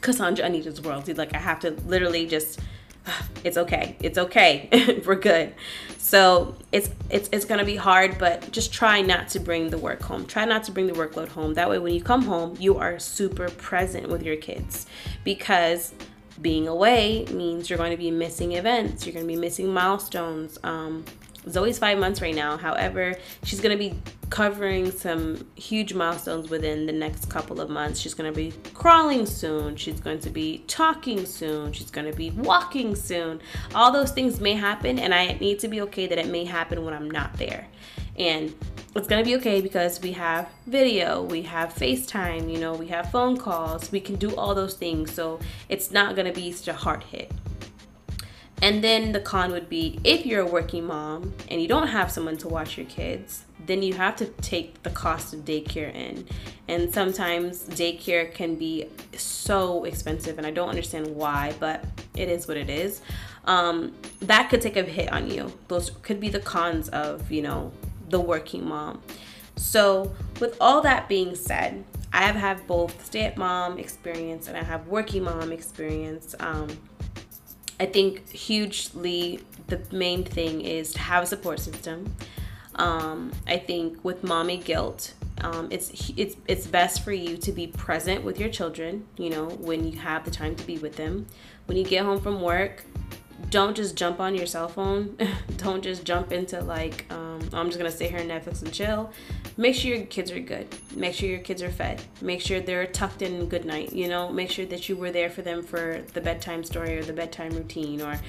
Cassandra 0.00 0.44
Anita's 0.44 0.80
world. 0.80 1.04
Dude, 1.04 1.18
like 1.18 1.34
I 1.34 1.38
have 1.38 1.60
to 1.60 1.70
literally 1.86 2.26
just 2.26 2.60
it's 3.44 3.56
okay. 3.56 3.96
It's 4.00 4.18
okay. 4.18 5.00
We're 5.06 5.14
good. 5.14 5.54
So 5.98 6.56
it's 6.72 6.90
it's 7.08 7.28
it's 7.32 7.44
gonna 7.44 7.64
be 7.64 7.76
hard, 7.76 8.18
but 8.18 8.50
just 8.50 8.72
try 8.72 9.00
not 9.00 9.28
to 9.28 9.40
bring 9.40 9.70
the 9.70 9.78
work 9.78 10.02
home. 10.02 10.26
Try 10.26 10.44
not 10.44 10.64
to 10.64 10.72
bring 10.72 10.86
the 10.86 10.92
workload 10.92 11.28
home. 11.28 11.54
That 11.54 11.70
way 11.70 11.78
when 11.78 11.94
you 11.94 12.02
come 12.02 12.22
home, 12.22 12.56
you 12.58 12.76
are 12.78 12.98
super 12.98 13.48
present 13.50 14.08
with 14.08 14.22
your 14.22 14.36
kids 14.36 14.86
because 15.24 15.94
being 16.40 16.68
away 16.68 17.26
means 17.26 17.68
you're 17.68 17.76
going 17.76 17.90
to 17.90 17.98
be 17.98 18.10
missing 18.10 18.52
events, 18.52 19.04
you're 19.04 19.12
going 19.12 19.26
to 19.26 19.32
be 19.32 19.38
missing 19.38 19.68
milestones. 19.68 20.58
Um, 20.62 21.04
Zoe's 21.48 21.78
five 21.78 21.98
months 21.98 22.20
right 22.20 22.34
now. 22.34 22.56
However, 22.56 23.14
she's 23.44 23.60
going 23.60 23.76
to 23.76 23.78
be 23.78 23.98
covering 24.30 24.90
some 24.90 25.46
huge 25.56 25.92
milestones 25.92 26.50
within 26.50 26.86
the 26.86 26.92
next 26.92 27.28
couple 27.28 27.60
of 27.60 27.68
months. 27.68 27.98
She's 27.98 28.14
going 28.14 28.32
to 28.32 28.36
be 28.36 28.52
crawling 28.74 29.26
soon. 29.26 29.76
She's 29.76 30.00
going 30.00 30.20
to 30.20 30.30
be 30.30 30.64
talking 30.68 31.26
soon. 31.26 31.72
She's 31.72 31.90
going 31.90 32.10
to 32.10 32.16
be 32.16 32.30
walking 32.30 32.94
soon. 32.94 33.40
All 33.74 33.90
those 33.90 34.12
things 34.12 34.40
may 34.40 34.54
happen, 34.54 34.98
and 34.98 35.14
I 35.14 35.32
need 35.40 35.58
to 35.60 35.68
be 35.68 35.80
okay 35.82 36.06
that 36.06 36.18
it 36.18 36.28
may 36.28 36.44
happen 36.44 36.84
when 36.84 36.94
I'm 36.94 37.10
not 37.10 37.36
there. 37.38 37.66
And 38.16 38.54
it's 38.94 39.08
going 39.08 39.22
to 39.22 39.28
be 39.28 39.36
okay 39.36 39.60
because 39.60 40.00
we 40.00 40.12
have 40.12 40.48
video, 40.66 41.22
we 41.22 41.42
have 41.42 41.72
FaceTime, 41.74 42.52
you 42.52 42.58
know, 42.58 42.74
we 42.74 42.88
have 42.88 43.10
phone 43.10 43.36
calls. 43.36 43.90
We 43.90 44.00
can 44.00 44.16
do 44.16 44.34
all 44.36 44.54
those 44.54 44.74
things. 44.74 45.12
So 45.12 45.40
it's 45.68 45.90
not 45.90 46.16
going 46.16 46.26
to 46.26 46.32
be 46.32 46.52
such 46.52 46.68
a 46.68 46.72
hard 46.72 47.04
hit. 47.04 47.32
And 48.62 48.84
then 48.84 49.12
the 49.12 49.20
con 49.20 49.52
would 49.52 49.68
be 49.68 49.98
if 50.04 50.26
you're 50.26 50.42
a 50.42 50.46
working 50.46 50.86
mom 50.86 51.32
and 51.48 51.62
you 51.62 51.68
don't 51.68 51.88
have 51.88 52.10
someone 52.10 52.36
to 52.38 52.48
watch 52.48 52.76
your 52.76 52.86
kids, 52.86 53.44
then 53.66 53.82
you 53.82 53.94
have 53.94 54.16
to 54.16 54.26
take 54.26 54.82
the 54.82 54.90
cost 54.90 55.32
of 55.32 55.40
daycare 55.40 55.94
in. 55.94 56.26
And 56.68 56.92
sometimes 56.92 57.64
daycare 57.64 58.32
can 58.32 58.56
be 58.56 58.88
so 59.16 59.84
expensive, 59.84 60.38
and 60.38 60.46
I 60.46 60.50
don't 60.50 60.68
understand 60.68 61.14
why, 61.14 61.54
but 61.58 61.84
it 62.16 62.28
is 62.28 62.46
what 62.46 62.56
it 62.56 62.68
is. 62.68 63.00
Um, 63.46 63.94
that 64.20 64.50
could 64.50 64.60
take 64.60 64.76
a 64.76 64.82
hit 64.82 65.12
on 65.12 65.30
you. 65.30 65.52
Those 65.68 65.90
could 66.02 66.20
be 66.20 66.28
the 66.28 66.40
cons 66.40 66.88
of, 66.90 67.30
you 67.30 67.42
know, 67.42 67.72
the 68.08 68.20
working 68.20 68.68
mom. 68.68 69.00
So, 69.56 70.14
with 70.40 70.56
all 70.60 70.80
that 70.82 71.08
being 71.08 71.34
said, 71.34 71.84
I 72.12 72.22
have 72.22 72.36
had 72.36 72.66
both 72.66 73.04
stay 73.04 73.22
at 73.22 73.36
mom 73.36 73.78
experience 73.78 74.48
and 74.48 74.56
I 74.56 74.62
have 74.62 74.86
working 74.88 75.24
mom 75.24 75.52
experience. 75.52 76.34
Um, 76.40 76.68
I 77.80 77.86
think 77.86 78.30
hugely 78.30 79.40
the 79.68 79.80
main 79.90 80.22
thing 80.22 80.60
is 80.60 80.92
to 80.92 80.98
have 80.98 81.24
a 81.24 81.26
support 81.26 81.58
system. 81.58 82.14
Um, 82.74 83.32
I 83.46 83.56
think 83.56 84.04
with 84.04 84.22
mommy 84.22 84.58
guilt, 84.58 85.14
um, 85.40 85.68
it's 85.70 86.12
it's 86.16 86.36
it's 86.46 86.66
best 86.66 87.02
for 87.02 87.12
you 87.12 87.38
to 87.38 87.52
be 87.52 87.66
present 87.66 88.22
with 88.22 88.38
your 88.38 88.50
children. 88.50 89.06
You 89.16 89.30
know 89.30 89.48
when 89.48 89.90
you 89.90 89.98
have 89.98 90.24
the 90.26 90.30
time 90.30 90.54
to 90.56 90.66
be 90.66 90.76
with 90.76 90.96
them. 90.96 91.26
When 91.66 91.78
you 91.78 91.84
get 91.84 92.04
home 92.04 92.20
from 92.20 92.42
work, 92.42 92.84
don't 93.48 93.76
just 93.76 93.96
jump 93.96 94.20
on 94.20 94.34
your 94.34 94.46
cell 94.46 94.68
phone. 94.68 95.16
don't 95.56 95.82
just 95.82 96.04
jump 96.04 96.32
into 96.32 96.60
like, 96.60 97.06
um, 97.10 97.40
I'm 97.52 97.66
just 97.66 97.78
gonna 97.78 97.90
sit 97.90 98.10
here 98.10 98.20
on 98.20 98.26
Netflix 98.26 98.62
and 98.62 98.72
chill. 98.72 99.10
Make 99.56 99.74
sure 99.74 99.94
your 99.94 100.06
kids 100.06 100.30
are 100.30 100.40
good. 100.40 100.68
Make 100.94 101.14
sure 101.14 101.28
your 101.28 101.40
kids 101.40 101.62
are 101.62 101.70
fed. 101.70 102.00
Make 102.20 102.40
sure 102.40 102.60
they're 102.60 102.86
tucked 102.86 103.22
in 103.22 103.48
good 103.48 103.64
night. 103.64 103.92
You 103.92 104.08
know, 104.08 104.30
make 104.30 104.50
sure 104.50 104.66
that 104.66 104.88
you 104.88 104.96
were 104.96 105.10
there 105.10 105.30
for 105.30 105.42
them 105.42 105.62
for 105.62 106.02
the 106.12 106.20
bedtime 106.20 106.64
story 106.64 106.98
or 106.98 107.02
the 107.02 107.12
bedtime 107.12 107.52
routine, 107.52 108.00
or 108.00 108.20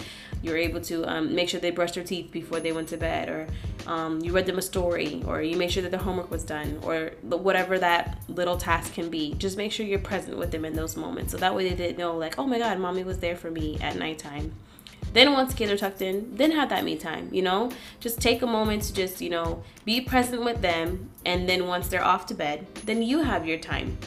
you're 0.42 0.58
able 0.58 0.82
to 0.82 1.06
um, 1.06 1.36
make 1.36 1.50
sure 1.50 1.60
they 1.60 1.72
brushed 1.72 1.96
their 1.96 2.04
teeth 2.04 2.32
before 2.32 2.60
they 2.60 2.72
went 2.72 2.90
to 2.90 2.98
bed, 2.98 3.30
or 3.30 3.48
um, 3.88 4.20
you 4.22 4.32
read 4.34 4.46
them 4.46 4.58
a 4.58 4.62
story, 4.62 5.24
or 5.28 5.42
you 5.42 5.56
make 5.56 5.70
sure 5.70 5.84
that 5.84 5.92
their 5.92 6.00
homework 6.00 6.32
was 6.32 6.44
done, 6.44 6.80
or 6.82 7.12
whatever 7.22 7.78
that 7.78 8.22
little 8.28 8.58
task 8.58 8.94
can 8.94 9.10
be. 9.10 9.34
Just 9.36 9.58
make 9.58 9.72
sure 9.72 9.86
you're 9.86 10.00
present 10.00 10.38
with 10.38 10.52
them 10.52 10.66
in 10.66 10.74
those 10.74 10.98
moments, 10.98 11.32
so 11.32 11.38
that 11.38 11.56
way 11.56 11.70
they 11.70 11.76
didn't 11.76 11.98
know, 11.98 12.18
like, 12.18 12.40
oh 12.40 12.48
my 12.48 12.58
God, 12.58 12.80
mommy 12.80 13.04
was 13.04 13.20
there 13.20 13.36
for 13.36 13.52
me 13.52 13.78
at 13.82 13.96
nighttime. 13.96 14.52
Then 15.14 15.34
once 15.34 15.54
kids 15.54 15.72
are 15.72 15.78
tucked 15.78 16.02
in, 16.02 16.36
then 16.36 16.52
have 16.52 16.70
that 16.70 16.84
me 16.84 16.96
time, 16.96 17.30
you 17.32 17.42
know? 17.42 17.72
Just 18.00 18.22
take 18.22 18.42
a 18.42 18.48
moment 18.48 18.84
to 18.84 18.94
just, 18.94 19.22
you 19.22 19.30
know, 19.30 19.64
be 19.86 20.02
present 20.02 20.44
with 20.44 20.62
them 20.62 21.10
and 21.26 21.48
then 21.48 21.68
once 21.68 21.88
they're 21.88 22.04
off 22.04 22.26
to 22.28 22.34
bed, 22.34 22.66
then 22.86 23.02
you 23.02 23.24
have 23.24 23.46
your 23.46 23.58
time. 23.58 23.98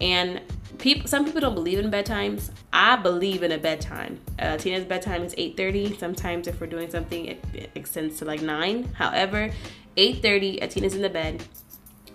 And 0.00 0.40
people 0.78 1.08
some 1.08 1.24
people 1.24 1.40
don't 1.40 1.54
believe 1.54 1.78
in 1.78 1.90
bedtimes. 1.90 2.50
I 2.72 2.96
believe 2.96 3.42
in 3.42 3.52
a 3.52 3.58
bedtime. 3.58 4.20
Uh, 4.38 4.56
Tina's 4.56 4.84
bedtime 4.84 5.22
is 5.22 5.34
8:30. 5.36 5.98
Sometimes 5.98 6.48
if 6.48 6.60
we're 6.60 6.66
doing 6.66 6.90
something 6.90 7.26
it, 7.26 7.44
it 7.54 7.70
extends 7.74 8.18
to 8.18 8.24
like 8.24 8.42
9. 8.42 8.84
However, 8.94 9.50
8:30 9.96 10.68
Tina's 10.70 10.94
in 10.94 11.02
the 11.02 11.10
bed 11.10 11.44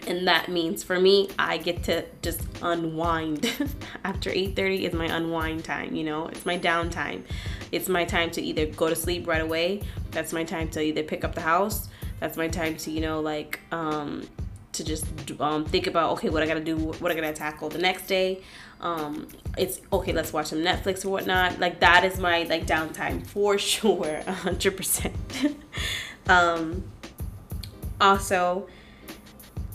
and 0.07 0.27
that 0.27 0.49
means 0.49 0.83
for 0.83 0.99
me 0.99 1.29
i 1.37 1.57
get 1.57 1.83
to 1.83 2.05
just 2.21 2.41
unwind. 2.61 3.45
After 4.03 4.29
8.30 4.29 4.81
is 4.81 4.93
my 4.93 5.05
unwind 5.05 5.63
time 5.63 5.95
you 5.95 6.03
know? 6.03 6.27
It's 6.27 6.45
my 6.45 6.57
downtime. 6.57 7.23
It's 7.71 7.89
my 7.89 8.05
time 8.05 8.31
to 8.31 8.41
either 8.41 8.65
go 8.65 8.89
to 8.89 8.95
sleep 8.95 9.27
right 9.27 9.41
away. 9.41 9.81
That's 10.11 10.33
my 10.33 10.43
time 10.43 10.69
to 10.69 10.81
either 10.81 11.03
pick 11.03 11.23
up 11.23 11.35
the 11.35 11.41
house. 11.41 11.89
That's 12.19 12.37
my 12.37 12.47
time 12.47 12.77
to 12.77 12.91
you 12.91 13.01
know 13.01 13.19
like 13.19 13.59
um 13.71 14.27
to 14.73 14.83
just 14.83 15.05
um, 15.39 15.65
think 15.65 15.87
about 15.87 16.11
okay 16.11 16.29
what 16.29 16.43
i 16.43 16.45
gotta 16.45 16.63
do 16.63 16.77
what 16.77 17.11
i 17.11 17.15
gotta 17.15 17.33
tackle 17.33 17.69
the 17.69 17.77
next 17.77 18.07
day. 18.07 18.41
Um 18.79 19.27
it's 19.57 19.81
okay 19.91 20.13
let's 20.13 20.33
watch 20.33 20.47
some 20.47 20.59
netflix 20.59 21.05
or 21.05 21.09
whatnot. 21.09 21.59
Like 21.59 21.79
that 21.79 22.03
is 22.03 22.19
my 22.19 22.43
like 22.43 22.65
downtime 22.65 23.25
for 23.25 23.57
sure 23.73 24.21
100% 24.25 25.55
um 26.27 26.83
also 27.99 28.67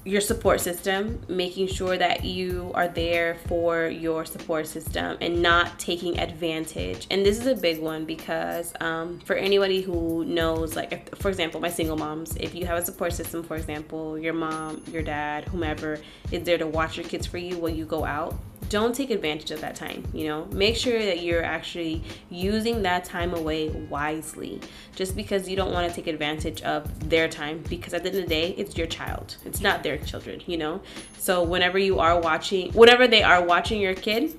your 0.05 0.21
support 0.21 0.61
system, 0.61 1.21
making 1.29 1.69
sure 1.69 1.97
that 1.97 2.25
you 2.25 2.73
are 2.75 2.88
there 2.88 3.37
for 3.47 3.87
your 3.87 4.25
support 4.25 4.67
system 4.67 5.17
and 5.21 5.41
not 5.41 5.79
taking 5.79 6.19
advantage. 6.19 7.07
And 7.11 7.25
this 7.25 7.38
is 7.38 7.47
a 7.47 7.55
big 7.55 7.81
one 7.81 8.05
because 8.05 8.73
um, 8.81 9.21
for 9.21 9.37
anybody 9.37 9.81
who 9.81 10.25
knows, 10.25 10.75
like, 10.75 10.93
if, 10.93 11.21
for 11.21 11.29
example, 11.29 11.61
my 11.61 11.71
single 11.71 11.97
moms, 11.97 12.37
if 12.37 12.55
you 12.55 12.67
have 12.67 12.79
a 12.79 12.85
support 12.85 13.12
system, 13.12 13.43
for 13.45 13.57
example, 13.57 14.19
your 14.19 14.35
mom, 14.35 14.83
your 14.91 15.03
dad, 15.03 15.45
whomever 15.45 15.99
is 16.33 16.43
there 16.43 16.59
to 16.59 16.67
watch 16.67 16.97
your 16.97 17.07
kids 17.07 17.27
for 17.27 17.38
you 17.38 17.59
while 17.59 17.71
you 17.71 17.85
go 17.85 18.05
out, 18.05 18.35
don't 18.68 18.94
take 18.94 19.11
advantage 19.11 19.51
of 19.51 19.61
that 19.61 19.75
time 19.75 20.05
you 20.12 20.27
know? 20.27 20.46
Make 20.46 20.77
sure 20.77 20.98
that 20.98 21.22
you're 21.22 21.44
actually 21.44 22.03
using 22.31 22.83
that 22.83 23.05
time 23.05 23.35
away 23.35 23.68
wisely. 23.68 24.61
Just 24.94 25.16
because 25.16 25.48
you 25.48 25.57
don't 25.57 25.72
want 25.72 25.88
to 25.88 25.94
take 25.94 26.07
advantage 26.07 26.62
of 26.62 27.09
their 27.09 27.29
time 27.29 27.62
because 27.68 27.94
at 27.94 28.03
the 28.03 28.11
end 28.11 28.18
of 28.18 28.25
the 28.25 28.29
day 28.29 28.51
it's 28.59 28.77
your 28.77 28.87
child. 28.87 29.37
It's 29.44 29.61
not 29.61 29.83
their 29.83 29.98
children 29.98 30.42
you 30.46 30.57
know? 30.57 30.81
So 31.18 31.42
whenever 31.42 31.79
you 31.79 31.98
are 31.98 32.20
watching 32.20 32.72
whenever 32.72 33.07
they 33.07 33.22
are 33.22 33.44
watching 33.44 33.81
your 33.81 33.94
kid 33.94 34.38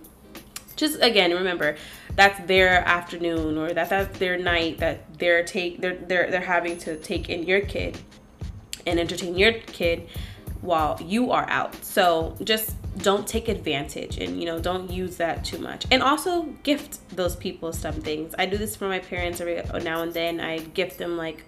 just 0.76 1.02
again 1.02 1.32
remember 1.32 1.76
that's 2.16 2.40
their 2.48 2.80
afternoon 2.88 3.58
or 3.58 3.74
that 3.74 3.90
that's 3.90 4.18
their 4.18 4.38
night 4.38 4.80
that 4.80 5.18
they're 5.20 5.44
take 5.44 5.82
they're 5.82 5.96
they're, 5.96 6.32
they're 6.32 6.42
having 6.42 6.78
to 6.78 6.98
take 6.98 7.30
in 7.30 7.44
your 7.44 7.62
kid 7.62 7.98
and 8.86 9.00
entertain 9.00 9.38
your 9.38 9.54
kid 9.54 10.08
while 10.64 10.98
you 11.02 11.32
are 11.32 11.48
out. 11.50 11.76
So 11.84 12.36
just 12.44 12.76
don't 12.98 13.28
take 13.28 13.48
advantage 13.50 14.18
and 14.18 14.40
you 14.40 14.46
know 14.46 14.60
don't 14.60 14.90
use 14.90 15.18
that 15.18 15.44
too 15.44 15.58
much. 15.58 15.86
And 15.92 16.02
also 16.02 16.44
gift 16.64 17.00
those 17.10 17.36
people 17.36 17.74
some 17.74 17.96
things. 17.96 18.34
I 18.38 18.46
do 18.46 18.58
this 18.58 18.76
for 18.76 18.88
my 18.88 19.00
parents 19.00 19.42
every 19.42 19.62
now 19.84 20.02
and 20.02 20.14
then. 20.14 20.40
I 20.40 20.60
gift 20.60 20.98
them 20.98 21.18
like 21.18 21.46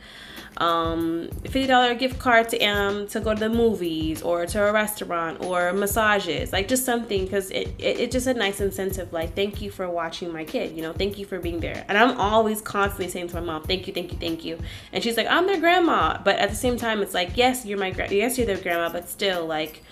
um 0.57 1.27
$50 1.43 1.99
gift 1.99 2.17
card 2.17 2.47
to 2.49 2.63
um 2.63 3.07
to 3.07 3.19
go 3.19 3.33
to 3.33 3.39
the 3.41 3.49
movies 3.49 4.21
or 4.21 4.45
to 4.45 4.67
a 4.67 4.71
restaurant 4.71 5.43
or 5.43 5.73
massages 5.73 6.53
like 6.53 6.69
just 6.69 6.85
something 6.85 7.25
because 7.25 7.51
it, 7.51 7.67
it, 7.77 7.99
it's 7.99 8.13
just 8.13 8.27
a 8.27 8.33
nice 8.33 8.61
incentive 8.61 9.11
like 9.11 9.35
thank 9.35 9.61
you 9.61 9.69
for 9.69 9.89
watching 9.89 10.31
my 10.31 10.45
kid 10.45 10.75
you 10.75 10.81
know 10.81 10.93
thank 10.93 11.17
you 11.17 11.25
for 11.25 11.39
being 11.39 11.59
there. 11.59 11.83
And 11.89 11.97
i'm 11.97 12.17
always 12.19 12.61
constantly 12.61 13.09
saying 13.09 13.27
to 13.29 13.35
my 13.35 13.41
mom 13.41 13.63
thank 13.63 13.85
you 13.87 13.93
thank 13.93 14.13
you 14.13 14.17
thank 14.17 14.45
you. 14.45 14.57
And 14.93 15.03
she's 15.03 15.17
like 15.17 15.27
i'm 15.27 15.45
their 15.45 15.59
grandma. 15.59 16.19
But 16.23 16.37
at 16.37 16.49
the 16.49 16.55
same 16.55 16.77
time 16.77 17.01
it's 17.01 17.13
like 17.13 17.35
yes 17.35 17.65
you're 17.65 17.77
my 17.77 17.91
gra- 17.91 18.11
yes 18.11 18.37
you're 18.37 18.47
their 18.47 18.57
grandma 18.57 18.89
but 18.89 19.09
still 19.09 19.45
like 19.45 19.83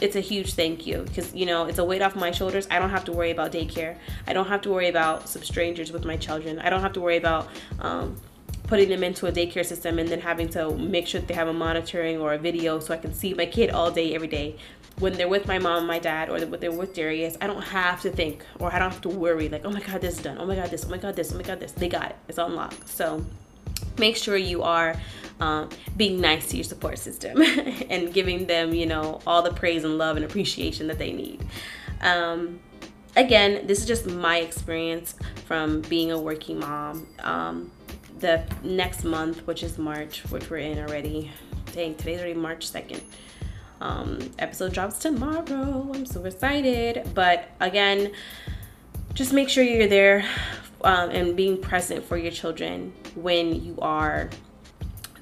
it's 0.00 0.16
a 0.16 0.20
huge 0.20 0.54
thank 0.54 0.86
you 0.86 1.02
because 1.02 1.34
you 1.34 1.46
know 1.46 1.66
it's 1.66 1.78
a 1.78 1.84
weight 1.84 2.02
off 2.02 2.16
my 2.16 2.30
shoulders. 2.30 2.66
I 2.70 2.78
don't 2.78 2.90
have 2.90 3.04
to 3.04 3.12
worry 3.12 3.30
about 3.30 3.52
daycare. 3.52 3.96
I 4.26 4.32
don't 4.32 4.48
have 4.48 4.62
to 4.62 4.70
worry 4.70 4.88
about 4.88 5.28
some 5.28 5.42
strangers 5.42 5.92
with 5.92 6.04
my 6.04 6.16
children. 6.16 6.58
I 6.58 6.70
don't 6.70 6.80
have 6.80 6.94
to 6.94 7.00
worry 7.00 7.18
about 7.18 7.48
um, 7.78 8.16
putting 8.72 8.88
them 8.88 9.04
into 9.04 9.26
a 9.26 9.30
daycare 9.32 9.66
system 9.66 9.98
and 9.98 10.08
then 10.08 10.18
having 10.18 10.48
to 10.48 10.74
make 10.78 11.06
sure 11.06 11.20
they 11.20 11.34
have 11.34 11.46
a 11.46 11.52
monitoring 11.52 12.18
or 12.18 12.32
a 12.32 12.38
video 12.38 12.80
so 12.80 12.94
i 12.94 12.96
can 12.96 13.12
see 13.12 13.34
my 13.34 13.44
kid 13.44 13.68
all 13.68 13.90
day 13.90 14.14
every 14.14 14.28
day. 14.28 14.56
When 14.98 15.12
they're 15.12 15.28
with 15.28 15.46
my 15.46 15.58
mom 15.58 15.80
and 15.80 15.86
my 15.86 15.98
dad 15.98 16.30
or 16.30 16.46
when 16.46 16.58
they're 16.58 16.72
with 16.72 16.94
darius 16.94 17.36
i 17.42 17.46
don't 17.46 17.60
have 17.60 18.00
to 18.00 18.10
think 18.10 18.46
or 18.60 18.72
i 18.72 18.78
don't 18.78 18.90
have 18.90 19.02
to 19.02 19.10
worry 19.10 19.50
like 19.50 19.66
oh 19.66 19.70
my 19.70 19.80
god 19.80 20.00
this 20.00 20.16
is 20.16 20.22
done. 20.22 20.38
Oh 20.38 20.46
my 20.46 20.56
god 20.56 20.70
this. 20.70 20.86
Oh 20.86 20.88
my 20.88 20.96
god 20.96 21.16
this. 21.16 21.34
Oh 21.34 21.36
my 21.36 21.42
god 21.42 21.60
this. 21.60 21.72
They 21.72 21.90
got 21.90 22.12
it. 22.12 22.16
It's 22.28 22.38
unlocked. 22.38 22.88
So 22.88 23.22
make 23.98 24.16
sure 24.16 24.38
you 24.38 24.62
are 24.62 24.96
um, 25.40 25.68
being 25.98 26.18
nice 26.18 26.48
to 26.48 26.56
your 26.56 26.64
support 26.64 26.98
system 26.98 27.42
and 27.90 28.14
giving 28.14 28.46
them, 28.46 28.72
you 28.72 28.86
know, 28.86 29.20
all 29.26 29.42
the 29.42 29.52
praise 29.52 29.84
and 29.84 29.98
love 29.98 30.16
and 30.16 30.24
appreciation 30.24 30.86
that 30.86 30.98
they 30.98 31.12
need. 31.12 31.44
Um, 32.00 32.60
again, 33.16 33.66
this 33.66 33.80
is 33.80 33.86
just 33.86 34.06
my 34.06 34.38
experience 34.38 35.14
from 35.44 35.82
being 35.82 36.10
a 36.10 36.18
working 36.18 36.58
mom. 36.58 37.06
Um, 37.18 37.70
the 38.22 38.42
next 38.62 39.04
month, 39.04 39.46
which 39.46 39.62
is 39.62 39.76
March, 39.76 40.20
which 40.30 40.48
we're 40.48 40.58
in 40.58 40.78
already. 40.78 41.30
Dang, 41.72 41.94
today's 41.96 42.20
already 42.20 42.34
March 42.34 42.72
2nd. 42.72 43.02
Um, 43.80 44.20
episode 44.38 44.72
drops 44.72 45.00
tomorrow. 45.00 45.90
I'm 45.92 46.06
so 46.06 46.24
excited. 46.24 47.10
But 47.14 47.50
again, 47.60 48.12
just 49.12 49.32
make 49.32 49.48
sure 49.48 49.64
you're 49.64 49.88
there 49.88 50.24
um, 50.84 51.10
and 51.10 51.36
being 51.36 51.60
present 51.60 52.04
for 52.04 52.16
your 52.16 52.30
children 52.30 52.92
when 53.16 53.62
you 53.62 53.76
are 53.82 54.30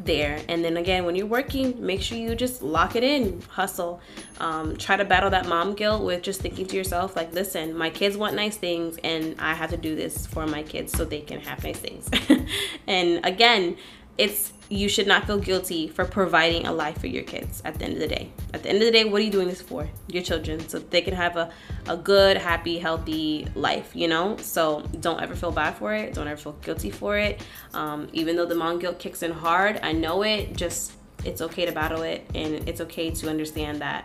there. 0.04 0.40
And 0.48 0.64
then 0.64 0.76
again, 0.76 1.04
when 1.04 1.14
you're 1.14 1.26
working, 1.26 1.84
make 1.84 2.00
sure 2.00 2.16
you 2.16 2.34
just 2.34 2.62
lock 2.62 2.96
it 2.96 3.04
in, 3.04 3.42
hustle. 3.50 4.00
Um, 4.38 4.76
try 4.76 4.96
to 4.96 5.04
battle 5.04 5.30
that 5.30 5.46
mom 5.46 5.74
guilt 5.74 6.02
with 6.02 6.22
just 6.22 6.40
thinking 6.40 6.66
to 6.66 6.76
yourself, 6.76 7.16
like, 7.16 7.32
listen, 7.32 7.76
my 7.76 7.90
kids 7.90 8.16
want 8.16 8.34
nice 8.34 8.56
things, 8.56 8.98
and 9.04 9.36
I 9.38 9.54
have 9.54 9.70
to 9.70 9.76
do 9.76 9.94
this 9.94 10.26
for 10.26 10.46
my 10.46 10.62
kids 10.62 10.92
so 10.92 11.04
they 11.04 11.20
can 11.20 11.40
have 11.40 11.62
nice 11.62 11.78
things. 11.78 12.08
and 12.86 13.24
again, 13.24 13.76
it's 14.20 14.52
you 14.68 14.88
should 14.88 15.06
not 15.06 15.26
feel 15.26 15.38
guilty 15.38 15.88
for 15.88 16.04
providing 16.04 16.66
a 16.66 16.72
life 16.72 16.98
for 16.98 17.08
your 17.08 17.24
kids 17.24 17.60
at 17.64 17.76
the 17.78 17.86
end 17.86 17.94
of 17.94 17.98
the 17.98 18.06
day. 18.06 18.30
At 18.54 18.62
the 18.62 18.68
end 18.68 18.78
of 18.78 18.84
the 18.84 18.92
day, 18.92 19.04
what 19.04 19.20
are 19.20 19.24
you 19.24 19.30
doing 19.30 19.48
this 19.48 19.60
for? 19.60 19.88
Your 20.06 20.22
children, 20.22 20.68
so 20.68 20.78
they 20.78 21.00
can 21.00 21.14
have 21.14 21.36
a, 21.36 21.50
a 21.88 21.96
good, 21.96 22.36
happy, 22.36 22.78
healthy 22.78 23.48
life, 23.56 23.90
you 23.94 24.06
know? 24.06 24.36
So 24.36 24.82
don't 25.00 25.20
ever 25.20 25.34
feel 25.34 25.50
bad 25.50 25.74
for 25.76 25.92
it. 25.94 26.14
Don't 26.14 26.28
ever 26.28 26.40
feel 26.40 26.52
guilty 26.62 26.90
for 26.90 27.18
it. 27.18 27.44
Um, 27.74 28.08
even 28.12 28.36
though 28.36 28.46
the 28.46 28.54
mom 28.54 28.78
guilt 28.78 29.00
kicks 29.00 29.24
in 29.24 29.32
hard, 29.32 29.80
I 29.82 29.90
know 29.90 30.22
it, 30.22 30.56
just 30.56 30.92
it's 31.24 31.40
okay 31.40 31.66
to 31.66 31.72
battle 31.72 32.02
it 32.02 32.24
and 32.34 32.68
it's 32.68 32.80
okay 32.80 33.10
to 33.10 33.28
understand 33.28 33.80
that 33.80 34.04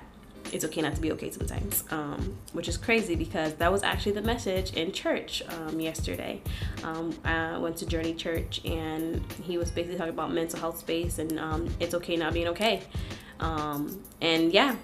it's 0.52 0.66
okay 0.66 0.82
not 0.82 0.96
to 0.96 1.02
be 1.02 1.12
okay 1.14 1.32
sometimes, 1.32 1.84
um, 1.92 2.38
which 2.54 2.68
is 2.68 2.78
crazy 2.78 3.16
because 3.16 3.54
that 3.56 3.72
was 3.72 3.84
actually 3.84 4.14
the 4.14 4.22
message 4.22 4.74
in 4.74 4.92
church 4.92 5.44
um, 5.50 5.80
yesterday. 5.80 6.42
Um, 6.84 7.18
I 7.24 7.58
went 7.58 7.78
to 7.78 7.86
Journey 7.86 8.14
Church 8.14 8.62
and 8.66 9.24
he 9.44 9.58
was 9.58 9.72
basically 9.72 9.98
talking 9.98 10.14
about 10.14 10.32
mental 10.32 10.60
health 10.60 10.80
space 10.80 11.20
and 11.20 11.40
um, 11.40 11.70
it's 11.80 11.94
okay 11.94 12.16
not 12.16 12.34
being 12.34 12.48
okay. 12.50 12.82
Um, 13.40 14.04
and 14.22 14.54
yeah, 14.54 14.76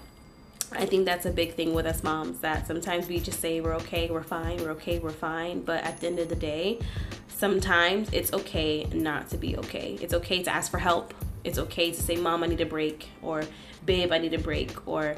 I 0.72 0.86
think 0.86 1.04
that's 1.04 1.26
a 1.26 1.30
big 1.30 1.54
thing 1.54 1.74
with 1.74 1.86
us 1.86 2.02
moms 2.02 2.38
that 2.40 2.66
sometimes 2.66 3.08
we 3.08 3.20
just 3.20 3.40
say 3.40 3.60
we're 3.60 3.74
okay, 3.76 4.10
we're 4.10 4.22
fine, 4.22 4.58
we're 4.58 4.72
okay, 4.72 4.98
we're 4.98 5.10
fine. 5.10 5.62
But 5.62 5.84
at 5.84 6.00
the 6.00 6.06
end 6.06 6.18
of 6.18 6.28
the 6.28 6.36
day, 6.36 6.80
sometimes 7.28 8.10
it's 8.12 8.32
okay 8.32 8.84
not 8.92 9.30
to 9.30 9.36
be 9.36 9.56
okay. 9.58 9.98
It's 10.00 10.14
okay 10.14 10.42
to 10.42 10.50
ask 10.50 10.70
for 10.70 10.78
help 10.78 11.14
it's 11.44 11.58
okay 11.58 11.90
to 11.90 12.00
say, 12.00 12.16
Mom, 12.16 12.42
I 12.42 12.46
need 12.46 12.60
a 12.60 12.66
break, 12.66 13.08
or 13.20 13.44
Babe, 13.84 14.12
I 14.12 14.18
need 14.18 14.34
a 14.34 14.38
break, 14.38 14.86
or 14.86 15.16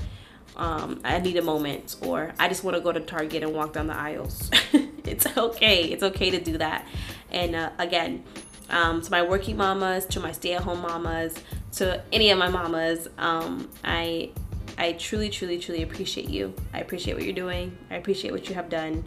um, 0.56 1.00
I 1.04 1.18
need 1.18 1.36
a 1.36 1.42
moment, 1.42 1.96
or 2.02 2.32
I 2.38 2.48
just 2.48 2.64
want 2.64 2.76
to 2.76 2.80
go 2.80 2.92
to 2.92 3.00
Target 3.00 3.42
and 3.42 3.54
walk 3.54 3.72
down 3.72 3.88
the 3.88 3.96
aisles. 3.96 4.50
it's 5.04 5.26
okay. 5.36 5.84
It's 5.84 6.02
okay 6.02 6.30
to 6.30 6.40
do 6.40 6.58
that. 6.58 6.86
And 7.30 7.56
uh, 7.56 7.70
again, 7.78 8.24
um, 8.70 9.02
to 9.02 9.10
my 9.10 9.22
working 9.22 9.56
mamas, 9.56 10.06
to 10.06 10.20
my 10.20 10.32
stay-at-home 10.32 10.80
mamas, 10.80 11.34
to 11.72 12.02
any 12.12 12.30
of 12.30 12.38
my 12.38 12.48
mamas, 12.48 13.08
um, 13.18 13.68
I 13.82 14.30
I 14.76 14.92
truly, 14.92 15.30
truly, 15.30 15.58
truly 15.58 15.82
appreciate 15.82 16.28
you. 16.28 16.52
I 16.72 16.80
appreciate 16.80 17.14
what 17.14 17.22
you're 17.22 17.32
doing. 17.32 17.76
I 17.90 17.96
appreciate 17.96 18.32
what 18.32 18.48
you 18.48 18.54
have 18.54 18.68
done. 18.68 19.04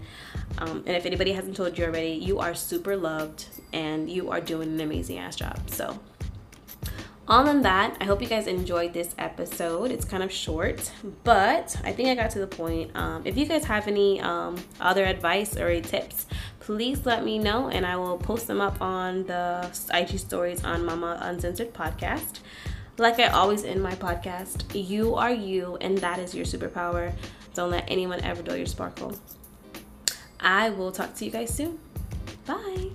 Um, 0.60 0.84
and 0.86 0.96
if 0.96 1.06
anybody 1.06 1.34
hasn't 1.34 1.56
told 1.56 1.78
you 1.78 1.86
already, 1.86 2.12
you 2.12 2.40
are 2.40 2.56
super 2.56 2.96
loved 2.96 3.48
and 3.74 4.10
you 4.10 4.30
are 4.32 4.40
doing 4.40 4.70
an 4.70 4.80
amazing 4.80 5.18
ass 5.18 5.36
job. 5.36 5.60
So 5.70 6.00
all 7.28 7.48
in 7.48 7.62
that, 7.64 7.98
I 8.00 8.06
hope 8.06 8.22
you 8.22 8.28
guys 8.28 8.48
enjoyed 8.48 8.94
this 8.94 9.14
episode. 9.18 9.92
It's 9.92 10.06
kind 10.06 10.24
of 10.24 10.32
short, 10.32 10.92
but 11.24 11.76
I 11.84 11.92
think 11.92 12.08
I 12.08 12.16
got 12.16 12.30
to 12.32 12.40
the 12.40 12.48
point. 12.48 12.92
Um, 12.96 13.22
if 13.26 13.38
you 13.38 13.46
guys 13.46 13.66
have 13.66 13.88
any 13.88 14.22
um, 14.22 14.58
other 14.80 15.04
advice 15.04 15.58
or 15.58 15.80
tips, 15.82 16.28
please 16.60 17.06
let 17.06 17.26
me 17.26 17.38
know 17.38 17.68
and 17.70 17.86
I 17.86 17.98
will 17.98 18.18
post 18.18 18.48
them 18.48 18.62
up 18.62 18.82
on 18.82 19.26
the 19.26 19.70
IG 19.94 20.20
stories 20.20 20.64
on 20.64 20.86
Mama 20.86 21.18
Uncensored 21.22 21.74
podcast. 21.74 22.40
Like 22.98 23.20
I 23.20 23.28
always 23.28 23.64
end 23.64 23.84
my 23.84 23.94
podcast, 23.94 24.64
you 24.74 25.16
are 25.16 25.32
you, 25.32 25.78
and 25.82 25.98
that 26.00 26.20
is 26.20 26.34
your 26.34 26.46
superpower. 26.46 27.14
Don't 27.54 27.72
let 27.72 27.86
anyone 27.88 28.22
ever 28.22 28.42
dull 28.42 28.56
your 28.56 28.66
sparkle. 28.66 29.20
I 30.40 30.70
will 30.70 30.92
talk 30.92 31.14
to 31.16 31.26
you 31.26 31.32
guys 31.32 31.54
soon. 31.54 31.80
Bye. 32.46 32.92